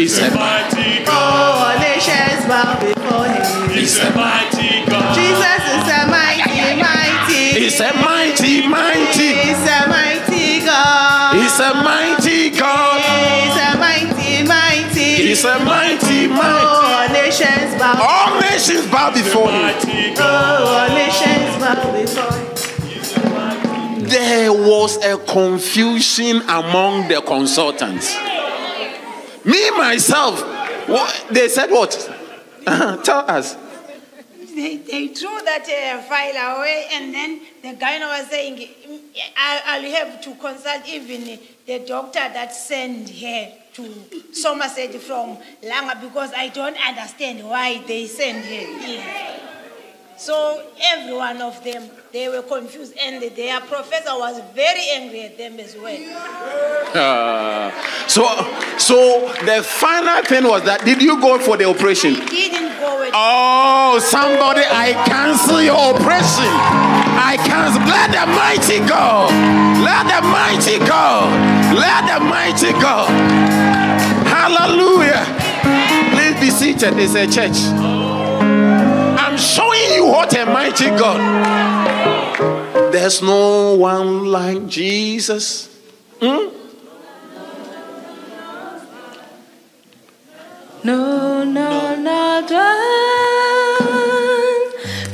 He's 0.00 0.16
a 0.16 0.30
mighty 0.30 1.04
All 1.04 1.76
nations 1.78 2.48
bow 2.48 2.72
before 2.80 3.28
him. 3.28 3.68
He's 3.68 3.98
a 3.98 4.08
mighty 4.16 4.80
God. 4.88 5.12
Jesus 5.12 5.60
is 5.76 5.84
a 5.92 6.08
mighty, 6.08 6.80
mighty. 6.80 7.60
He's 7.60 7.78
a 7.80 7.92
mighty, 8.00 8.66
mighty. 8.66 9.36
He's 9.36 9.60
a 9.60 9.84
mighty 9.92 10.64
God. 10.64 11.36
He's 11.36 11.60
a 11.60 11.74
mighty 11.84 12.48
God. 12.48 12.96
He's 12.96 13.60
a 13.60 13.76
mighty, 13.76 14.42
mighty. 14.48 15.20
He's 15.20 15.44
a 15.44 15.58
mighty, 15.66 16.28
mighty. 16.28 16.64
All 16.64 17.08
nations 17.12 17.76
bow. 17.76 18.00
All 18.00 18.40
nations 18.40 18.86
bow 18.86 19.12
before 19.12 19.50
him. 19.52 19.68
All 20.16 20.88
nations 20.96 21.60
bow 21.60 21.76
before 21.92 22.32
him. 22.32 24.08
There 24.08 24.50
was 24.50 24.96
a 25.04 25.18
confusion 25.18 26.40
among 26.48 27.08
the 27.08 27.20
consultants. 27.20 28.16
Me, 29.44 29.70
myself, 29.70 30.42
what, 30.88 31.26
they 31.30 31.48
said 31.48 31.70
what? 31.70 31.94
Uh-huh, 32.66 32.96
tell 32.98 33.30
us. 33.30 33.56
They, 34.54 34.76
they 34.76 35.08
threw 35.08 35.40
that 35.44 35.64
uh, 35.68 36.02
file 36.02 36.58
away, 36.58 36.86
and 36.92 37.14
then 37.14 37.40
the 37.62 37.72
guy 37.74 37.98
was 38.00 38.28
saying, 38.28 38.56
"Mm, 38.58 39.00
I, 39.36 39.62
I'll 39.66 39.90
have 39.92 40.20
to 40.22 40.34
consult 40.34 40.86
even 40.88 41.38
the 41.66 41.78
doctor 41.86 42.18
that 42.18 42.52
sent 42.52 43.08
her 43.08 43.52
to 43.74 43.94
Somerset 44.32 44.94
from 45.00 45.38
Langa 45.62 46.00
because 46.00 46.32
I 46.36 46.48
don't 46.48 46.76
understand 46.86 47.48
why 47.48 47.82
they 47.86 48.06
sent 48.06 48.44
her 48.44 48.78
here. 48.84 49.39
So 50.20 50.62
every 50.92 51.14
one 51.16 51.40
of 51.40 51.64
them, 51.64 51.88
they 52.12 52.28
were 52.28 52.42
confused, 52.42 52.92
and 53.02 53.22
their 53.22 53.58
professor 53.62 54.12
was 54.18 54.38
very 54.54 54.84
angry 54.92 55.22
at 55.22 55.38
them 55.38 55.58
as 55.58 55.74
well. 55.76 55.96
Uh, 56.94 57.70
so, 58.06 58.22
so 58.76 59.32
the 59.46 59.62
final 59.62 60.22
thing 60.24 60.44
was 60.44 60.62
that 60.64 60.84
did 60.84 61.00
you 61.00 61.18
go 61.22 61.38
for 61.38 61.56
the 61.56 61.64
operation? 61.64 62.16
He 62.28 62.50
didn't 62.52 62.78
go 62.78 63.00
with 63.00 63.12
Oh, 63.14 63.98
somebody, 63.98 64.60
I 64.60 64.92
cancel 65.08 65.62
your 65.62 65.76
operation. 65.76 66.52
I 67.16 67.40
cancel. 67.40 67.80
Let 67.88 68.12
the 68.12 68.26
mighty 68.28 68.78
go. 68.84 69.24
Let 69.80 70.04
the 70.04 70.20
mighty 70.28 70.76
go. 70.84 71.32
Let 71.80 72.04
the 72.12 72.20
mighty 72.20 72.72
go. 72.76 73.08
Hallelujah. 74.28 75.24
Please 76.12 76.40
be 76.40 76.50
seated. 76.50 76.98
It's 76.98 77.14
a 77.14 77.26
church. 77.26 77.89
I'm 80.12 80.28
showing 80.28 80.36
you 80.36 80.36
what 80.36 80.36
a 80.36 80.46
mighty 80.46 80.86
God. 80.98 82.92
There's 82.92 83.22
no 83.22 83.74
one 83.74 84.26
like 84.26 84.66
Jesus. 84.66 85.68
Hmm? 86.20 86.48
No, 90.82 91.44
no, 91.44 91.94
not 91.96 92.50
one. 92.50 92.80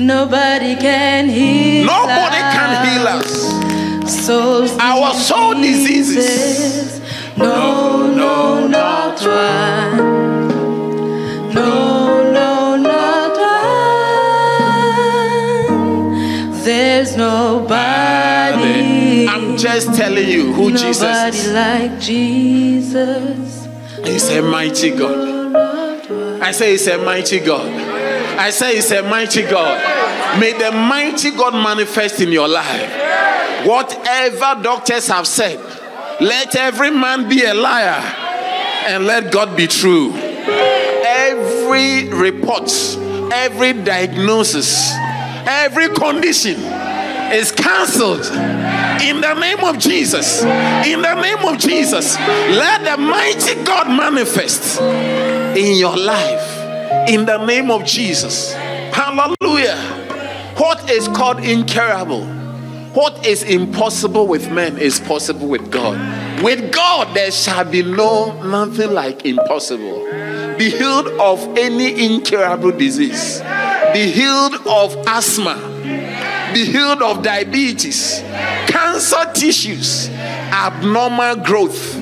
Nobody 0.07 0.77
can 0.77 1.29
heal 1.29 1.89
us. 1.91 1.97
Nobody 1.97 2.37
us. 2.37 2.55
can 2.55 2.87
heal 2.87 3.07
us. 3.09 4.27
Souls 4.27 4.77
Our 4.79 5.15
soul 5.15 5.55
diseases. 5.55 6.17
diseases. 6.17 7.01
No, 7.37 8.07
no, 8.15 8.67
not 8.69 9.21
one. 9.21 10.16
Just 19.67 19.95
telling 19.97 20.29
you 20.29 20.53
who 20.53 20.71
Jesus 20.71 21.03
is. 21.35 21.53
like 21.53 21.99
Jesus. 21.99 23.67
He's 24.05 24.29
a 24.31 24.41
mighty 24.41 24.91
God. 24.91 25.57
I 26.41 26.53
say 26.53 26.71
he's 26.73 26.87
a 26.87 26.99
mighty 26.99 27.41
God. 27.41 27.67
I 28.39 28.51
say 28.51 28.77
he's 28.77 28.93
a 28.93 29.03
mighty 29.03 29.43
God. 29.43 30.39
May 30.41 30.53
the 30.53 30.71
mighty 30.71 31.33
God 31.33 31.55
manifest 31.55 32.21
in 32.21 32.31
your 32.31 32.47
life. 32.47 33.67
Whatever 33.67 34.63
doctors 34.63 35.09
have 35.09 35.27
said, 35.27 35.59
let 36.21 36.55
every 36.55 36.91
man 36.93 37.29
be 37.29 37.43
a 37.45 37.53
liar 37.55 38.01
and 38.87 39.05
let 39.05 39.33
God 39.33 39.57
be 39.57 39.67
true. 39.67 40.13
Every 40.15 42.09
report, 42.11 42.71
every 43.33 43.73
diagnosis, 43.73 44.93
every 45.45 45.89
condition 45.89 46.86
is 47.33 47.53
cancelled 47.53 48.25
in 49.03 49.21
the 49.21 49.35
name 49.35 49.65
of 49.65 49.79
Jesus. 49.79 50.43
In 50.43 51.03
the 51.03 51.15
name 51.21 51.45
of 51.45 51.59
Jesus, 51.59 52.17
let 52.19 52.85
the 52.85 53.01
mighty 53.01 53.63
God 53.65 53.89
manifest 53.89 54.81
in 54.81 55.77
your 55.79 55.97
life. 55.97 57.09
In 57.09 57.27
the 57.27 57.45
name 57.45 57.71
of 57.71 57.85
Jesus. 57.85 58.53
Hallelujah. 58.55 59.77
What 60.57 60.91
is 60.91 61.07
called 61.09 61.41
incurable, 61.41 62.25
what 62.95 63.27
is 63.27 63.43
impossible 63.43 64.27
with 64.27 64.51
men 64.51 64.79
is 64.79 64.99
possible 65.01 65.49
with 65.49 65.71
God. 65.71 66.43
With 66.43 66.73
God, 66.73 67.15
there 67.15 67.31
shall 67.31 67.65
be 67.65 67.83
no 67.83 68.43
nothing 68.43 68.93
like 68.93 69.27
impossible. 69.27 70.05
Be 70.57 70.71
healed 70.71 71.09
of 71.21 71.59
any 71.59 72.07
incurable 72.07 72.73
disease. 72.73 73.41
Be 73.93 74.11
healed 74.11 74.55
of 74.67 74.97
asthma 75.07 75.66
be 76.53 76.65
healed 76.65 77.03
of 77.03 77.23
diabetes, 77.23 78.21
cancer 78.69 79.31
tissues, 79.35 80.09
abnormal 80.11 81.37
growth. 81.37 81.97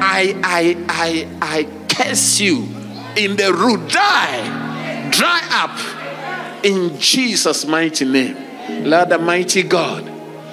I, 0.00 0.34
I, 0.44 0.86
I, 0.88 1.28
I 1.42 1.86
curse 1.92 2.40
you 2.40 2.68
in 3.16 3.36
the 3.36 3.52
root. 3.52 3.90
Die, 3.90 5.10
dry 5.10 5.40
up 5.50 6.64
in 6.64 6.98
Jesus' 6.98 7.66
mighty 7.66 8.04
name. 8.04 8.36
Lord, 8.84 9.08
the 9.08 9.18
mighty 9.18 9.62
God 9.62 10.08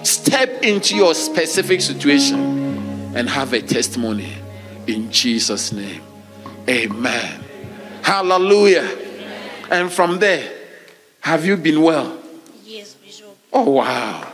step 0.05 0.63
into 0.63 0.95
your 0.95 1.13
specific 1.13 1.81
situation 1.81 3.15
and 3.15 3.29
have 3.29 3.53
a 3.53 3.61
testimony 3.61 4.33
in 4.87 5.11
Jesus' 5.11 5.71
name. 5.71 6.01
Amen. 6.67 7.43
Hallelujah. 8.01 8.89
And 9.69 9.91
from 9.91 10.19
there, 10.19 10.51
have 11.21 11.45
you 11.45 11.57
been 11.57 11.81
well? 11.81 12.19
Oh, 13.57 13.69
wow. 13.69 14.33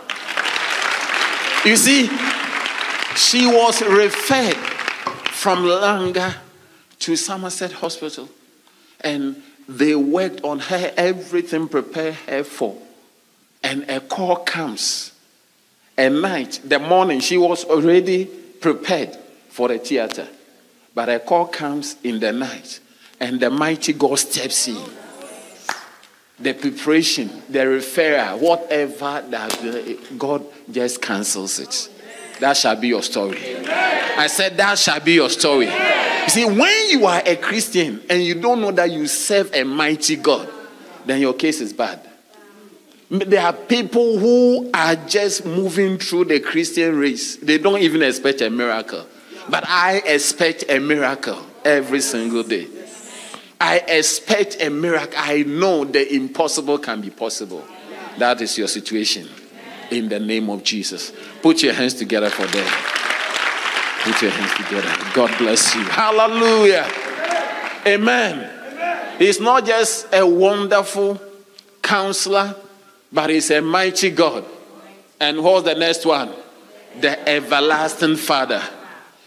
You 1.64 1.76
see, 1.76 2.10
she 3.16 3.46
was 3.46 3.84
referred 3.84 4.56
from 5.30 5.60
Langa 5.60 6.38
to 6.98 7.16
Somerset 7.16 7.72
Hospital, 7.74 8.28
and 9.02 9.44
they 9.70 9.94
worked 9.94 10.44
on 10.44 10.58
her, 10.58 10.92
everything 10.98 11.68
prepared 11.68 12.16
her 12.28 12.44
for. 12.44 12.76
And 13.62 13.88
a 13.88 14.00
call 14.00 14.38
comes. 14.38 15.12
At 15.96 16.14
night, 16.14 16.60
the 16.66 16.80
morning, 16.80 17.20
she 17.20 17.38
was 17.38 17.64
already 17.66 18.26
prepared 18.26 19.16
for 19.50 19.68
the 19.68 19.78
theater. 19.78 20.28
But 20.96 21.10
a 21.10 21.20
call 21.20 21.46
comes 21.46 21.96
in 22.04 22.20
the 22.22 22.32
night, 22.32 22.80
and 23.20 23.40
the 23.40 23.52
mighty 23.52 23.94
God 23.94 24.18
steps 24.18 24.68
in 24.68 24.84
the 26.42 26.54
preparation, 26.54 27.30
the 27.50 27.60
referral, 27.60 28.39
whatever 28.39 29.24
that 29.30 30.18
God 30.18 30.46
just 30.72 31.02
cancels 31.02 31.60
it. 31.60 31.89
That 32.39 32.58
shall 32.58 32.76
be 32.76 32.88
your 32.88 33.04
story. 33.04 33.38
I 33.68 34.28
said 34.28 34.58
that 34.58 34.80
shall 34.80 35.00
be 35.00 35.14
your 35.14 35.30
story. 35.30 35.68
You 35.68 36.30
see, 36.30 36.46
when 36.46 36.89
you 36.89 37.06
are 37.06 37.22
a 37.26 37.36
Christian 37.36 38.02
and 38.10 38.24
you 38.24 38.36
don't 38.36 38.62
know 38.62 38.72
that 38.72 38.92
you 38.92 39.08
serve 39.08 39.54
a 39.54 39.64
mighty 39.64 40.16
God, 40.16 40.50
then 41.06 41.22
your 41.22 41.34
case 41.34 41.62
is 41.62 41.74
bad. 41.74 42.08
There 43.10 43.42
are 43.42 43.54
people 43.54 44.18
who 44.18 44.72
are 44.74 44.96
just 44.96 45.46
moving 45.46 45.98
through 45.98 46.26
the 46.26 46.39
Christian 46.39 46.98
race. 46.98 47.36
They 47.36 47.58
don't 47.58 47.82
even 47.82 48.02
expect 48.02 48.42
a 48.42 48.50
miracle. 48.50 49.06
But 49.50 49.68
I 49.68 49.98
expect 50.06 50.66
a 50.70 50.80
miracle 50.80 51.46
every 51.66 52.02
single 52.02 52.44
day. 52.44 52.68
I 53.62 53.78
expect 53.88 54.59
a 54.59 54.72
miracle. 54.72 55.14
I 55.16 55.43
know 55.43 55.86
the 55.86 56.16
impossible 56.16 56.80
can 56.80 56.99
be 56.99 57.12
possible. 57.12 57.64
That 58.18 58.41
is 58.41 58.57
your 58.57 58.68
situation. 58.68 59.30
In 59.91 60.09
the 60.09 60.20
name 60.20 60.49
of 60.49 60.64
Jesus. 60.64 61.14
Put 61.43 61.62
your 61.62 61.74
hands 61.74 61.93
together 61.93 62.32
for 62.32 62.47
them. 62.47 62.66
Put 64.01 64.20
your 64.24 64.32
hands 64.32 64.53
together. 64.55 64.91
God 65.14 65.38
bless 65.38 65.76
you. 65.76 65.84
Hallelujah. 65.84 66.88
Amen. 67.86 69.20
He's 69.20 69.39
not 69.39 69.64
just 69.64 70.12
a 70.12 70.26
wonderful 70.26 71.22
counselor, 71.84 72.55
but 73.14 73.30
he's 73.30 73.51
a 73.51 73.62
mighty 73.62 74.09
God. 74.09 74.43
And 75.20 75.43
what's 75.43 75.66
the 75.66 75.76
next 75.76 76.03
one? 76.03 76.34
The 76.99 77.30
everlasting 77.30 78.16
Father. 78.16 78.64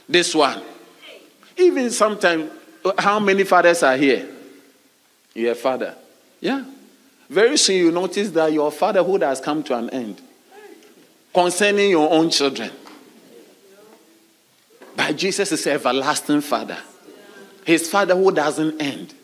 This 0.08 0.34
one. 0.34 0.60
Even 1.56 1.90
sometimes, 1.90 2.50
how 2.98 3.18
many 3.18 3.44
fathers 3.44 3.82
are 3.82 3.96
here? 3.96 4.28
You're 5.34 5.52
a 5.52 5.54
father. 5.54 5.94
Yeah. 6.40 6.64
Very 7.28 7.56
soon 7.56 7.76
you 7.76 7.90
notice 7.90 8.30
that 8.30 8.52
your 8.52 8.70
fatherhood 8.70 9.22
has 9.22 9.40
come 9.40 9.62
to 9.64 9.76
an 9.76 9.90
end 9.90 10.20
concerning 11.32 11.90
your 11.90 12.10
own 12.10 12.30
children. 12.30 12.70
But 14.96 15.16
Jesus 15.16 15.50
is 15.50 15.66
everlasting 15.66 16.40
father. 16.42 16.78
His 17.64 17.90
fatherhood 17.90 18.36
doesn't 18.36 18.80
end. 18.80 19.14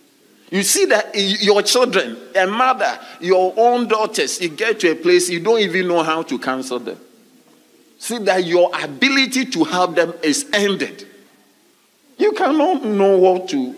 You 0.51 0.65
see 0.65 0.87
that 0.87 1.15
your 1.15 1.63
children, 1.63 2.17
a 2.35 2.47
mother, 2.47 2.99
your 3.21 3.55
own 3.57 3.87
daughters, 3.87 4.41
you 4.41 4.49
get 4.49 4.81
to 4.81 4.91
a 4.91 4.97
place 4.97 5.31
you 5.31 5.39
don't 5.39 5.61
even 5.61 5.87
know 5.87 6.03
how 6.03 6.23
to 6.23 6.39
counsel 6.39 6.81
them. 6.81 6.99
see 7.99 8.19
that 8.19 8.45
your 8.45 8.71
ability 8.83 9.45
to 9.47 9.63
help 9.63 9.95
them 9.95 10.13
is 10.23 10.47
ended. 10.53 11.07
You 12.21 12.33
cannot 12.33 12.85
know 12.85 13.17
what 13.17 13.49
to 13.49 13.75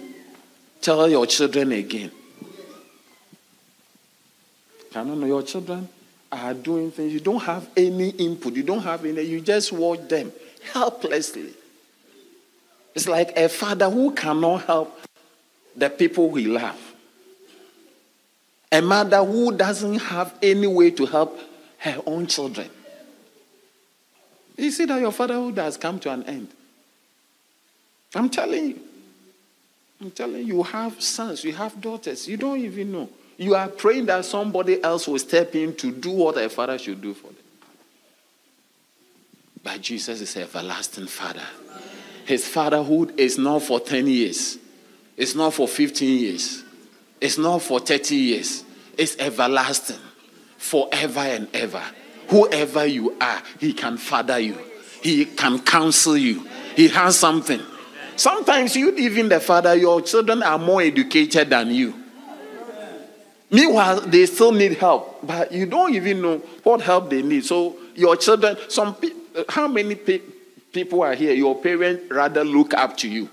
tell 0.81 1.09
your 1.09 1.27
children 1.27 1.71
again. 1.71 2.11
Cannot 4.91 5.17
know 5.19 5.27
your 5.27 5.45
children 5.45 5.89
are 6.33 6.53
doing 6.53 6.91
things. 6.91 7.13
You 7.13 7.21
don't 7.21 7.41
have 7.43 7.69
any 7.77 8.09
input. 8.09 8.55
You 8.55 8.65
don't 8.65 8.83
have 8.83 9.05
any. 9.05 9.23
You 9.23 9.41
just 9.41 9.71
watch 9.73 10.09
them 10.09 10.33
helplessly. 10.73 11.53
It's 12.97 13.07
like 13.07 13.39
a 13.39 13.49
father 13.49 13.89
who 13.89 14.11
cannot 14.11 14.65
help 14.65 15.01
the 15.77 15.89
people 15.89 16.35
he 16.35 16.47
loves. 16.47 16.81
A 18.73 18.83
mother 18.83 19.25
who 19.25 19.57
doesn't 19.57 20.01
have 20.01 20.35
any 20.43 20.67
way 20.67 20.91
to 20.91 21.07
help 21.07 21.39
her 21.79 22.03
own 22.07 22.27
children. 22.27 22.69
You 24.57 24.73
see 24.73 24.87
that 24.87 25.01
your 25.01 25.13
fatherhood 25.13 25.59
has 25.59 25.77
come 25.77 26.01
to 26.01 26.11
an 26.11 26.25
end. 26.25 26.49
I'm 28.15 28.29
telling 28.29 28.71
you. 28.71 28.81
I'm 30.01 30.11
telling 30.11 30.47
you, 30.47 30.57
you 30.57 30.63
have 30.65 31.01
sons, 31.01 31.45
you 31.45 31.53
have 31.53 31.81
daughters, 31.81 32.27
you 32.27 32.37
don't 32.37 32.59
even 32.59 32.93
know. 32.93 33.09
You 33.39 33.55
are 33.55 33.69
praying 33.69 34.07
that 34.07 34.25
somebody 34.25 34.83
else 34.83 35.07
will 35.07 35.19
step 35.19 35.55
in 35.55 35.75
to 35.77 35.91
do 35.91 36.11
what 36.11 36.37
a 36.37 36.49
father 36.49 36.79
should 36.79 37.01
do 37.01 37.15
for 37.15 37.29
them. 37.29 37.37
But 39.63 39.81
Jesus 39.81 40.21
is 40.21 40.37
everlasting 40.37 41.07
father. 41.07 41.47
His 42.25 42.47
fatherhood 42.47 43.19
is 43.19 43.39
not 43.39 43.63
for 43.63 43.81
10 43.81 44.07
years, 44.07 44.59
it's 45.17 45.35
not 45.35 45.55
for 45.55 45.69
15 45.69 46.19
years, 46.19 46.65
it's 47.21 47.39
not 47.39 47.63
for 47.63 47.79
30 47.79 48.17
years. 48.17 48.65
It's 48.99 49.17
everlasting, 49.19 49.99
forever 50.59 51.21
and 51.21 51.49
ever. 51.55 51.83
Whoever 52.29 52.87
you 52.87 53.17
are, 53.21 53.43
He 53.59 53.73
can 53.73 53.97
father 53.97 54.39
you, 54.39 54.59
He 55.03 55.25
can 55.25 55.59
counsel 55.61 56.17
you. 56.17 56.47
He 56.77 56.89
has 56.89 57.19
something. 57.19 57.61
Sometimes 58.17 58.77
you, 58.77 58.95
even 58.97 59.29
the 59.29 59.41
father, 59.41 59.75
your 59.75 60.01
children 60.03 60.43
are 60.43 60.59
more 60.59 60.83
educated 60.83 61.51
than 61.51 61.71
you. 61.71 61.95
Meanwhile, 63.51 64.01
they 64.03 64.25
still 64.27 64.53
need 64.53 64.79
help, 64.79 65.19
but 65.27 65.53
you 65.53 65.67
don't 65.67 65.95
even 65.95 66.23
know 66.23 66.39
what 66.63 66.81
help 66.81 67.11
they 67.11 67.21
need. 67.21 67.45
So 67.45 67.77
your 67.95 68.17
children, 68.17 68.57
some 68.69 68.97
how 69.49 69.69
many 69.69 69.95
pe- 69.95 70.23
people 70.73 71.03
are 71.03 71.15
here? 71.15 71.33
Your 71.35 71.55
parents 71.61 72.11
rather 72.11 72.45
look 72.45 72.73
up 72.73 72.97
to 72.99 73.09
you. 73.09 73.29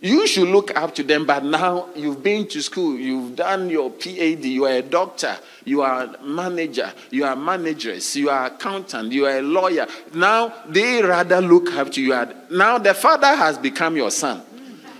You 0.00 0.28
should 0.28 0.46
look 0.48 0.76
up 0.76 0.94
to 0.94 1.02
them, 1.02 1.26
but 1.26 1.42
now 1.42 1.88
you've 1.96 2.22
been 2.22 2.46
to 2.48 2.62
school, 2.62 2.96
you've 2.96 3.34
done 3.34 3.68
your 3.68 3.90
PhD, 3.90 4.44
you 4.44 4.64
are 4.64 4.74
a 4.74 4.82
doctor, 4.82 5.36
you 5.64 5.82
are 5.82 6.04
a 6.04 6.22
manager, 6.22 6.92
you 7.10 7.24
are 7.24 7.34
managers, 7.34 8.14
you 8.14 8.30
are 8.30 8.46
accountant, 8.46 9.10
you 9.10 9.26
are 9.26 9.38
a 9.38 9.42
lawyer. 9.42 9.88
Now 10.14 10.54
they 10.68 11.02
rather 11.02 11.40
look 11.40 11.72
up 11.72 11.90
to 11.92 12.00
you. 12.00 12.10
Now 12.48 12.78
the 12.78 12.94
father 12.94 13.34
has 13.34 13.58
become 13.58 13.96
your 13.96 14.12
son, 14.12 14.40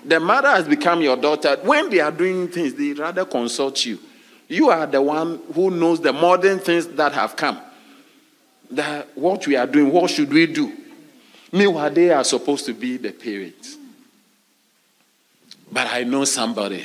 the 0.04 0.18
mother 0.18 0.48
has 0.48 0.66
become 0.66 1.00
your 1.00 1.16
daughter. 1.16 1.56
When 1.62 1.90
they 1.90 2.00
are 2.00 2.10
doing 2.10 2.48
things, 2.48 2.74
they 2.74 2.92
rather 2.92 3.24
consult 3.24 3.84
you. 3.84 4.00
You 4.48 4.70
are 4.70 4.86
the 4.86 5.00
one 5.00 5.40
who 5.54 5.70
knows 5.70 6.00
the 6.00 6.12
modern 6.12 6.58
things 6.58 6.88
that 6.88 7.12
have 7.12 7.36
come. 7.36 7.60
That 8.72 9.16
what 9.16 9.46
we 9.46 9.54
are 9.54 9.66
doing, 9.66 9.92
what 9.92 10.10
should 10.10 10.32
we 10.32 10.46
do? 10.46 10.76
Meanwhile, 11.52 11.90
they 11.90 12.10
are 12.10 12.24
supposed 12.24 12.66
to 12.66 12.74
be 12.74 12.96
the 12.96 13.12
parents. 13.12 13.77
But 15.70 15.88
I 15.88 16.04
know 16.04 16.24
somebody. 16.24 16.84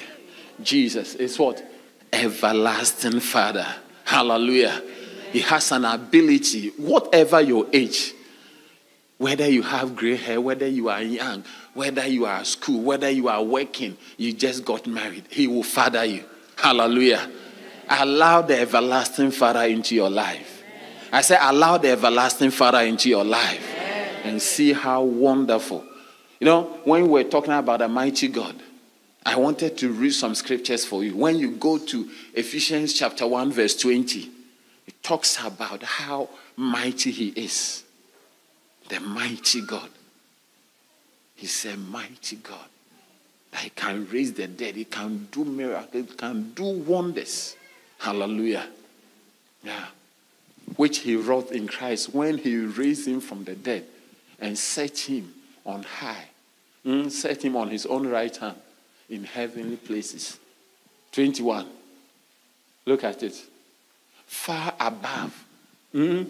Jesus 0.61 1.15
is 1.15 1.39
what? 1.39 1.63
Everlasting 2.11 3.19
Father. 3.19 3.65
Hallelujah. 4.05 4.81
He 5.31 5.39
has 5.39 5.71
an 5.71 5.85
ability, 5.85 6.69
whatever 6.77 7.41
your 7.41 7.65
age, 7.73 8.13
whether 9.17 9.49
you 9.49 9.63
have 9.63 9.95
gray 9.95 10.15
hair, 10.15 10.39
whether 10.39 10.67
you 10.67 10.89
are 10.89 11.01
young, 11.01 11.43
whether 11.73 12.05
you 12.05 12.25
are 12.25 12.39
at 12.39 12.47
school, 12.47 12.81
whether 12.81 13.09
you 13.09 13.29
are 13.29 13.41
working, 13.41 13.97
you 14.17 14.33
just 14.33 14.63
got 14.63 14.85
married, 14.85 15.25
He 15.29 15.47
will 15.47 15.63
father 15.63 16.05
you. 16.05 16.23
Hallelujah. 16.55 17.31
Allow 17.89 18.43
the 18.43 18.59
everlasting 18.59 19.31
Father 19.31 19.63
into 19.63 19.95
your 19.95 20.09
life. 20.09 20.63
I 21.11 21.21
say, 21.21 21.37
allow 21.39 21.77
the 21.77 21.89
everlasting 21.89 22.51
Father 22.51 22.79
into 22.79 23.09
your 23.09 23.23
life 23.23 23.67
and 24.23 24.41
see 24.41 24.73
how 24.73 25.03
wonderful. 25.03 25.83
You 26.39 26.45
know, 26.45 26.63
when 26.83 27.09
we're 27.09 27.23
talking 27.23 27.53
about 27.53 27.81
a 27.81 27.87
mighty 27.87 28.27
God, 28.27 28.55
I 29.25 29.37
wanted 29.37 29.77
to 29.77 29.89
read 29.89 30.11
some 30.11 30.35
scriptures 30.35 30.83
for 30.85 31.03
you. 31.03 31.15
When 31.15 31.37
you 31.37 31.51
go 31.51 31.77
to 31.77 32.09
Ephesians 32.33 32.93
chapter 32.93 33.25
1, 33.25 33.51
verse 33.51 33.75
20, 33.77 34.29
it 34.85 35.01
talks 35.01 35.39
about 35.43 35.81
how 35.83 36.29
mighty 36.57 37.11
He 37.11 37.29
is. 37.29 37.83
The 38.89 38.99
mighty 38.99 39.61
God. 39.61 39.89
He's 41.35 41.65
a 41.65 41.77
mighty 41.77 42.35
God. 42.37 42.67
That 43.51 43.61
He 43.61 43.69
can 43.69 44.07
raise 44.11 44.33
the 44.33 44.47
dead, 44.47 44.75
He 44.75 44.85
can 44.85 45.29
do 45.31 45.45
miracles, 45.45 45.87
He 46.09 46.15
can 46.15 46.51
do 46.51 46.79
wonders. 46.79 47.55
Hallelujah. 47.99 48.67
Yeah. 49.63 49.85
Which 50.75 50.99
He 50.99 51.15
wrought 51.15 51.51
in 51.51 51.69
Christ 51.69 52.13
when 52.13 52.39
He 52.39 52.57
raised 52.57 53.07
Him 53.07 53.21
from 53.21 53.45
the 53.45 53.55
dead 53.55 53.85
and 54.41 54.57
set 54.57 54.97
Him 54.97 55.33
on 55.65 55.83
high, 55.83 56.25
mm, 56.85 57.09
set 57.09 57.45
Him 57.45 57.55
on 57.55 57.69
His 57.69 57.85
own 57.85 58.05
right 58.07 58.35
hand 58.35 58.57
in 59.13 59.23
heavenly 59.23 59.77
places. 59.77 60.39
21. 61.11 61.67
Look 62.85 63.03
at 63.03 63.23
it. 63.23 63.41
Far 64.25 64.73
above 64.79 65.45
mm, 65.93 66.27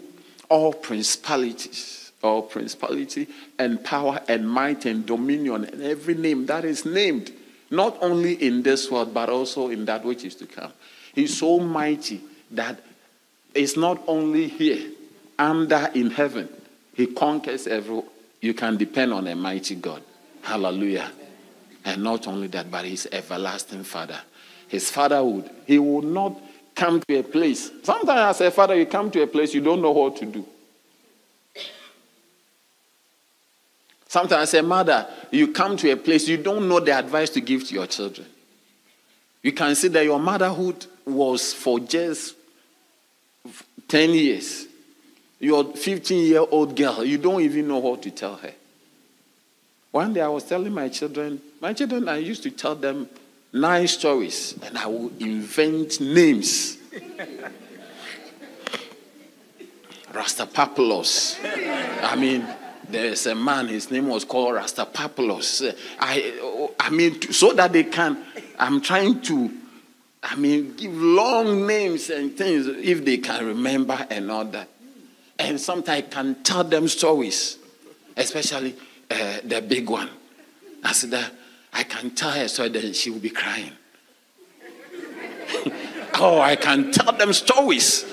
all 0.48 0.72
principalities, 0.72 2.12
all 2.22 2.42
principality 2.42 3.28
and 3.58 3.82
power 3.82 4.20
and 4.28 4.48
might 4.48 4.84
and 4.84 5.06
dominion 5.06 5.64
and 5.64 5.82
every 5.82 6.14
name 6.14 6.46
that 6.46 6.64
is 6.64 6.84
named, 6.84 7.32
not 7.70 7.96
only 8.02 8.34
in 8.34 8.62
this 8.62 8.90
world, 8.90 9.14
but 9.14 9.30
also 9.30 9.68
in 9.68 9.86
that 9.86 10.04
which 10.04 10.24
is 10.24 10.34
to 10.36 10.46
come. 10.46 10.72
He's 11.14 11.36
so 11.38 11.58
mighty 11.58 12.20
that 12.50 12.80
it's 13.54 13.76
not 13.76 14.02
only 14.06 14.48
here, 14.48 14.90
under 15.38 15.90
in 15.94 16.10
heaven. 16.10 16.48
He 16.94 17.06
conquers 17.06 17.66
every. 17.66 18.02
You 18.40 18.52
can 18.52 18.76
depend 18.76 19.12
on 19.12 19.26
a 19.26 19.34
mighty 19.34 19.74
God. 19.74 20.02
Hallelujah. 20.42 21.10
And 21.84 22.02
not 22.02 22.26
only 22.26 22.46
that, 22.48 22.70
but 22.70 22.84
his 22.84 23.08
everlasting 23.12 23.84
father. 23.84 24.20
His 24.68 24.90
fatherhood. 24.90 25.50
He 25.66 25.78
will 25.78 26.02
not 26.02 26.40
come 26.74 27.00
to 27.00 27.18
a 27.18 27.22
place. 27.22 27.70
Sometimes, 27.82 28.40
as 28.40 28.40
a 28.40 28.50
father, 28.50 28.74
you 28.74 28.86
come 28.86 29.10
to 29.10 29.22
a 29.22 29.26
place 29.26 29.54
you 29.54 29.60
don't 29.60 29.82
know 29.82 29.92
what 29.92 30.16
to 30.16 30.26
do. 30.26 30.44
Sometimes, 34.08 34.48
as 34.48 34.54
a 34.54 34.62
mother, 34.62 35.06
you 35.30 35.48
come 35.48 35.76
to 35.76 35.90
a 35.90 35.96
place 35.96 36.28
you 36.28 36.36
don't 36.36 36.68
know 36.68 36.80
the 36.80 36.92
advice 36.92 37.30
to 37.30 37.40
give 37.40 37.66
to 37.68 37.74
your 37.74 37.86
children. 37.86 38.26
You 39.42 39.52
can 39.52 39.74
see 39.74 39.88
that 39.88 40.04
your 40.04 40.18
motherhood 40.18 40.86
was 41.04 41.52
for 41.52 41.78
just 41.78 42.34
10 43.88 44.10
years. 44.10 44.66
Your 45.38 45.64
15 45.64 46.26
year 46.26 46.44
old 46.50 46.74
girl, 46.74 47.04
you 47.04 47.18
don't 47.18 47.42
even 47.42 47.68
know 47.68 47.78
what 47.78 48.02
to 48.02 48.10
tell 48.10 48.36
her. 48.36 48.54
One 49.90 50.12
day 50.12 50.22
I 50.22 50.28
was 50.28 50.44
telling 50.44 50.72
my 50.72 50.88
children, 50.88 51.40
my 51.64 51.72
children, 51.72 52.06
I 52.10 52.18
used 52.18 52.42
to 52.42 52.50
tell 52.50 52.74
them 52.74 53.08
nine 53.50 53.88
stories 53.88 54.54
and 54.64 54.76
I 54.76 54.86
will 54.86 55.10
invent 55.18 55.98
names. 55.98 56.76
Rastapapoulos. 60.12 61.38
I 62.02 62.16
mean, 62.16 62.46
there's 62.90 63.26
a 63.26 63.34
man, 63.34 63.68
his 63.68 63.90
name 63.90 64.08
was 64.08 64.26
called 64.26 64.56
Rastapapoulos. 64.56 65.74
I, 65.98 66.74
I 66.78 66.90
mean, 66.90 67.32
so 67.32 67.54
that 67.54 67.72
they 67.72 67.84
can, 67.84 68.22
I'm 68.58 68.82
trying 68.82 69.22
to, 69.22 69.50
I 70.22 70.36
mean, 70.36 70.74
give 70.76 70.92
long 70.94 71.66
names 71.66 72.10
and 72.10 72.36
things 72.36 72.66
if 72.66 73.06
they 73.06 73.16
can 73.16 73.42
remember 73.46 74.06
and 74.10 74.30
all 74.30 74.44
that. 74.44 74.68
And 75.38 75.58
sometimes 75.58 75.88
I 75.88 76.02
can 76.02 76.42
tell 76.42 76.64
them 76.64 76.88
stories, 76.88 77.56
especially 78.18 78.76
uh, 79.10 79.38
the 79.42 79.62
big 79.62 79.88
one. 79.88 80.10
I 80.84 80.92
said, 80.92 81.30
I 81.74 81.82
can 81.82 82.10
tell 82.10 82.30
her 82.30 82.48
so 82.48 82.68
then 82.68 82.92
she 82.92 83.10
will 83.10 83.18
be 83.18 83.30
crying. 83.30 83.72
oh, 86.14 86.40
I 86.40 86.56
can 86.56 86.92
tell 86.92 87.12
them 87.12 87.32
stories. 87.32 88.06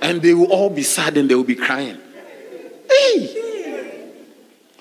And 0.00 0.22
they 0.22 0.32
will 0.32 0.50
all 0.50 0.70
be 0.70 0.82
sad 0.82 1.16
and 1.18 1.28
they 1.28 1.34
will 1.34 1.44
be 1.44 1.56
crying. 1.56 1.98
Hey! 2.88 4.12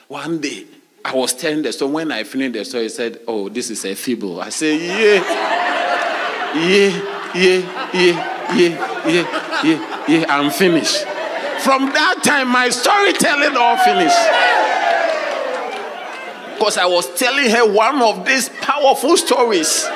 One 0.08 0.40
day, 0.40 0.66
I 1.04 1.14
was 1.16 1.34
telling 1.34 1.64
the 1.64 1.74
story. 1.74 1.92
When 1.92 2.12
I 2.12 2.24
finished 2.24 2.54
the 2.54 2.66
story, 2.66 2.84
he 2.84 2.90
said, 2.90 3.20
Oh, 3.28 3.50
this 3.50 3.70
is 3.70 3.84
a 3.84 3.96
feeble. 3.96 4.40
I 4.40 4.50
said, 4.50 4.80
Yeah. 4.80 5.60
Yeah, 6.56 7.32
yeah, 7.36 7.92
yeah, 7.94 8.56
yeah, 8.56 9.08
yeah, 9.08 9.64
yeah, 9.64 10.06
yeah. 10.08 10.26
I'm 10.30 10.50
finished. 10.50 11.06
From 11.62 11.86
that 11.94 12.24
time, 12.24 12.48
my 12.48 12.70
storytelling 12.70 13.56
all 13.56 13.78
finished. 13.78 14.69
Because 16.60 16.78
I 16.78 16.86
was 16.86 17.08
telling 17.18 17.50
her 17.52 17.72
one 17.72 18.02
of 18.02 18.26
these 18.26 18.50
powerful 18.62 19.16
stories. 19.16 19.88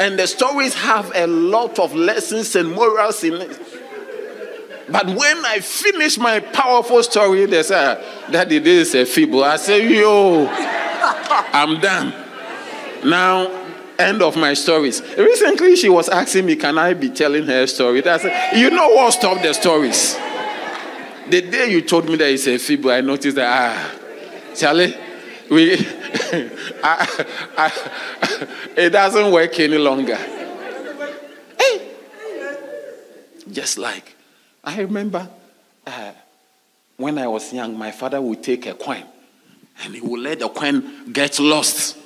And 0.00 0.18
the 0.18 0.26
stories 0.26 0.74
have 0.74 1.12
a 1.14 1.28
lot 1.28 1.78
of 1.78 1.94
lessons 1.94 2.56
and 2.56 2.72
morals 2.72 3.22
in 3.22 3.34
it. 3.34 3.58
But 4.88 5.06
when 5.06 5.44
I 5.44 5.60
finish 5.60 6.18
my 6.18 6.40
powerful 6.40 7.04
story, 7.04 7.46
they 7.46 7.62
say, 7.62 8.04
Daddy, 8.32 8.58
this 8.58 8.88
is 8.88 8.94
a 8.96 9.06
feeble. 9.06 9.44
I 9.44 9.56
say, 9.58 9.88
Yo, 9.88 10.48
I'm 10.50 11.80
done. 11.80 12.12
Now, 13.08 13.48
end 13.96 14.22
of 14.22 14.36
my 14.36 14.54
stories. 14.54 15.00
Recently, 15.16 15.76
she 15.76 15.88
was 15.88 16.08
asking 16.08 16.46
me, 16.46 16.56
Can 16.56 16.78
I 16.78 16.94
be 16.94 17.10
telling 17.10 17.46
her 17.46 17.66
story? 17.68 18.04
I 18.04 18.18
said, 18.18 18.56
You 18.56 18.70
know 18.70 18.88
what 18.88 19.12
stopped 19.12 19.42
the 19.42 19.54
stories? 19.54 20.16
The 21.30 21.42
day 21.48 21.70
you 21.70 21.82
told 21.82 22.06
me 22.06 22.16
that 22.16 22.28
it's 22.28 22.48
a 22.48 22.58
feeble, 22.58 22.90
I 22.90 23.02
noticed 23.02 23.36
that, 23.36 23.48
ah, 23.48 23.98
Charlie, 24.56 24.96
we, 25.50 25.74
I, 26.82 27.26
I, 27.56 28.48
it 28.76 28.90
doesn't 28.90 29.32
work 29.32 29.58
any 29.60 29.78
longer. 29.78 30.16
Hey, 31.58 31.90
just 33.50 33.78
like 33.78 34.16
I 34.64 34.80
remember 34.80 35.28
uh, 35.86 36.12
when 36.96 37.18
I 37.18 37.26
was 37.26 37.52
young, 37.52 37.76
my 37.76 37.90
father 37.90 38.20
would 38.20 38.42
take 38.42 38.66
a 38.66 38.74
coin 38.74 39.04
and 39.84 39.94
he 39.94 40.00
would 40.00 40.20
let 40.20 40.38
the 40.38 40.48
coin 40.48 41.12
get 41.12 41.38
lost. 41.40 41.98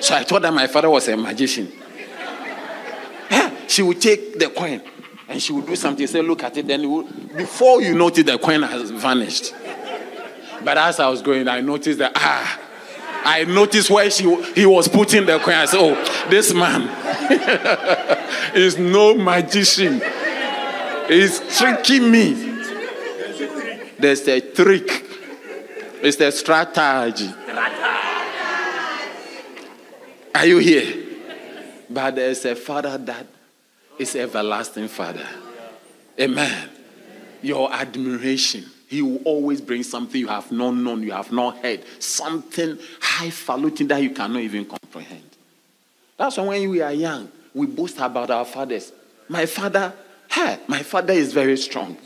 So 0.00 0.14
I 0.14 0.24
thought 0.24 0.42
that 0.42 0.52
my 0.52 0.66
father 0.66 0.90
was 0.90 1.08
a 1.08 1.16
magician. 1.16 1.72
Yeah, 3.30 3.56
she 3.68 3.82
would 3.82 4.00
take 4.00 4.38
the 4.38 4.48
coin 4.48 4.82
and 5.28 5.42
she 5.42 5.52
would 5.52 5.66
do 5.66 5.76
something, 5.76 6.06
say, 6.06 6.20
Look 6.20 6.42
at 6.42 6.56
it. 6.56 6.66
Then 6.66 6.90
would, 6.90 7.36
before 7.36 7.80
you 7.80 7.94
notice, 7.94 8.24
the 8.24 8.38
coin 8.38 8.62
has 8.62 8.90
vanished. 8.90 9.54
But 10.64 10.78
as 10.78 10.98
I 10.98 11.08
was 11.08 11.20
going, 11.20 11.46
I 11.46 11.60
noticed 11.60 11.98
that, 11.98 12.12
ah, 12.16 12.60
I 13.24 13.44
noticed 13.44 13.90
where 13.90 14.10
she, 14.10 14.42
he 14.52 14.66
was 14.66 14.88
putting 14.88 15.26
the 15.26 15.38
coin. 15.38 15.54
I 15.54 15.64
said, 15.66 15.80
Oh, 15.80 16.28
this 16.28 16.52
man 16.52 16.82
is 18.54 18.78
no 18.78 19.14
magician. 19.14 20.02
He's 21.08 21.40
tricking 21.58 22.10
me. 22.10 22.32
There's 23.98 24.26
a 24.28 24.40
trick, 24.40 25.04
it's 26.02 26.20
a 26.20 26.32
strategy. 26.32 27.32
Are 30.34 30.46
you 30.46 30.58
here? 30.58 31.02
But 31.88 32.16
there's 32.16 32.44
a 32.44 32.56
father 32.56 32.98
that 32.98 33.26
is 33.98 34.16
everlasting 34.16 34.88
father. 34.88 35.26
Amen. 36.20 36.70
Your 37.40 37.72
admiration. 37.72 38.64
He 38.88 39.02
will 39.02 39.20
always 39.24 39.60
bring 39.60 39.82
something 39.82 40.20
you 40.20 40.28
have 40.28 40.52
not 40.52 40.72
known, 40.72 41.02
you 41.02 41.12
have 41.12 41.32
not 41.32 41.58
heard, 41.58 41.82
something 41.98 42.78
highfalutin 43.00 43.88
that 43.88 44.02
you 44.02 44.10
cannot 44.10 44.40
even 44.40 44.66
comprehend. 44.66 45.22
That's 46.16 46.36
why 46.36 46.44
when 46.44 46.70
we 46.70 46.80
are 46.80 46.92
young, 46.92 47.30
we 47.54 47.66
boast 47.66 47.98
about 47.98 48.30
our 48.30 48.44
fathers. 48.44 48.92
My 49.28 49.46
father, 49.46 49.92
hey, 50.30 50.58
my 50.68 50.82
father 50.82 51.12
is 51.14 51.32
very 51.32 51.56
strong. 51.56 51.96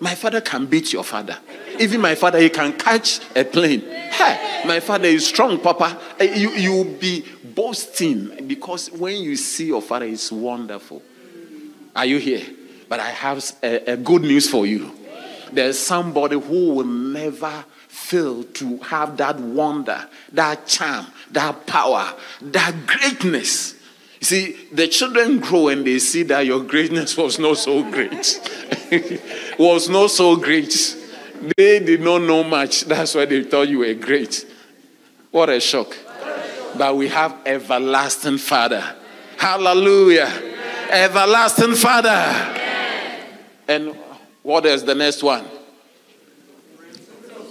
My 0.00 0.14
father 0.14 0.40
can 0.40 0.66
beat 0.66 0.92
your 0.92 1.02
father. 1.02 1.36
Even 1.80 2.00
my 2.00 2.14
father, 2.14 2.38
he 2.38 2.48
can 2.48 2.72
catch 2.78 3.20
a 3.34 3.44
plane. 3.44 3.80
Hey, 3.80 4.62
my 4.64 4.80
father 4.80 5.08
is 5.08 5.26
strong, 5.26 5.58
Papa. 5.58 6.00
Eh, 6.20 6.36
You 6.36 6.50
you 6.52 6.72
will 6.72 6.84
be 6.84 7.24
boasting 7.54 8.46
because 8.46 8.90
when 8.92 9.16
you 9.16 9.34
see 9.36 9.66
your 9.66 9.82
father, 9.82 10.06
it's 10.06 10.30
wonderful. 10.30 11.02
Are 11.96 12.06
you 12.06 12.18
here? 12.18 12.46
But 12.88 13.00
I 13.00 13.10
have 13.10 13.44
a, 13.62 13.92
a 13.92 13.96
good 13.96 14.22
news 14.22 14.48
for 14.48 14.66
you. 14.66 14.92
There's 15.52 15.78
somebody 15.78 16.38
who 16.38 16.74
will 16.74 16.84
never 16.84 17.64
fail 17.88 18.44
to 18.44 18.78
have 18.78 19.16
that 19.16 19.38
wonder, 19.38 20.08
that 20.32 20.66
charm, 20.66 21.06
that 21.32 21.66
power, 21.66 22.14
that 22.40 22.86
greatness. 22.86 23.74
You 24.20 24.24
see, 24.24 24.68
the 24.72 24.88
children 24.88 25.38
grow 25.38 25.68
and 25.68 25.86
they 25.86 25.98
see 25.98 26.22
that 26.24 26.44
your 26.46 26.60
greatness 26.60 27.16
was 27.16 27.38
not 27.38 27.58
so 27.58 27.88
great. 27.90 28.40
was 29.58 29.88
not 29.88 30.10
so 30.10 30.36
great. 30.36 30.96
They 31.56 31.78
did 31.78 32.00
not 32.00 32.22
know 32.22 32.42
much. 32.42 32.82
That's 32.82 33.14
why 33.14 33.26
they 33.26 33.44
thought 33.44 33.68
you 33.68 33.80
were 33.80 33.94
great. 33.94 34.44
What 35.30 35.50
a 35.50 35.60
shock. 35.60 35.96
But 36.76 36.96
we 36.96 37.08
have 37.08 37.36
everlasting 37.46 38.38
Father. 38.38 38.82
Hallelujah. 39.36 40.32
Everlasting 40.90 41.74
Father. 41.74 42.08
And 43.68 43.96
what 44.48 44.64
is 44.64 44.82
the 44.82 44.94
next 44.94 45.22
one? 45.22 45.44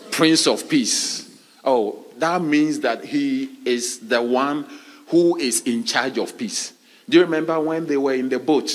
Prince 0.09 0.47
of 0.47 0.67
Peace. 0.67 1.29
Oh, 1.63 2.03
that 2.17 2.41
means 2.41 2.79
that 2.79 3.05
he 3.05 3.55
is 3.65 3.99
the 3.99 4.19
one 4.19 4.65
who 5.09 5.37
is 5.37 5.61
in 5.61 5.83
charge 5.83 6.17
of 6.17 6.35
peace. 6.35 6.73
Do 7.07 7.17
you 7.17 7.23
remember 7.23 7.59
when 7.59 7.85
they 7.85 7.97
were 7.97 8.15
in 8.15 8.29
the 8.29 8.39
boat 8.39 8.71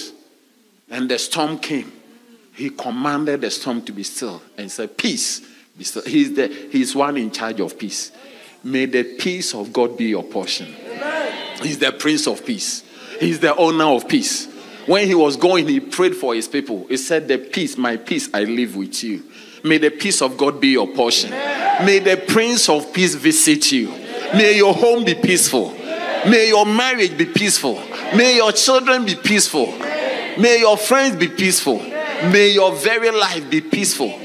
and 0.88 1.10
the 1.10 1.18
storm 1.18 1.58
came? 1.58 1.90
He 2.54 2.70
commanded 2.70 3.40
the 3.40 3.50
storm 3.50 3.82
to 3.86 3.92
be 3.92 4.04
still 4.04 4.40
and 4.56 4.70
said, 4.70 4.96
Peace. 4.96 5.40
Be 5.76 5.82
still. 5.82 6.02
He's, 6.02 6.32
the, 6.32 6.46
he's 6.46 6.94
one 6.94 7.16
in 7.16 7.32
charge 7.32 7.58
of 7.58 7.76
peace. 7.76 8.12
May 8.62 8.86
the 8.86 9.02
peace 9.16 9.52
of 9.52 9.72
God 9.72 9.96
be 9.96 10.04
your 10.04 10.22
portion. 10.22 10.72
He's 11.60 11.80
the 11.80 11.90
Prince 11.90 12.28
of 12.28 12.46
Peace. 12.46 12.84
He's 13.18 13.40
the 13.40 13.56
owner 13.56 13.86
of 13.86 14.06
peace. 14.06 14.46
When 14.86 15.06
he 15.06 15.14
was 15.14 15.36
going, 15.36 15.68
he 15.68 15.80
prayed 15.80 16.16
for 16.16 16.34
his 16.34 16.48
people. 16.48 16.86
He 16.88 16.96
said, 16.96 17.28
The 17.28 17.38
peace, 17.38 17.76
my 17.76 17.96
peace, 17.96 18.28
I 18.34 18.44
live 18.44 18.76
with 18.76 19.02
you. 19.04 19.22
May 19.64 19.78
the 19.78 19.90
peace 19.90 20.20
of 20.22 20.36
God 20.36 20.60
be 20.60 20.68
your 20.68 20.88
portion. 20.88 21.30
May 21.30 22.00
the 22.00 22.22
Prince 22.26 22.68
of 22.68 22.92
Peace 22.92 23.14
visit 23.14 23.70
you. 23.70 23.88
May 24.34 24.56
your 24.56 24.74
home 24.74 25.04
be 25.04 25.14
peaceful. 25.14 25.70
May 26.26 26.48
your 26.48 26.66
marriage 26.66 27.16
be 27.16 27.26
peaceful. 27.26 27.74
May 28.16 28.36
your 28.36 28.52
children 28.52 29.04
be 29.04 29.14
peaceful. 29.14 29.66
May 30.38 30.58
your 30.60 30.76
friends 30.76 31.16
be 31.16 31.28
peaceful. 31.28 31.78
May 31.78 32.52
your 32.54 32.72
very 32.72 33.10
life 33.10 33.48
be 33.50 33.60
peaceful. 33.60 34.18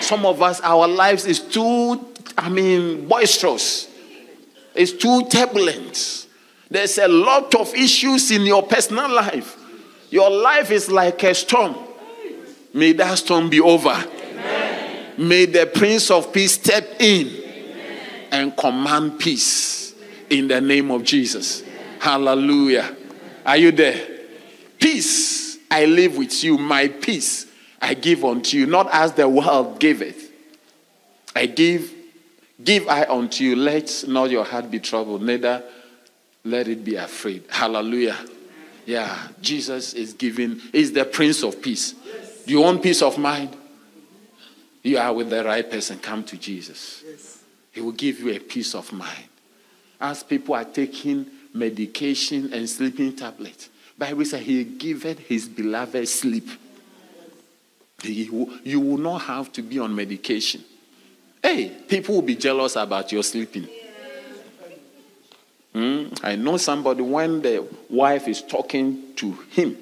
Some 0.00 0.26
of 0.26 0.42
us, 0.42 0.60
our 0.62 0.88
lives 0.88 1.26
is 1.26 1.40
too, 1.40 2.04
I 2.36 2.48
mean, 2.48 3.06
boisterous. 3.06 3.88
It's 4.74 4.92
too 4.92 5.26
turbulent. 5.28 6.26
There's 6.70 6.98
a 6.98 7.08
lot 7.08 7.54
of 7.54 7.74
issues 7.74 8.30
in 8.30 8.42
your 8.42 8.62
personal 8.62 9.10
life. 9.10 9.61
Your 10.12 10.28
life 10.28 10.70
is 10.70 10.90
like 10.90 11.22
a 11.22 11.34
storm. 11.34 11.74
May 12.74 12.92
that 12.92 13.16
storm 13.16 13.48
be 13.48 13.60
over. 13.60 13.96
May 15.16 15.46
the 15.46 15.70
Prince 15.74 16.10
of 16.10 16.34
Peace 16.34 16.52
step 16.52 17.00
in 17.00 17.42
and 18.30 18.54
command 18.54 19.18
peace 19.18 19.94
in 20.28 20.48
the 20.48 20.60
name 20.60 20.90
of 20.90 21.02
Jesus. 21.02 21.64
Hallelujah. 21.98 22.94
Are 23.46 23.56
you 23.56 23.72
there? 23.72 24.06
Peace 24.78 25.56
I 25.70 25.86
live 25.86 26.18
with 26.18 26.44
you, 26.44 26.58
my 26.58 26.88
peace 26.88 27.46
I 27.80 27.94
give 27.94 28.22
unto 28.22 28.58
you, 28.58 28.66
not 28.66 28.90
as 28.92 29.14
the 29.14 29.26
world 29.26 29.80
giveth. 29.80 30.30
I 31.34 31.46
give, 31.46 31.90
give 32.62 32.86
I 32.86 33.04
unto 33.04 33.44
you. 33.44 33.56
Let 33.56 34.04
not 34.06 34.28
your 34.28 34.44
heart 34.44 34.70
be 34.70 34.78
troubled, 34.78 35.22
neither 35.22 35.62
let 36.44 36.68
it 36.68 36.84
be 36.84 36.96
afraid. 36.96 37.44
Hallelujah. 37.48 38.18
Yeah, 38.84 39.28
Jesus 39.40 39.94
is 39.94 40.12
giving, 40.12 40.60
is 40.72 40.92
the 40.92 41.04
Prince 41.04 41.42
of 41.42 41.62
Peace. 41.62 41.94
Do 42.44 42.52
you 42.52 42.60
want 42.60 42.82
peace 42.82 43.02
of 43.02 43.18
mind? 43.18 43.56
You 44.82 44.98
are 44.98 45.12
with 45.12 45.30
the 45.30 45.44
right 45.44 45.68
person. 45.68 45.98
Come 45.98 46.24
to 46.24 46.36
Jesus. 46.36 47.04
He 47.70 47.80
will 47.80 47.92
give 47.92 48.18
you 48.20 48.30
a 48.30 48.38
peace 48.40 48.74
of 48.74 48.92
mind. 48.92 49.28
As 50.00 50.24
people 50.24 50.54
are 50.56 50.64
taking 50.64 51.26
medication 51.54 52.52
and 52.52 52.68
sleeping 52.68 53.14
tablets, 53.14 53.68
Bible 53.96 54.24
says 54.24 54.42
he 54.42 54.64
giveth 54.64 55.20
his 55.20 55.48
beloved 55.48 56.08
sleep. 56.08 56.48
He 58.02 58.24
you 58.64 58.80
will 58.80 58.98
not 58.98 59.18
have 59.22 59.52
to 59.52 59.62
be 59.62 59.78
on 59.78 59.94
medication. 59.94 60.64
Hey, 61.40 61.68
people 61.86 62.16
will 62.16 62.22
be 62.22 62.34
jealous 62.34 62.74
about 62.74 63.12
your 63.12 63.22
sleeping. 63.22 63.68
Hmm? 65.72 66.08
I 66.22 66.36
know 66.36 66.58
somebody 66.58 67.02
when 67.02 67.40
the 67.40 67.66
wife 67.88 68.28
is 68.28 68.42
talking 68.42 69.14
to 69.16 69.32
him, 69.50 69.76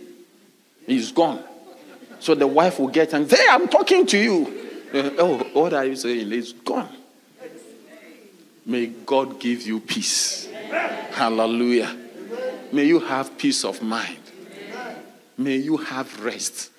he's 0.86 1.10
gone. 1.10 1.42
So 2.20 2.34
the 2.34 2.46
wife 2.46 2.78
will 2.78 2.88
get 2.88 3.12
and 3.12 3.28
Hey, 3.30 3.46
I'm 3.48 3.68
talking 3.68 4.06
to 4.06 4.18
you. 4.18 4.56
Oh, 4.92 5.38
what 5.52 5.72
are 5.72 5.84
you 5.84 5.94
saying? 5.94 6.32
It's 6.32 6.52
gone. 6.52 6.88
May 8.66 8.86
God 8.86 9.38
give 9.38 9.62
you 9.62 9.78
peace. 9.78 10.48
Hallelujah. 11.12 11.96
May 12.72 12.86
you 12.86 12.98
have 12.98 13.38
peace 13.38 13.64
of 13.64 13.80
mind. 13.82 14.18
May 15.38 15.56
you 15.56 15.76
have 15.76 16.24
rest. 16.24 16.72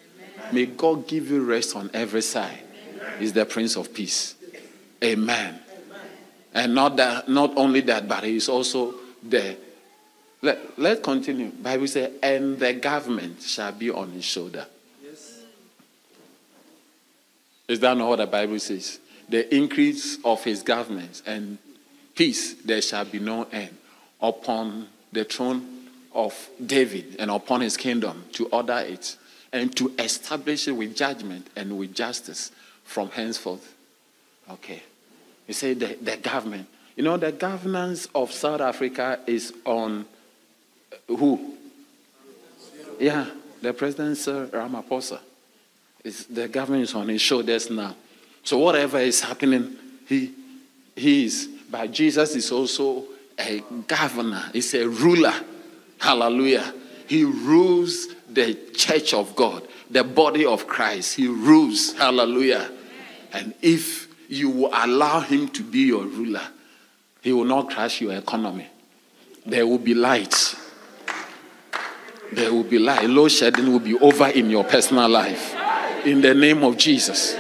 May 0.51 0.66
God 0.66 1.07
give 1.07 1.32
you 1.32 1.43
rest 1.43 1.74
on 1.76 1.89
every 1.93 2.22
side. 2.22 2.59
He's 3.18 3.32
the 3.32 3.45
Prince 3.45 3.78
of 3.78 3.93
Peace. 3.93 4.36
Amen. 5.01 5.59
And 6.53 6.76
not 6.76 6.97
that, 6.97 7.30
not 7.30 7.53
only 7.55 7.80
that, 7.82 8.07
but 8.09 8.26
he's 8.26 8.49
also 8.49 8.93
the. 9.24 9.57
Let, 10.43 10.80
let's 10.80 11.01
continue. 11.01 11.49
Bible 11.49 11.88
says, 11.88 12.13
and 12.24 12.57
the 12.57 12.74
government 12.74 13.43
shall 13.43 13.72
be 13.72 13.91
on 13.91 14.11
his 14.11 14.26
shoulder. 14.26 14.65
Yes. 15.03 15.43
Is 17.67 17.80
that 17.82 17.95
not 17.95 18.09
what 18.09 18.15
the 18.15 18.26
Bible 18.26 18.57
says? 18.57 18.99
The 19.30 19.55
increase 19.55 20.17
of 20.26 20.43
his 20.43 20.63
government 20.63 21.22
and 21.28 21.59
peace, 22.15 22.55
there 22.55 22.82
shall 22.82 23.05
be 23.05 23.19
no 23.19 23.43
end 23.51 23.78
upon 24.19 24.88
the 25.11 25.26
throne 25.26 25.88
of 26.13 26.49
David 26.63 27.15
and 27.19 27.30
upon 27.32 27.61
his 27.61 27.78
kingdom 27.78 28.26
to 28.34 28.47
order 28.47 28.80
it 28.80 29.17
and 29.53 29.76
to 29.78 29.93
establish 29.99 30.67
it 30.67 30.72
with 30.72 30.95
judgment 30.95 31.47
and 31.55 31.78
with 31.78 31.93
justice 31.93 32.51
from 32.84 33.09
henceforth. 33.09 33.76
Okay. 34.49 34.82
You 35.47 35.53
say 35.53 35.74
the, 35.74 35.97
the 36.01 36.17
government. 36.17 36.67
You 36.95 37.03
know, 37.03 37.17
the 37.17 37.31
governance 37.31 38.07
of 38.13 38.31
South 38.31 38.61
Africa 38.61 39.19
is 39.25 39.53
on 39.65 40.05
uh, 40.91 41.15
who? 41.15 41.57
Yeah, 42.99 43.27
the 43.61 43.73
president, 43.73 44.17
Cyril 44.17 44.47
Ramaphosa. 44.47 45.19
Is 46.03 46.25
the 46.25 46.47
government 46.47 46.83
is 46.83 46.95
on 46.95 47.07
his 47.07 47.21
shoulders 47.21 47.69
now. 47.69 47.95
So 48.43 48.57
whatever 48.57 48.99
is 48.99 49.21
happening, 49.21 49.75
he, 50.07 50.33
he 50.95 51.25
is. 51.25 51.47
But 51.69 51.91
Jesus 51.91 52.35
is 52.35 52.51
also 52.51 53.05
a 53.39 53.63
governor, 53.87 54.43
he's 54.51 54.73
a 54.73 54.87
ruler. 54.87 55.33
Hallelujah. 55.99 56.73
He 57.07 57.23
rules 57.23 58.07
the 58.29 58.55
church 58.73 59.13
of 59.13 59.35
God, 59.35 59.67
the 59.89 60.03
body 60.03 60.45
of 60.45 60.65
Christ. 60.65 61.15
He 61.15 61.27
rules. 61.27 61.93
Hallelujah. 61.93 62.71
And 63.33 63.53
if 63.61 64.07
you 64.29 64.67
allow 64.67 65.19
him 65.19 65.49
to 65.49 65.63
be 65.63 65.79
your 65.79 66.05
ruler, 66.05 66.41
he 67.22 67.32
will 67.32 67.45
not 67.45 67.69
crash 67.69 68.01
your 68.01 68.13
economy. 68.13 68.67
There 69.45 69.65
will 69.65 69.78
be 69.78 69.93
light. 69.93 70.55
There 72.32 72.51
will 72.51 72.63
be 72.63 72.80
light. 72.80 73.09
Load 73.09 73.30
shedding 73.30 73.72
will 73.72 73.80
be 73.80 73.97
over 73.99 74.28
in 74.28 74.49
your 74.49 74.63
personal 74.63 75.07
life. 75.07 75.55
In 76.05 76.22
the 76.22 76.34
name 76.34 76.63
of 76.63 76.78
Jesus. 76.78 77.38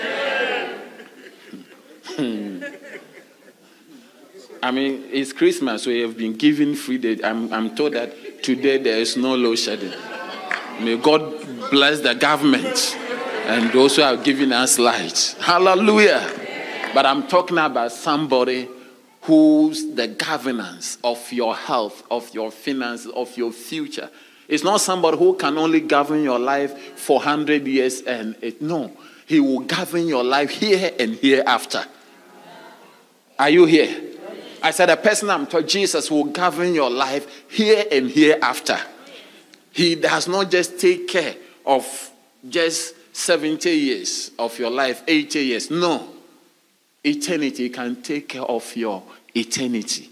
Hmm. 2.15 2.63
I 4.63 4.69
mean, 4.69 5.05
it's 5.11 5.33
Christmas, 5.33 5.87
we 5.87 6.01
have 6.01 6.15
been 6.15 6.33
given 6.33 6.75
free 6.75 6.99
day. 6.99 7.19
I'm, 7.23 7.51
I'm 7.51 7.75
told 7.75 7.93
that 7.93 8.43
today 8.43 8.77
there 8.77 8.99
is 8.99 9.17
no 9.17 9.35
load 9.35 9.57
shedding. 9.57 9.93
May 10.79 10.97
God 10.97 11.71
bless 11.71 12.01
the 12.01 12.13
government 12.13 12.95
and 13.47 13.71
those 13.71 13.95
who 13.95 14.03
have 14.03 14.23
given 14.23 14.53
us 14.53 14.77
light. 14.77 15.35
Hallelujah. 15.39 16.29
But 16.93 17.07
I'm 17.07 17.27
talking 17.27 17.57
about 17.57 17.91
somebody 17.91 18.69
who's 19.21 19.93
the 19.93 20.07
governance 20.07 20.97
of 21.03 21.31
your 21.31 21.55
health, 21.55 22.03
of 22.09 22.33
your 22.33 22.51
finances, 22.51 23.11
of 23.11 23.35
your 23.37 23.51
future. 23.51 24.09
It's 24.47 24.63
not 24.63 24.81
somebody 24.81 25.17
who 25.17 25.35
can 25.35 25.57
only 25.57 25.79
govern 25.79 26.23
your 26.23 26.39
life 26.39 26.77
for 26.97 27.17
100 27.17 27.67
years 27.67 28.01
and 28.01 28.35
it, 28.41 28.61
no, 28.61 28.91
he 29.25 29.39
will 29.39 29.59
govern 29.59 30.07
your 30.07 30.23
life 30.23 30.49
here 30.49 30.91
and 30.99 31.15
hereafter. 31.15 31.85
Are 33.39 33.49
you 33.49 33.65
here? 33.65 34.09
I 34.63 34.71
said, 34.71 34.89
a 34.89 34.97
person 34.97 35.29
I'm 35.29 35.47
talking, 35.47 35.67
Jesus 35.67 36.11
will 36.11 36.25
govern 36.25 36.73
your 36.73 36.89
life 36.89 37.49
here 37.49 37.85
and 37.91 38.09
hereafter. 38.09 38.79
He 39.71 39.95
does 39.95 40.27
not 40.27 40.51
just 40.51 40.79
take 40.79 41.07
care 41.07 41.35
of 41.65 42.11
just 42.47 42.95
70 43.15 43.69
years 43.69 44.31
of 44.37 44.57
your 44.59 44.69
life, 44.69 45.03
80 45.07 45.39
years. 45.39 45.71
No. 45.71 46.07
Eternity 47.03 47.69
can 47.69 48.01
take 48.01 48.29
care 48.29 48.43
of 48.43 48.75
your 48.75 49.03
eternity. 49.33 50.09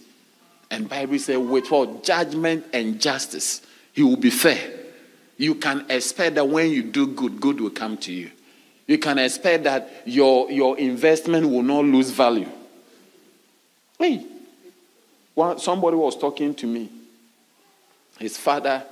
And 0.71 0.89
Bible 0.89 1.19
says, 1.19 1.37
with 1.37 1.69
what? 1.69 2.03
Judgment 2.03 2.65
and 2.73 2.99
justice. 2.99 3.61
He 3.93 4.03
will 4.03 4.17
be 4.17 4.29
fair. 4.29 4.71
You 5.37 5.55
can 5.55 5.85
expect 5.89 6.35
that 6.35 6.47
when 6.47 6.69
you 6.71 6.83
do 6.83 7.07
good, 7.07 7.39
good 7.39 7.61
will 7.61 7.69
come 7.69 7.97
to 7.97 8.13
you. 8.13 8.31
You 8.87 8.97
can 8.97 9.19
expect 9.19 9.63
that 9.65 10.03
your, 10.05 10.51
your 10.51 10.77
investment 10.77 11.47
will 11.49 11.63
not 11.63 11.85
lose 11.85 12.09
value. 12.09 12.49
Hey, 13.97 14.25
one, 15.35 15.59
somebody 15.59 15.95
was 15.95 16.17
talking 16.17 16.55
to 16.55 16.65
me. 16.67 16.89
His 18.17 18.37
father, 18.37 18.83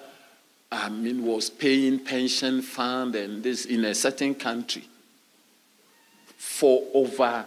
I 0.71 0.89
mean, 0.89 1.25
was 1.25 1.49
paying 1.49 1.99
pension 1.99 2.61
fund 2.61 3.15
and 3.15 3.43
this 3.43 3.65
in 3.65 3.83
a 3.85 3.95
certain 3.95 4.35
country 4.35 4.87
for 6.37 6.83
over 6.93 7.45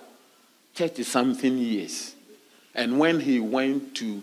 30 0.80 1.02
something 1.02 1.58
years. 1.58 2.14
And 2.74 2.98
when 2.98 3.20
he 3.20 3.38
went 3.38 3.94
to 3.96 4.22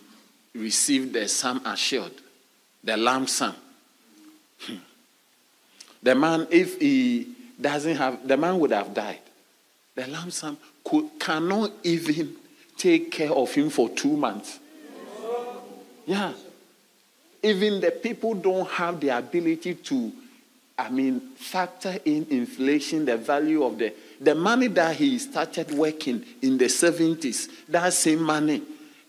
receive 0.55 1.13
the 1.13 1.27
sum 1.27 1.63
assured, 1.63 2.13
the 2.83 2.97
lump 2.97 3.29
sum, 3.29 3.55
hmm, 4.61 4.77
the 6.01 6.15
man, 6.15 6.47
if 6.49 6.79
he 6.79 7.27
doesn't 7.61 7.97
have, 7.97 8.27
the 8.27 8.35
man 8.37 8.59
would 8.59 8.71
have 8.71 8.91
died. 8.91 9.19
The 9.93 10.07
lump 10.07 10.31
sum 10.31 10.57
could, 10.83 11.19
cannot 11.19 11.73
even 11.83 12.35
take 12.75 13.11
care 13.11 13.31
of 13.31 13.53
him 13.53 13.69
for 13.69 13.89
two 13.89 14.17
months. 14.17 14.59
Yeah. 16.07 16.33
Even 17.43 17.81
the 17.81 17.91
people 17.91 18.33
don't 18.33 18.67
have 18.67 18.99
the 18.99 19.09
ability 19.09 19.75
to, 19.75 20.11
I 20.75 20.89
mean, 20.89 21.19
factor 21.35 21.99
in 22.03 22.25
inflation, 22.31 23.05
the 23.05 23.17
value 23.17 23.63
of 23.63 23.77
the 23.77 23.93
the 24.19 24.35
money 24.35 24.67
that 24.67 24.95
he 24.95 25.19
started 25.19 25.71
working 25.71 26.25
in 26.41 26.57
the 26.57 26.65
70s, 26.65 27.49
that 27.69 27.93
same 27.93 28.23
money, 28.23 28.61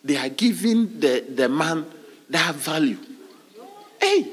they 0.05 0.17
are 0.17 0.29
giving 0.29 1.01
the, 1.01 1.25
the 1.35 1.49
man 1.49 1.87
that 2.31 2.55
value. 2.55 2.99
Hey! 4.01 4.33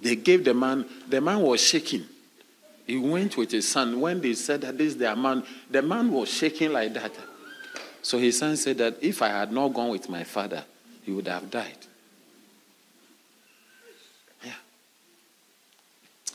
They 0.00 0.16
gave 0.16 0.44
the 0.44 0.52
man, 0.52 0.84
the 1.08 1.20
man 1.20 1.40
was 1.40 1.62
shaking. 1.62 2.04
He 2.86 2.98
went 2.98 3.36
with 3.38 3.50
his 3.50 3.66
son. 3.66 3.98
When 4.00 4.20
they 4.20 4.34
said 4.34 4.60
that 4.60 4.76
this 4.76 4.88
is 4.88 4.98
the 4.98 5.16
man, 5.16 5.42
the 5.70 5.80
man 5.80 6.12
was 6.12 6.28
shaking 6.28 6.72
like 6.72 6.92
that. 6.94 7.12
So 8.02 8.18
his 8.18 8.38
son 8.38 8.56
said 8.56 8.76
that 8.78 8.98
if 9.00 9.22
I 9.22 9.28
had 9.28 9.50
not 9.50 9.72
gone 9.72 9.88
with 9.88 10.10
my 10.10 10.24
father, 10.24 10.62
he 11.02 11.12
would 11.12 11.26
have 11.26 11.50
died. 11.50 11.78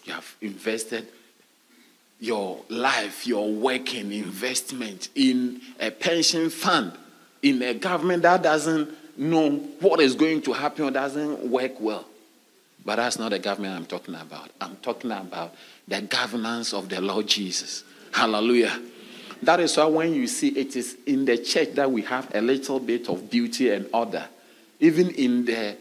You 0.09 0.15
have 0.15 0.35
invested 0.41 1.07
your 2.19 2.61
life, 2.67 3.27
your 3.27 3.47
working 3.53 4.11
investment 4.11 5.09
in 5.13 5.61
a 5.79 5.91
pension 5.91 6.49
fund, 6.49 6.93
in 7.43 7.61
a 7.61 7.75
government 7.75 8.23
that 8.23 8.41
doesn't 8.41 8.89
know 9.19 9.51
what 9.79 9.99
is 9.99 10.15
going 10.15 10.41
to 10.41 10.53
happen 10.53 10.85
or 10.85 10.89
doesn't 10.89 11.47
work 11.47 11.79
well. 11.79 12.05
But 12.83 12.95
that's 12.95 13.19
not 13.19 13.29
the 13.29 13.37
government 13.37 13.75
I'm 13.75 13.85
talking 13.85 14.15
about. 14.15 14.49
I'm 14.59 14.77
talking 14.77 15.11
about 15.11 15.53
the 15.87 16.01
governance 16.01 16.73
of 16.73 16.89
the 16.89 17.01
Lord 17.01 17.27
Jesus. 17.27 17.83
Hallelujah. 18.11 18.81
That 19.43 19.59
is 19.59 19.77
why 19.77 19.85
when 19.85 20.15
you 20.15 20.25
see 20.25 20.47
it 20.47 20.75
is 20.75 20.97
in 21.05 21.25
the 21.25 21.37
church 21.37 21.73
that 21.73 21.91
we 21.91 22.01
have 22.01 22.33
a 22.33 22.41
little 22.41 22.79
bit 22.79 23.09
of 23.09 23.29
beauty 23.29 23.69
and 23.69 23.87
order. 23.93 24.27
Even 24.79 25.11
in 25.11 25.45
the 25.45 25.77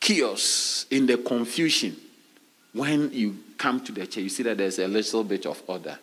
chaos, 0.00 0.84
in 0.90 1.06
the 1.06 1.16
confusion, 1.16 1.96
when 2.74 3.10
you 3.12 3.38
come 3.60 3.78
to 3.78 3.92
the 3.92 4.06
church, 4.06 4.16
you 4.16 4.28
see 4.30 4.42
that 4.42 4.56
there's 4.56 4.78
a 4.78 4.88
little 4.88 5.22
bit 5.22 5.44
of 5.44 5.62
order. 5.66 5.98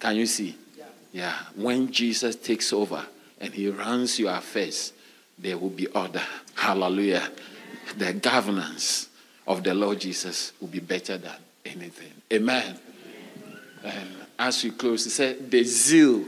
Can 0.00 0.16
you 0.16 0.26
see? 0.26 0.56
Yeah. 0.76 0.84
yeah. 1.12 1.34
When 1.54 1.92
Jesus 1.92 2.34
takes 2.34 2.72
over 2.72 3.06
and 3.40 3.54
he 3.54 3.68
runs 3.68 4.18
your 4.18 4.34
affairs, 4.34 4.92
there 5.38 5.56
will 5.56 5.70
be 5.70 5.86
order. 5.86 6.22
Hallelujah. 6.56 7.30
The 7.96 8.14
governance 8.14 9.08
of 9.46 9.62
the 9.62 9.74
Lord 9.74 10.00
Jesus 10.00 10.52
will 10.60 10.68
be 10.68 10.80
better 10.80 11.16
than 11.16 11.36
anything. 11.64 12.12
Amen. 12.32 12.76
And 13.84 14.08
as 14.36 14.64
we 14.64 14.72
close, 14.72 15.04
he 15.04 15.10
said, 15.10 15.48
The 15.52 15.62
zeal 15.62 16.24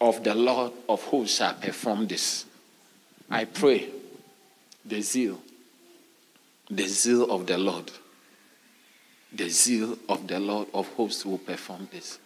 of 0.00 0.24
the 0.24 0.34
Lord 0.34 0.72
of 0.88 1.00
hosts 1.04 1.36
shall 1.36 1.54
perform 1.54 2.08
this. 2.08 2.44
I 3.30 3.44
pray 3.44 3.88
the 4.84 5.00
zeal, 5.00 5.40
the 6.68 6.88
zeal 6.88 7.30
of 7.30 7.46
the 7.46 7.56
Lord, 7.56 7.88
the 9.32 9.48
zeal 9.48 9.98
of 10.08 10.26
the 10.26 10.38
Lord 10.38 10.68
of 10.74 10.88
hosts 10.94 11.24
will 11.24 11.38
perform 11.38 11.88
this. 11.92 12.18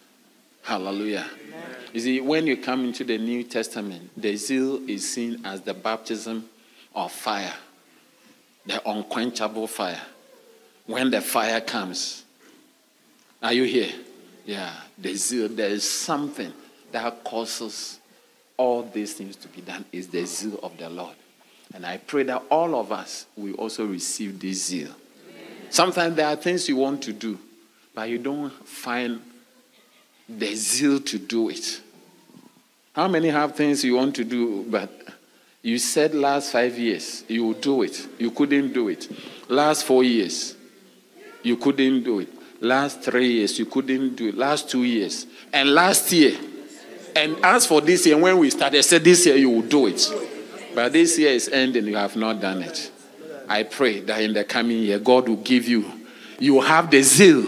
Hallelujah. 0.63 1.25
Amen. 1.47 1.63
You 1.93 1.99
see, 1.99 2.21
when 2.21 2.47
you 2.47 2.57
come 2.57 2.85
into 2.85 3.03
the 3.03 3.17
New 3.17 3.43
Testament, 3.43 4.09
the 4.17 4.35
zeal 4.35 4.81
is 4.89 5.07
seen 5.13 5.45
as 5.45 5.61
the 5.61 5.73
baptism 5.73 6.49
of 6.95 7.11
fire, 7.11 7.53
the 8.65 8.81
unquenchable 8.89 9.67
fire. 9.67 10.01
When 10.87 11.11
the 11.11 11.21
fire 11.21 11.61
comes, 11.61 12.23
are 13.41 13.53
you 13.53 13.63
here? 13.63 13.91
Yeah, 14.45 14.73
the 14.97 15.13
zeal, 15.15 15.49
there 15.49 15.69
is 15.69 15.89
something 15.89 16.51
that 16.91 17.23
causes 17.23 17.99
all 18.57 18.83
these 18.83 19.13
things 19.13 19.35
to 19.35 19.47
be 19.49 19.61
done 19.61 19.85
is 19.91 20.07
the 20.07 20.25
zeal 20.25 20.59
of 20.63 20.77
the 20.77 20.89
Lord. 20.89 21.15
And 21.73 21.85
I 21.85 21.97
pray 21.97 22.23
that 22.23 22.43
all 22.49 22.75
of 22.75 22.91
us 22.91 23.25
will 23.35 23.55
also 23.55 23.85
receive 23.85 24.39
this 24.39 24.65
zeal. 24.65 24.91
Sometimes 25.75 26.15
there 26.15 26.27
are 26.27 26.37
things 26.37 26.69
you 26.69 26.77
want 26.77 27.01
to 27.01 27.11
do, 27.11 27.37
but 27.93 28.07
you 28.07 28.17
don't 28.17 28.49
find 28.65 29.19
the 30.29 30.55
zeal 30.55 31.01
to 31.01 31.19
do 31.19 31.49
it. 31.49 31.81
How 32.93 33.09
many 33.09 33.27
have 33.27 33.57
things 33.57 33.83
you 33.83 33.95
want 33.95 34.15
to 34.15 34.23
do, 34.23 34.63
but 34.69 34.89
you 35.61 35.77
said 35.77 36.15
last 36.15 36.53
five 36.53 36.79
years 36.79 37.25
you 37.27 37.43
will 37.43 37.55
do 37.55 37.81
it. 37.81 38.07
You 38.17 38.31
couldn't 38.31 38.71
do 38.71 38.87
it. 38.87 39.11
Last 39.49 39.83
four 39.83 40.05
years, 40.05 40.55
you 41.43 41.57
couldn't 41.57 42.03
do 42.03 42.19
it. 42.19 42.29
Last 42.61 43.01
three 43.01 43.33
years, 43.33 43.59
you 43.59 43.65
couldn't 43.65 44.15
do 44.15 44.29
it. 44.29 44.37
Last 44.37 44.69
two 44.69 44.85
years. 44.85 45.27
And 45.51 45.73
last 45.73 46.09
year. 46.13 46.39
And 47.17 47.35
as 47.43 47.67
for 47.67 47.81
this 47.81 48.05
year, 48.05 48.17
when 48.17 48.37
we 48.37 48.49
started, 48.49 48.77
I 48.77 48.81
said 48.81 49.03
this 49.03 49.25
year 49.25 49.35
you 49.35 49.49
will 49.49 49.61
do 49.67 49.87
it. 49.87 50.09
But 50.73 50.93
this 50.93 51.19
year 51.19 51.31
is 51.31 51.49
ending, 51.49 51.85
you 51.85 51.97
have 51.97 52.15
not 52.15 52.39
done 52.39 52.61
it. 52.61 52.91
I 53.47 53.63
pray 53.63 54.01
that 54.01 54.21
in 54.21 54.33
the 54.33 54.43
coming 54.43 54.79
year, 54.79 54.99
God 54.99 55.29
will 55.29 55.35
give 55.37 55.67
you, 55.67 55.85
you 56.39 56.61
have 56.61 56.91
the 56.91 57.01
zeal. 57.01 57.45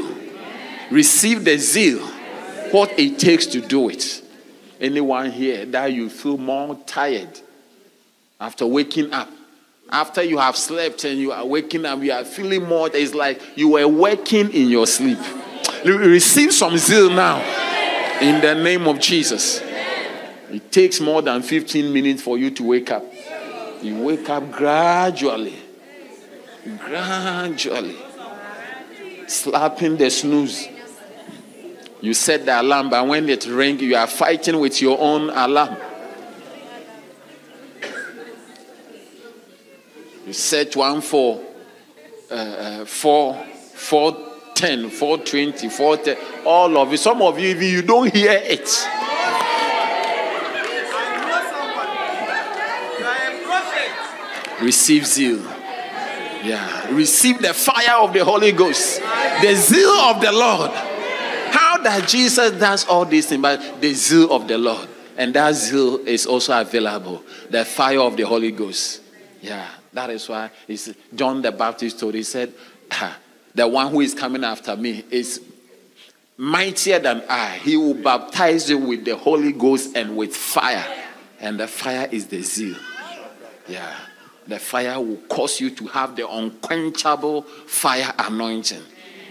Receive 0.92 1.44
the 1.44 1.58
zeal, 1.58 2.00
what 2.72 2.98
it 2.98 3.20
takes 3.20 3.46
to 3.48 3.62
do 3.62 3.90
it. 3.90 4.24
Anyone 4.80 5.32
here 5.32 5.66
that 5.66 5.92
you 5.92 6.10
feel 6.10 6.38
more 6.38 6.76
tired 6.86 7.40
after 8.40 8.66
waking 8.66 9.12
up, 9.12 9.30
after 9.90 10.22
you 10.22 10.38
have 10.38 10.56
slept 10.56 11.04
and 11.04 11.20
you 11.20 11.32
are 11.32 11.46
waking 11.46 11.86
up, 11.86 12.02
you 12.02 12.12
are 12.12 12.24
feeling 12.24 12.64
more, 12.64 12.90
it's 12.94 13.14
like 13.14 13.42
you 13.58 13.70
were 13.70 13.88
working 13.88 14.52
in 14.52 14.70
your 14.70 14.86
sleep. 14.86 15.18
Receive 15.86 16.54
some 16.54 16.78
zeal 16.78 17.10
now 17.10 17.40
in 18.22 18.42
the 18.42 18.56
name 18.56 18.88
of 18.88 19.00
Jesus. 19.00 19.62
It 20.50 20.72
takes 20.72 21.00
more 21.00 21.22
than 21.22 21.42
15 21.42 21.92
minutes 21.92 22.22
for 22.22 22.38
you 22.38 22.52
to 22.52 22.64
wake 22.64 22.92
up. 22.92 23.04
You 23.82 24.02
wake 24.02 24.30
up 24.30 24.52
gradually, 24.52 25.56
gradually, 26.76 27.96
slapping 29.28 29.98
the 29.98 30.10
snooze. 30.10 30.68
You 32.02 32.14
set 32.14 32.46
the 32.46 32.62
alarm, 32.62 32.90
but 32.90 33.08
when 33.08 33.28
it 33.30 33.46
rings, 33.48 33.82
you 33.82 33.96
are 33.96 34.08
fighting 34.08 34.60
with 34.60 34.82
your 34.82 35.00
own 35.00 35.30
alarm. 35.30 35.78
You 40.26 40.34
set 40.34 40.76
one 40.76 41.02
for 41.02 41.42
uh, 42.30 42.34
uh, 42.34 42.86
four, 42.86 43.36
four 43.74 44.18
ten, 44.54 44.90
four 44.90 45.18
twenty, 45.20 45.70
four 45.70 45.98
ten. 45.98 46.18
All 46.46 46.78
of 46.78 46.92
it. 46.92 46.98
Some 46.98 47.22
of 47.22 47.40
you, 47.40 47.50
even 47.50 47.68
you 47.68 47.82
don't 47.82 48.14
hear 48.14 48.32
it. 48.34 48.70
Receive 54.62 55.06
zeal. 55.06 55.57
Yeah. 56.48 56.96
Receive 56.96 57.42
the 57.42 57.54
fire 57.54 57.98
of 57.98 58.14
the 58.14 58.24
Holy 58.24 58.54
Ghost. 58.54 59.02
The 59.42 59.54
zeal 59.56 59.90
of 59.90 60.22
the 60.22 60.32
Lord. 60.32 60.72
How 60.72 61.78
that 61.84 62.08
Jesus 62.08 62.52
does 62.52 62.86
all 62.88 63.06
these 63.06 63.28
things, 63.28 63.42
but 63.42 63.82
the 63.82 63.94
zeal 63.94 64.32
of 64.32 64.48
the 64.48 64.58
Lord. 64.58 64.88
And 65.18 65.34
that 65.34 65.56
zeal 65.56 65.98
is 66.08 66.26
also 66.26 66.60
available. 66.60 67.24
The 67.50 67.66
fire 67.66 68.00
of 68.00 68.16
the 68.16 68.24
Holy 68.24 68.52
Ghost. 68.52 69.02
Yeah. 69.42 69.68
That 69.92 70.10
is 70.12 70.30
why 70.30 70.52
John 71.16 71.42
the 71.42 71.52
Baptist 71.52 72.00
told, 72.00 72.14
he 72.14 72.24
said, 72.24 72.54
ah, 72.92 73.18
The 73.54 73.68
one 73.68 73.92
who 73.92 74.02
is 74.02 74.14
coming 74.14 74.44
after 74.44 74.76
me 74.78 75.04
is 75.10 75.42
mightier 76.38 77.00
than 77.00 77.24
I. 77.28 77.58
He 77.58 77.76
will 77.76 77.96
baptize 77.96 78.70
you 78.70 78.78
with 78.78 79.04
the 79.04 79.18
Holy 79.18 79.52
Ghost 79.52 79.98
and 79.98 80.16
with 80.16 80.36
fire. 80.36 80.86
And 81.40 81.60
the 81.60 81.68
fire 81.68 82.08
is 82.12 82.28
the 82.28 82.42
zeal. 82.42 82.78
Yeah. 83.68 83.96
The 84.48 84.60
fire 84.60 85.00
will 85.02 85.18
cause 85.28 85.60
you 85.60 85.70
to 85.72 85.88
have 85.88 86.16
the 86.16 86.30
unquenchable 86.30 87.42
fire 87.42 88.14
anointing. 88.18 88.82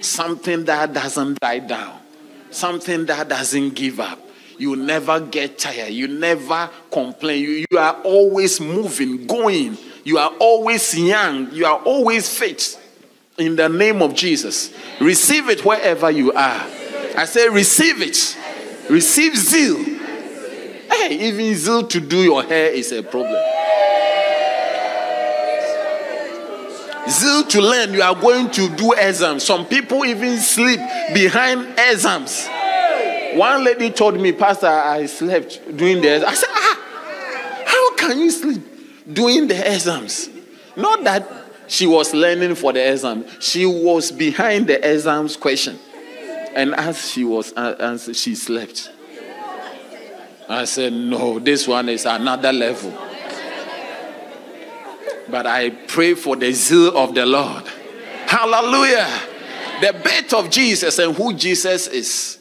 Something 0.00 0.64
that 0.66 0.92
doesn't 0.92 1.40
die 1.40 1.60
down. 1.60 2.00
Something 2.50 3.06
that 3.06 3.28
doesn't 3.28 3.74
give 3.74 3.98
up. 3.98 4.20
You 4.58 4.76
never 4.76 5.20
get 5.20 5.58
tired. 5.58 5.92
You 5.92 6.08
never 6.08 6.70
complain. 6.90 7.42
You, 7.42 7.64
you 7.70 7.78
are 7.78 8.00
always 8.02 8.60
moving, 8.60 9.26
going. 9.26 9.76
You 10.04 10.18
are 10.18 10.32
always 10.38 10.96
young. 10.96 11.50
You 11.52 11.66
are 11.66 11.78
always 11.80 12.36
fit. 12.36 12.78
In 13.38 13.56
the 13.56 13.68
name 13.68 14.00
of 14.02 14.14
Jesus. 14.14 14.72
Receive 15.00 15.48
it 15.48 15.64
wherever 15.64 16.10
you 16.10 16.32
are. 16.32 16.66
I 17.16 17.24
say, 17.26 17.48
receive 17.48 18.00
it. 18.00 18.36
Receive 18.90 19.36
zeal. 19.36 19.76
Hey, 20.90 21.18
even 21.28 21.54
zeal 21.54 21.86
to 21.88 22.00
do 22.00 22.18
your 22.18 22.42
hair 22.42 22.70
is 22.70 22.92
a 22.92 23.02
problem. 23.02 23.42
Zeal 27.08 27.44
to 27.44 27.60
learn, 27.60 27.94
you 27.94 28.02
are 28.02 28.14
going 28.14 28.50
to 28.52 28.68
do 28.76 28.92
exams. 28.92 29.44
Some 29.44 29.66
people 29.66 30.04
even 30.04 30.38
sleep 30.38 30.80
behind 31.14 31.74
exams. 31.78 32.48
One 33.34 33.64
lady 33.64 33.90
told 33.90 34.18
me, 34.18 34.32
Pastor, 34.32 34.66
I 34.66 35.06
slept 35.06 35.76
doing 35.76 36.00
the 36.00 36.16
exams. 36.16 36.24
I 36.24 36.34
said, 36.34 36.48
ah, 36.50 37.64
how 37.66 37.96
can 37.96 38.18
you 38.18 38.30
sleep 38.30 38.62
doing 39.12 39.46
the 39.46 39.74
exams? 39.74 40.30
Not 40.76 41.04
that 41.04 41.28
she 41.68 41.86
was 41.86 42.14
learning 42.14 42.54
for 42.54 42.72
the 42.72 42.92
exam, 42.92 43.24
she 43.40 43.66
was 43.66 44.10
behind 44.10 44.66
the 44.66 44.92
exams 44.92 45.36
question. 45.36 45.78
And 46.54 46.74
as 46.74 47.10
she 47.10 47.24
was, 47.24 47.52
as 47.52 48.08
she 48.18 48.34
slept, 48.34 48.90
I 50.48 50.64
said, 50.64 50.92
no, 50.92 51.38
this 51.38 51.66
one 51.66 51.88
is 51.88 52.06
another 52.06 52.52
level. 52.52 52.90
But 55.28 55.46
I 55.46 55.70
pray 55.70 56.14
for 56.14 56.36
the 56.36 56.52
zeal 56.52 56.96
of 56.96 57.14
the 57.14 57.26
Lord. 57.26 57.64
Hallelujah. 58.26 59.08
The 59.80 59.92
birth 59.92 60.32
of 60.34 60.50
Jesus 60.50 60.98
and 60.98 61.14
who 61.14 61.34
Jesus 61.34 61.86
is 61.88 62.38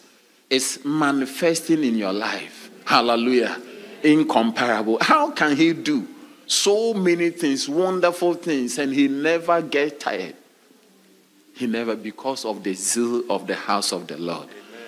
is 0.49 0.79
manifesting 0.85 1.83
in 1.83 1.97
your 1.97 2.13
life. 2.13 2.69
Hallelujah. 2.85 3.59
Incomparable. 4.03 4.97
How 5.01 5.31
can 5.31 5.55
he 5.55 5.73
do 5.73 6.07
so 6.45 6.93
many 6.93 7.31
things, 7.31 7.67
wonderful 7.67 8.35
things, 8.35 8.77
and 8.77 8.93
he 8.93 9.07
never 9.07 9.61
get 9.61 9.99
tired? 9.99 10.35
He 11.55 11.67
never, 11.67 11.95
because 11.95 12.45
of 12.45 12.63
the 12.63 12.73
zeal 12.73 13.23
of 13.31 13.47
the 13.47 13.55
house 13.55 13.91
of 13.91 14.07
the 14.07 14.17
Lord, 14.17 14.47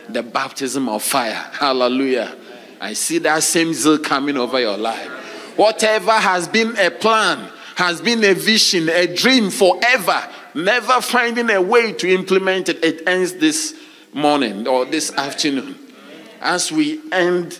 the 0.10 0.22
baptism 0.22 0.88
of 0.90 1.02
fire. 1.02 1.34
Hallelujah. 1.54 2.36
I 2.80 2.94
see 2.94 3.18
that 3.20 3.42
same 3.42 3.74
zeal 3.74 3.98
coming 3.98 4.38
over 4.38 4.60
your 4.60 4.78
life. 4.78 5.10
Whatever 5.58 6.12
has 6.12 6.48
been 6.48 6.78
a 6.78 6.92
plan, 6.92 7.50
has 7.78 8.02
been 8.02 8.24
a 8.24 8.34
vision, 8.34 8.90
a 8.90 9.06
dream 9.06 9.52
forever, 9.52 10.28
never 10.56 11.00
finding 11.00 11.48
a 11.52 11.62
way 11.62 11.94
to 11.94 12.12
implement 12.12 12.70
it, 12.70 12.84
it 12.84 13.08
ends 13.08 13.34
this 13.36 13.76
morning 14.12 14.68
or 14.68 14.84
this 14.84 15.14
afternoon. 15.14 15.78
As 16.42 16.72
we 16.72 17.00
end 17.12 17.60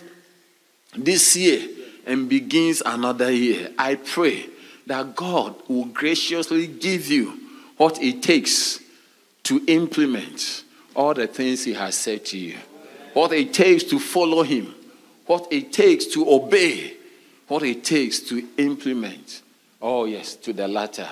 this 0.96 1.36
year 1.36 1.68
and 2.04 2.28
begins 2.28 2.82
another 2.84 3.30
year, 3.30 3.70
I 3.78 3.94
pray 3.94 4.46
that 4.88 5.14
God 5.14 5.54
will 5.68 5.84
graciously 5.84 6.66
give 6.66 7.06
you 7.06 7.38
what 7.76 8.02
it 8.02 8.20
takes 8.20 8.80
to 9.44 9.62
implement 9.68 10.64
all 10.96 11.14
the 11.14 11.28
things 11.28 11.62
He 11.62 11.74
has 11.74 11.94
said 11.94 12.24
to 12.26 12.38
you, 12.38 12.56
what 13.12 13.32
it 13.32 13.54
takes 13.54 13.84
to 13.84 14.00
follow 14.00 14.42
Him, 14.42 14.74
what 15.26 15.46
it 15.52 15.72
takes 15.72 16.06
to 16.06 16.28
obey, 16.28 16.94
what 17.46 17.62
it 17.62 17.84
takes 17.84 18.18
to 18.18 18.44
implement. 18.56 19.42
Oh, 19.80 20.04
yes, 20.04 20.34
to 20.36 20.52
the 20.52 20.66
latter. 20.66 21.08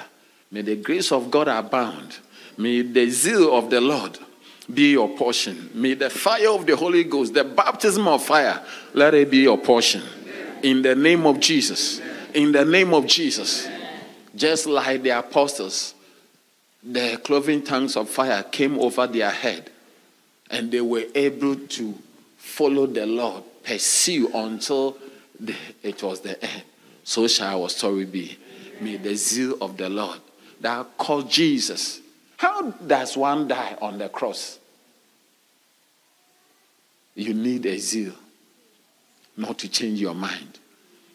May 0.51 0.63
the 0.63 0.77
grace 0.77 1.13
of 1.13 1.31
God 1.31 1.49
abound. 1.49 2.19
May 2.57 2.83
the 2.83 3.09
zeal 3.11 3.57
of 3.57 3.71
the 3.71 3.81
Lord 3.81 4.19
be 4.73 4.93
your 4.93 5.09
portion. 5.17 5.71
May 5.75 5.95
the 5.95 6.11
fire 6.11 6.51
of 6.51 6.67
the 6.67 6.75
Holy 6.75 7.05
Ghost, 7.05 7.35
the 7.35 7.45
baptism 7.45 8.09
of 8.09 8.25
fire, 8.25 8.65
let 8.95 9.15
it 9.15 9.31
be 9.31 9.39
your 9.39 9.59
portion. 9.59 10.03
In 10.63 10.83
the 10.83 10.95
name 10.95 11.27
of 11.27 11.39
Jesus. 11.39 12.01
In 12.35 12.53
the 12.53 12.65
name 12.65 12.93
of 12.93 13.07
Jesus. 13.07 13.69
Just 14.35 14.67
like 14.67 15.03
the 15.03 15.11
apostles, 15.11 15.95
the 16.83 17.21
cloven 17.23 17.63
tongues 17.63 17.97
of 17.97 18.09
fire 18.09 18.43
came 18.43 18.79
over 18.79 19.07
their 19.07 19.31
head, 19.31 19.71
and 20.51 20.71
they 20.71 20.81
were 20.81 21.05
able 21.15 21.57
to 21.57 21.95
follow 22.37 22.87
the 22.87 23.07
Lord, 23.07 23.43
pursue 23.65 24.31
until 24.35 24.97
the, 25.39 25.55
it 25.83 26.03
was 26.03 26.21
the 26.21 26.43
end. 26.43 26.63
So 27.05 27.27
shall 27.29 27.63
our 27.63 27.69
story 27.69 28.05
be. 28.05 28.39
May 28.81 28.97
the 28.97 29.15
zeal 29.15 29.57
of 29.61 29.77
the 29.77 29.89
Lord 29.89 30.21
that 30.61 30.97
called 30.99 31.31
Jesus. 31.31 32.01
How 32.37 32.71
does 32.71 33.17
one 33.17 33.49
die 33.49 33.77
on 33.81 33.99
the 33.99 34.09
cross? 34.09 34.59
You 37.15 37.33
need 37.33 37.65
a 37.67 37.79
zeal 37.79 38.13
not 39.37 39.59
to 39.59 39.69
change 39.69 40.01
your 40.01 40.15
mind. 40.15 40.59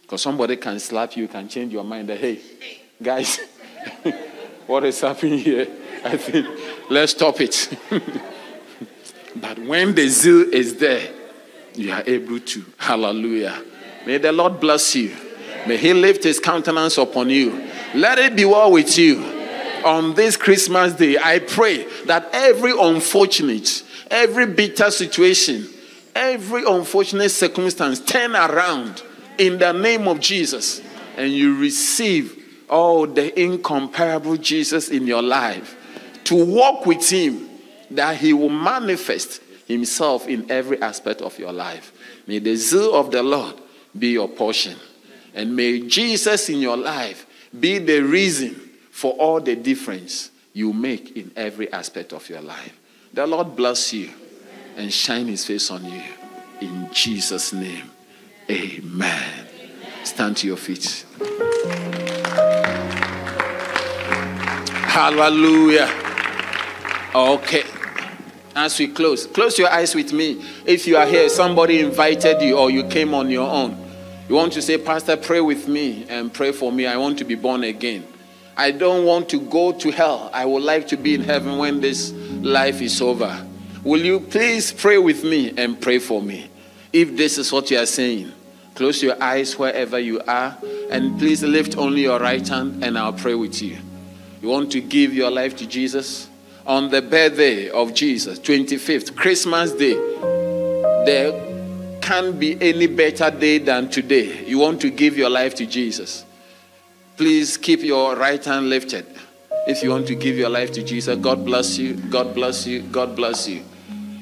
Because 0.02 0.22
somebody 0.22 0.58
can 0.58 0.80
slap 0.80 1.16
you, 1.16 1.28
can 1.28 1.48
change 1.48 1.72
your 1.72 1.84
mind. 1.84 2.10
That, 2.10 2.18
hey, 2.18 2.40
guys, 3.02 3.40
what 4.68 4.84
is 4.84 5.00
happening 5.02 5.40
here? 5.40 5.68
I 6.04 6.18
think 6.18 6.48
let's 6.90 7.12
stop 7.12 7.40
it. 7.40 7.78
but 9.36 9.60
when 9.60 9.94
the 9.94 10.08
zeal 10.08 10.54
is 10.54 10.76
there, 10.78 11.14
you 11.76 11.92
are 11.92 12.04
able 12.06 12.40
to. 12.40 12.66
Hallelujah. 12.78 13.64
May 14.06 14.18
the 14.18 14.32
Lord 14.32 14.60
bless 14.60 14.96
you. 14.96 15.16
May 15.68 15.78
He 15.78 15.94
lift 15.94 16.24
His 16.24 16.40
countenance 16.40 16.98
upon 16.98 17.30
you. 17.30 17.70
Let 17.94 18.20
it 18.20 18.36
be 18.36 18.46
well 18.46 18.72
with 18.72 18.98
you. 18.98 19.24
On 19.86 20.14
this 20.14 20.38
Christmas 20.38 20.94
day, 20.94 21.18
I 21.18 21.40
pray 21.40 21.86
that 22.06 22.30
every 22.34 22.72
unfortunate, 22.80 23.84
every 24.10 24.46
bitter 24.46 24.92
situation, 24.92 25.68
every 26.16 26.64
unfortunate 26.66 27.30
circumstance 27.30 28.00
turn 28.00 28.36
around 28.36 29.04
in 29.38 29.58
the 29.58 29.72
name 29.72 30.08
of 30.08 30.20
Jesus 30.20 30.82
and 31.18 31.32
you 31.32 31.58
receive 31.58 32.38
all 32.70 33.08
the 33.08 33.40
incomparable 33.40 34.38
Jesus 34.38 34.90
in 34.90 35.08
your 35.08 35.22
life 35.22 35.76
to 36.26 36.46
walk 36.46 36.86
with 36.86 37.10
Him 37.10 37.50
that 37.92 38.18
He 38.18 38.34
will 38.34 38.50
manifest 38.50 39.42
Himself 39.68 40.28
in 40.28 40.50
every 40.50 40.82
aspect 40.82 41.22
of 41.22 41.38
your 41.38 41.52
life. 41.52 41.92
May 42.28 42.40
the 42.40 42.56
zeal 42.56 42.94
of 42.96 43.12
the 43.12 43.24
Lord 43.24 43.56
be 43.98 44.10
your 44.10 44.30
portion. 44.30 44.78
And 45.34 45.56
may 45.56 45.82
Jesus 45.82 46.50
in 46.50 46.60
your 46.60 46.78
life 46.78 47.26
be 47.58 47.78
the 47.78 48.02
reason 48.02 48.56
for 48.92 49.14
all 49.14 49.40
the 49.40 49.56
difference 49.56 50.32
you 50.54 50.74
make 50.74 51.16
in 51.16 51.32
every 51.36 51.72
aspect 51.72 52.14
of 52.14 52.28
your 52.30 52.42
life. 52.42 52.78
The 53.14 53.26
Lord 53.26 53.56
bless 53.56 53.94
you 53.94 54.10
and 54.78 54.92
shine 54.92 55.28
his 55.28 55.46
face 55.46 55.72
on 55.72 55.84
you. 55.86 56.02
In 56.62 56.90
Jesus' 56.92 57.54
name, 57.54 57.90
amen. 58.50 59.48
Stand 60.04 60.38
to 60.38 60.48
your 60.48 60.58
feet. 60.58 61.06
Hallelujah. 64.88 65.90
Okay. 67.16 67.64
As 68.54 68.78
we 68.78 68.90
close, 68.90 69.26
close 69.28 69.58
your 69.58 69.72
eyes 69.72 69.96
with 69.96 70.12
me. 70.12 70.44
If 70.66 70.86
you 70.86 70.98
are 70.98 71.06
here, 71.06 71.30
somebody 71.30 71.80
invited 71.80 72.42
you 72.42 72.58
or 72.58 72.70
you 72.70 72.84
came 72.84 73.14
on 73.14 73.30
your 73.30 73.50
own. 73.50 73.81
You 74.32 74.38
want 74.38 74.54
to 74.54 74.62
say, 74.62 74.78
Pastor, 74.78 75.18
pray 75.18 75.42
with 75.42 75.68
me 75.68 76.06
and 76.08 76.34
pray 76.34 76.54
for 76.54 76.72
me. 76.72 76.88
I 76.88 76.96
want 76.96 77.18
to 77.18 77.26
be 77.26 77.36
born 77.36 77.66
again. 77.66 78.08
I 78.56 78.72
don't 78.72 79.04
want 79.04 79.28
to 79.32 79.42
go 79.42 79.74
to 79.74 79.92
hell. 79.92 80.30
I 80.34 80.46
would 80.46 80.64
like 80.64 80.88
to 80.88 80.96
be 80.96 81.16
in 81.16 81.22
heaven 81.22 81.58
when 81.58 81.82
this 81.82 82.14
life 82.40 82.82
is 82.82 83.02
over. 83.02 83.46
Will 83.84 84.00
you 84.00 84.22
please 84.22 84.72
pray 84.72 84.98
with 84.98 85.26
me 85.26 85.54
and 85.58 85.82
pray 85.82 86.00
for 86.00 86.22
me? 86.22 86.50
If 86.94 87.18
this 87.18 87.38
is 87.38 87.52
what 87.52 87.70
you 87.72 87.78
are 87.80 87.86
saying, 87.86 88.32
close 88.74 89.04
your 89.04 89.22
eyes 89.22 89.60
wherever 89.60 90.00
you 90.00 90.22
are 90.22 90.58
and 90.90 91.20
please 91.20 91.44
lift 91.44 91.76
only 91.76 92.04
your 92.04 92.22
right 92.22 92.48
hand 92.48 92.86
and 92.86 92.98
I'll 92.98 93.12
pray 93.12 93.36
with 93.36 93.62
you. 93.62 93.80
You 94.42 94.48
want 94.48 94.72
to 94.72 94.80
give 94.80 95.14
your 95.14 95.30
life 95.30 95.58
to 95.58 95.68
Jesus? 95.68 96.30
On 96.66 96.90
the 96.90 97.02
birthday 97.02 97.70
of 97.70 97.94
Jesus, 97.94 98.40
25th, 98.40 99.14
Christmas 99.14 99.74
Day, 99.74 99.96
there 101.04 101.51
can't 102.02 102.40
be 102.40 102.58
any 102.62 102.88
better 102.88 103.32
day 103.32 103.60
than 103.60 103.90
today. 103.90 104.46
You 104.46 104.60
want 104.60 104.82
to 104.82 104.90
give 104.90 105.18
your 105.18 105.30
life 105.30 105.56
to 105.56 105.66
Jesus. 105.66 106.26
Please 107.18 107.58
keep 107.58 107.82
your 107.82 108.16
right 108.16 108.44
hand 108.44 108.70
lifted. 108.70 109.06
If 109.68 109.84
you 109.84 109.92
want 109.92 110.08
to 110.08 110.16
give 110.16 110.38
your 110.38 110.50
life 110.50 110.72
to 110.74 110.84
Jesus, 110.84 111.18
God 111.20 111.46
bless 111.46 111.78
you, 111.78 111.94
God 111.94 112.34
bless 112.34 112.66
you, 112.66 112.82
God 112.82 113.16
bless 113.16 113.48
you. 113.48 113.64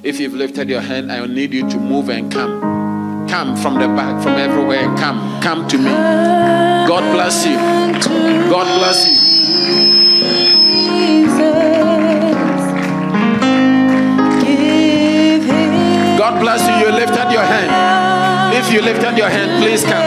If 0.03 0.19
you've 0.19 0.34
lifted 0.34 0.69
your 0.69 0.82
hand, 0.82 1.11
I 1.11 1.25
need 1.25 1.53
you 1.53 1.69
to 1.69 1.77
move 1.77 2.09
and 2.09 2.32
come. 2.32 3.27
Come 3.30 3.55
from 3.55 3.75
the 3.75 3.88
back, 3.88 4.21
from 4.23 4.34
everywhere, 4.34 4.86
come. 4.97 5.41
Come 5.41 5.67
to 5.69 5.77
me. 5.77 5.91
God 6.88 7.13
bless 7.13 7.45
you. 7.45 7.55
God 8.49 8.80
bless 8.80 9.07
you. 9.07 9.30
God 16.30 16.41
bless 16.41 16.61
you. 16.61 16.86
You 16.86 16.93
lifted 16.93 17.32
your 17.32 17.41
hand. 17.41 18.53
If 18.53 18.71
you 18.71 18.82
lifted 18.84 19.17
your 19.17 19.30
hand, 19.30 19.63
please 19.63 19.82
come. 19.82 20.05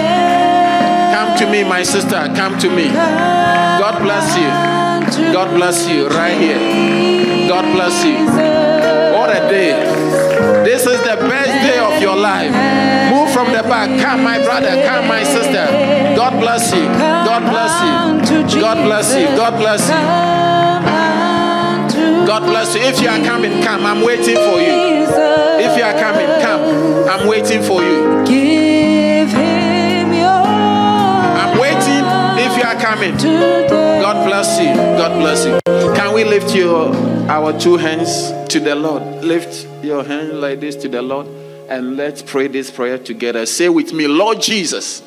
Come 1.10 1.36
to 1.38 1.50
me, 1.50 1.64
my 1.64 1.82
sister. 1.82 2.30
Come 2.36 2.56
to 2.60 2.70
me. 2.70 2.86
God 2.92 4.00
bless 4.00 4.30
you. 4.38 4.46
God 5.32 5.50
bless 5.56 5.88
you 5.88 6.06
right 6.10 6.38
here. 6.38 7.48
God 7.48 7.64
bless 7.74 8.04
you. 8.04 8.22
What 9.18 9.30
a 9.30 9.50
day. 9.50 9.74
This 10.62 10.86
is 10.86 11.00
the 11.02 11.16
best 11.26 11.50
day 11.66 11.80
of 11.80 12.00
your 12.00 12.14
life. 12.14 12.54
Move 13.10 13.32
from 13.34 13.50
the 13.50 13.64
back. 13.66 13.90
Come, 14.00 14.22
my 14.22 14.38
brother. 14.44 14.80
Come, 14.86 15.08
my 15.08 15.24
sister. 15.24 15.66
God 16.14 16.38
bless 16.38 16.72
you. 16.72 16.86
God 17.26 17.42
bless 17.50 18.54
you. 18.54 18.60
God 18.60 18.84
bless 18.86 19.16
you. 19.16 19.26
God 19.36 19.58
bless 19.58 19.88
you. 19.88 20.91
God 22.26 22.42
bless 22.42 22.74
you. 22.74 22.82
If 22.82 23.00
you 23.00 23.08
are 23.08 23.24
coming, 23.24 23.62
come. 23.62 23.84
I'm 23.84 24.04
waiting 24.04 24.36
for 24.36 24.60
you. 24.60 25.02
If 25.64 25.76
you 25.76 25.84
are 25.84 25.92
coming, 25.92 26.26
come. 26.40 27.08
I'm 27.08 27.26
waiting 27.28 27.62
for 27.62 27.82
you. 27.82 28.24
Give 28.24 29.28
him 29.28 30.12
your 30.12 30.28
I'm 30.28 31.58
waiting 31.58 32.04
if 32.44 32.56
you 32.56 32.64
are 32.64 32.80
coming. 32.80 33.16
God 33.16 34.26
bless 34.26 34.60
you. 34.60 34.74
God 34.74 35.18
bless 35.20 35.46
you. 35.46 35.60
Can 35.94 36.14
we 36.14 36.24
lift 36.24 36.54
your 36.54 36.94
our 37.30 37.58
two 37.58 37.76
hands 37.76 38.32
to 38.52 38.60
the 38.60 38.74
Lord? 38.74 39.02
Lift 39.24 39.66
your 39.84 40.04
hand 40.04 40.40
like 40.40 40.60
this 40.60 40.76
to 40.76 40.88
the 40.88 41.02
Lord 41.02 41.26
and 41.68 41.96
let's 41.96 42.22
pray 42.22 42.48
this 42.48 42.70
prayer 42.70 42.98
together. 42.98 43.46
Say 43.46 43.68
with 43.68 43.92
me, 43.92 44.06
Lord 44.06 44.40
Jesus, 44.40 45.02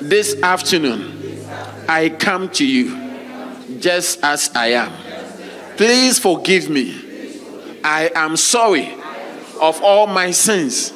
this 0.00 0.40
afternoon 0.42 1.44
I 1.88 2.08
come 2.10 2.48
to 2.50 2.66
you 2.66 3.78
just 3.78 4.22
as 4.24 4.50
I 4.54 4.68
am. 4.68 5.07
Please 5.78 6.18
forgive 6.18 6.68
me. 6.68 6.92
I 7.84 8.10
am 8.12 8.36
sorry 8.36 8.92
of 9.60 9.80
all 9.80 10.08
my 10.08 10.32
sins. 10.32 10.92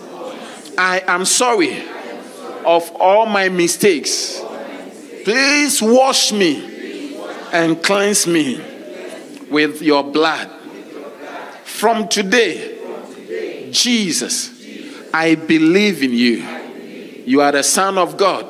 I 0.76 1.04
am 1.06 1.24
sorry 1.24 1.84
of 2.66 2.90
all 2.96 3.26
my 3.26 3.48
mistakes. 3.48 4.42
Please 5.22 5.80
wash 5.80 6.32
me 6.32 7.16
and 7.52 7.80
cleanse 7.80 8.26
me 8.26 8.60
with 9.48 9.82
your 9.82 10.02
blood. 10.02 10.50
From 11.62 12.08
today, 12.08 12.76
Jesus, 13.70 14.50
I 15.14 15.36
believe 15.36 16.02
in 16.02 16.12
you. 16.12 16.44
You 17.24 17.40
are 17.40 17.52
the 17.52 17.62
Son 17.62 17.98
of 17.98 18.16
God. 18.16 18.48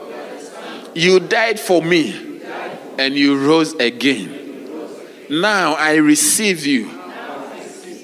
You 0.95 1.21
died 1.21 1.61
for 1.61 1.83
me 1.83 2.41
and 2.99 3.15
you 3.15 3.47
rose 3.47 3.75
again. 3.75 4.42
Now 5.33 5.77
I 5.77 5.95
receive 5.95 6.67
you 6.67 6.91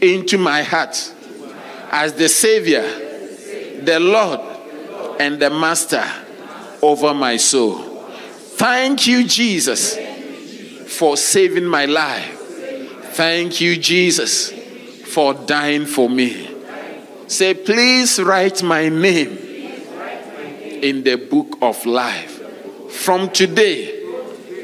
into 0.00 0.38
my 0.38 0.62
heart 0.62 1.12
as 1.90 2.14
the 2.14 2.26
Savior, 2.26 2.80
the 3.82 4.00
Lord, 4.00 4.40
and 5.20 5.38
the 5.38 5.50
Master 5.50 6.06
over 6.80 7.12
my 7.12 7.36
soul. 7.36 7.76
Thank 8.56 9.06
you, 9.06 9.24
Jesus, 9.24 9.98
for 10.86 11.18
saving 11.18 11.66
my 11.66 11.84
life. 11.84 12.34
Thank 13.12 13.60
you, 13.60 13.76
Jesus, 13.76 14.50
for 15.12 15.34
dying 15.34 15.84
for 15.84 16.08
me. 16.08 16.48
Say, 17.26 17.52
please 17.52 18.18
write 18.22 18.62
my 18.62 18.88
name 18.88 19.36
in 20.80 21.02
the 21.02 21.16
book 21.16 21.58
of 21.60 21.84
life. 21.84 22.40
From 22.90 23.28
today, 23.28 24.02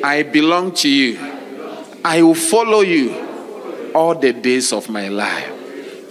I 0.02 0.22
belong 0.22 0.72
to 0.76 0.88
you. 0.88 1.34
I 2.05 2.22
will 2.22 2.34
follow 2.34 2.80
you 2.82 3.90
all 3.94 4.14
the 4.14 4.32
days 4.34 4.72
of 4.72 4.90
my 4.90 5.09
life. 5.09 5.50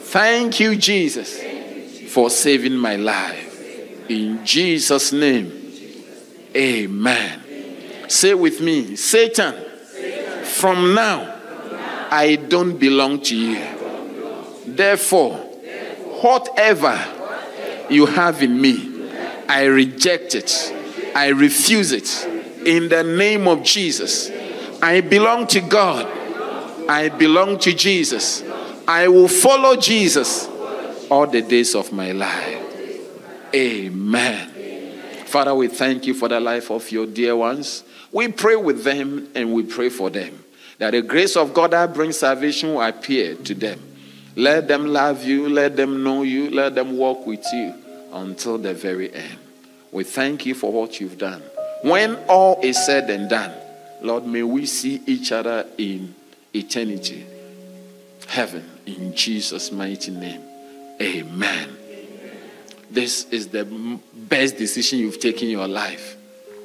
Thank 0.06 0.60
you, 0.60 0.76
Jesus, 0.76 1.42
for 2.12 2.30
saving 2.30 2.76
my 2.76 2.96
life. 2.96 4.10
In 4.10 4.44
Jesus' 4.46 5.12
name, 5.12 5.52
amen. 6.56 8.10
Say 8.10 8.34
with 8.34 8.60
me, 8.60 8.96
Satan, 8.96 9.54
from 10.44 10.96
now, 10.96 11.40
I 12.10 12.36
don't 12.36 12.78
belong 12.78 13.22
to 13.22 13.36
you. 13.36 13.64
Therefore, 14.66 15.36
whatever 16.22 17.00
you 17.90 18.08
have 18.08 18.42
in 18.42 18.60
me, 18.60 19.12
I 19.48 19.66
reject 19.66 20.36
it. 20.36 20.74
I 21.16 21.28
refuse 21.28 21.92
it. 21.92 22.26
In 22.66 22.90
the 22.90 23.04
name 23.04 23.48
of 23.48 23.62
Jesus, 23.64 24.32
I 24.84 25.00
belong 25.00 25.48
to 25.48 25.62
God. 25.62 26.06
I 26.90 27.08
belong 27.08 27.58
to 27.60 27.74
Jesus. 27.74 28.44
I 28.86 29.08
will 29.08 29.30
follow 29.30 29.78
Jesus 29.78 30.46
all 31.10 31.26
the 31.26 31.42
days 31.42 31.74
of 31.74 31.94
my 31.94 32.12
life. 32.12 32.60
Amen. 33.56 34.50
Father, 35.26 35.56
we 35.56 35.70
thank 35.70 36.06
you 36.06 36.14
for 36.14 36.28
the 36.28 36.42
life 36.42 36.70
of 36.70 36.92
your 36.92 37.06
dear 37.06 37.34
ones. 37.34 37.86
We 38.12 38.28
pray 38.28 38.58
with 38.58 38.84
them 38.84 39.30
and 39.34 39.54
we 39.54 39.64
pray 39.64 39.88
for 39.88 40.10
them 40.10 40.44
that 40.80 40.92
the 40.92 41.02
grace 41.02 41.38
of 41.38 41.54
God 41.54 41.72
that 41.72 41.94
brings 41.94 42.18
salvation 42.18 42.74
will 42.74 42.82
appear 42.82 43.36
to 43.36 43.56
them. 43.56 43.80
Let 44.36 44.68
them 44.68 44.88
love 44.88 45.24
you, 45.24 45.48
let 45.48 45.78
them 45.78 46.04
know 46.04 46.24
you, 46.24 46.50
let 46.50 46.76
them 46.76 46.98
walk 46.98 47.26
with 47.26 47.46
you 47.54 47.74
until 48.12 48.58
the 48.58 48.74
very 48.74 49.14
end. 49.14 49.38
We 49.94 50.04
thank 50.04 50.46
you 50.46 50.54
for 50.54 50.74
what 50.74 51.00
you've 51.00 51.18
done. 51.18 51.42
When 51.84 52.18
all 52.28 52.60
is 52.62 52.86
said 52.86 53.10
and 53.10 53.30
done, 53.30 53.54
Lord, 54.04 54.26
may 54.26 54.44
we 54.44 54.66
see 54.66 55.02
each 55.08 55.32
other 55.32 55.66
in 55.78 56.14
eternity, 56.54 57.26
heaven, 58.28 58.70
in 58.86 59.16
Jesus' 59.16 59.72
mighty 59.72 60.12
name. 60.12 60.42
Amen. 61.02 61.70
This 62.92 63.24
is 63.30 63.48
the 63.48 63.66
best 64.14 64.58
decision 64.58 65.00
you've 65.00 65.22
taken 65.22 65.46
in 65.46 65.52
your 65.52 65.70
life. 65.70 66.18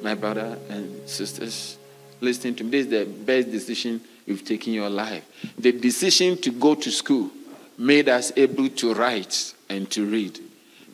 My 0.03 0.15
brother 0.15 0.57
and 0.69 1.07
sisters, 1.09 1.77
listening 2.19 2.55
to 2.55 2.65
me, 2.65 2.71
this 2.71 2.85
is 2.85 2.89
the 2.89 3.05
best 3.05 3.51
decision 3.51 4.01
you've 4.25 4.43
taken 4.43 4.73
in 4.73 4.79
your 4.81 4.89
life. 4.89 5.25
The 5.57 5.71
decision 5.71 6.37
to 6.41 6.51
go 6.51 6.75
to 6.75 6.91
school 6.91 7.31
made 7.77 8.09
us 8.09 8.33
able 8.35 8.67
to 8.67 8.93
write 8.93 9.53
and 9.69 9.89
to 9.91 10.05
read. 10.05 10.37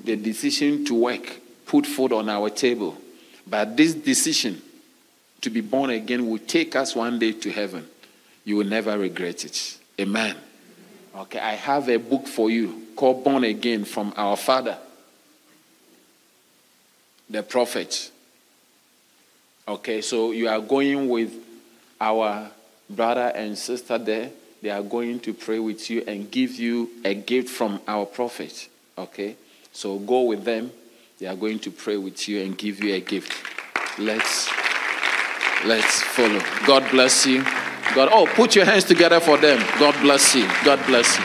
The 0.04 0.16
decision 0.16 0.86
to 0.86 0.94
work 0.94 1.42
put 1.66 1.88
food 1.88 2.14
on 2.14 2.30
our 2.30 2.52
table. 2.52 2.96
But 3.48 3.76
this 3.76 3.96
decision 3.96 4.62
to 5.46 5.52
be 5.52 5.62
born 5.62 5.92
again 5.92 6.28
will 6.28 6.40
take 6.40 6.76
us 6.76 6.96
one 6.96 7.20
day 7.20 7.32
to 7.32 7.52
heaven. 7.52 7.88
You 8.46 8.58
will 8.58 8.66
never 8.66 8.98
regret 8.98 9.46
it. 9.46 9.78
Amen. 10.02 10.36
Okay, 11.16 11.38
I 11.38 11.54
have 11.54 11.88
a 11.88 11.98
book 11.98 12.26
for 12.28 12.50
you 12.50 12.88
called 12.96 13.24
Born 13.24 13.44
Again 13.44 13.86
from 13.86 14.12
our 14.18 14.38
father, 14.38 14.76
the 17.30 17.44
prophet. 17.44 18.10
Okay, 19.68 20.02
so 20.02 20.32
you 20.32 20.50
are 20.50 20.60
going 20.60 21.10
with 21.10 21.32
our 22.02 22.50
brother 22.90 23.32
and 23.36 23.56
sister 23.56 24.00
there, 24.00 24.32
they 24.64 24.72
are 24.72 24.82
going 24.82 25.20
to 25.20 25.34
pray 25.34 25.60
with 25.60 25.92
you 25.92 26.04
and 26.08 26.32
give 26.32 26.56
you 26.56 26.90
a 27.04 27.14
gift 27.14 27.50
from 27.50 27.80
our 27.88 28.08
prophet. 28.08 28.68
Okay? 28.98 29.36
So 29.72 30.00
go 30.00 30.24
with 30.24 30.44
them. 30.44 30.72
They 31.20 31.28
are 31.28 31.36
going 31.36 31.60
to 31.60 31.72
pray 31.72 31.98
with 31.98 32.28
you 32.28 32.42
and 32.42 32.58
give 32.58 32.84
you 32.84 32.96
a 32.96 33.00
gift. 33.00 33.32
Let's 34.00 34.50
let's 35.66 36.02
follow. 36.02 36.42
God 36.66 36.90
bless 36.92 37.26
you. 37.26 37.44
God 37.94 38.10
oh 38.12 38.26
put 38.36 38.56
your 38.56 38.66
hands 38.66 38.84
together 38.84 39.20
for 39.20 39.38
them. 39.38 39.60
God 39.80 39.96
bless 40.02 40.36
you. 40.36 40.48
God 40.64 40.86
bless 40.86 41.18
you. 41.18 41.24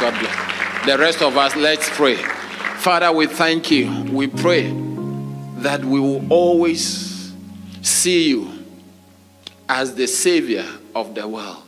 God 0.00 0.18
bless. 0.20 0.86
The 0.86 0.96
rest 0.98 1.22
of 1.22 1.36
us 1.36 1.56
let's 1.56 1.88
pray. 1.90 2.16
Father, 2.16 3.12
we 3.12 3.26
thank 3.26 3.70
you. 3.70 4.04
We 4.12 4.26
pray 4.26 4.70
that 5.58 5.84
we 5.84 5.98
will 6.00 6.24
always 6.32 7.34
see 7.82 8.28
you 8.28 8.50
as 9.68 9.94
the 9.94 10.06
savior 10.06 10.64
of 10.94 11.14
the 11.14 11.26
world. 11.26 11.64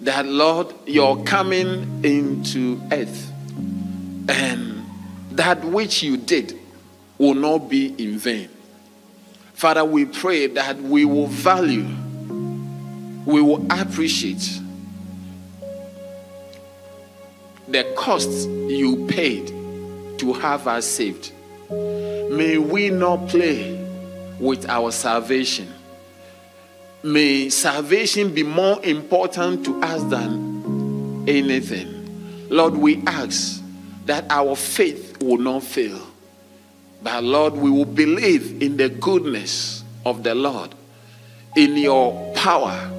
That 0.00 0.26
Lord, 0.26 0.72
you're 0.86 1.22
coming 1.24 2.04
into 2.04 2.80
earth 2.92 3.32
and 4.28 4.84
that 5.32 5.64
which 5.64 6.02
you 6.02 6.16
did 6.16 6.58
will 7.16 7.34
not 7.34 7.68
be 7.68 7.94
in 8.02 8.18
vain. 8.18 8.50
Father, 9.58 9.84
we 9.84 10.04
pray 10.04 10.46
that 10.46 10.80
we 10.80 11.04
will 11.04 11.26
value, 11.26 11.84
we 13.26 13.42
will 13.42 13.66
appreciate 13.72 14.60
the 17.66 17.82
costs 17.96 18.46
you 18.46 19.04
paid 19.08 19.48
to 20.18 20.32
have 20.34 20.68
us 20.68 20.86
saved. 20.86 21.32
May 21.70 22.58
we 22.58 22.90
not 22.90 23.26
play 23.28 23.84
with 24.38 24.64
our 24.68 24.92
salvation. 24.92 25.66
May 27.02 27.48
salvation 27.48 28.32
be 28.32 28.44
more 28.44 28.80
important 28.84 29.64
to 29.64 29.82
us 29.82 30.04
than 30.04 31.24
anything. 31.28 32.46
Lord, 32.48 32.76
we 32.76 33.02
ask 33.08 33.60
that 34.06 34.24
our 34.30 34.54
faith 34.54 35.20
will 35.20 35.38
not 35.38 35.64
fail. 35.64 36.07
But 37.02 37.24
Lord, 37.24 37.54
we 37.54 37.70
will 37.70 37.84
believe 37.84 38.62
in 38.62 38.76
the 38.76 38.88
goodness 38.88 39.84
of 40.04 40.22
the 40.22 40.34
Lord, 40.34 40.74
in 41.56 41.76
your 41.76 42.32
power, 42.34 42.90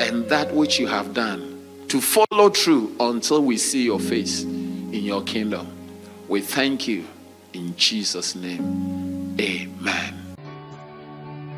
and 0.00 0.28
that 0.28 0.54
which 0.54 0.78
you 0.78 0.86
have 0.86 1.14
done 1.14 1.84
to 1.88 2.00
follow 2.00 2.50
through 2.50 2.94
until 3.00 3.42
we 3.42 3.56
see 3.56 3.84
your 3.84 4.00
face 4.00 4.42
in 4.42 4.92
your 4.92 5.22
kingdom. 5.22 5.66
We 6.28 6.40
thank 6.40 6.86
you 6.86 7.04
in 7.52 7.74
Jesus' 7.76 8.34
name. 8.34 9.36
Amen. 9.40 10.27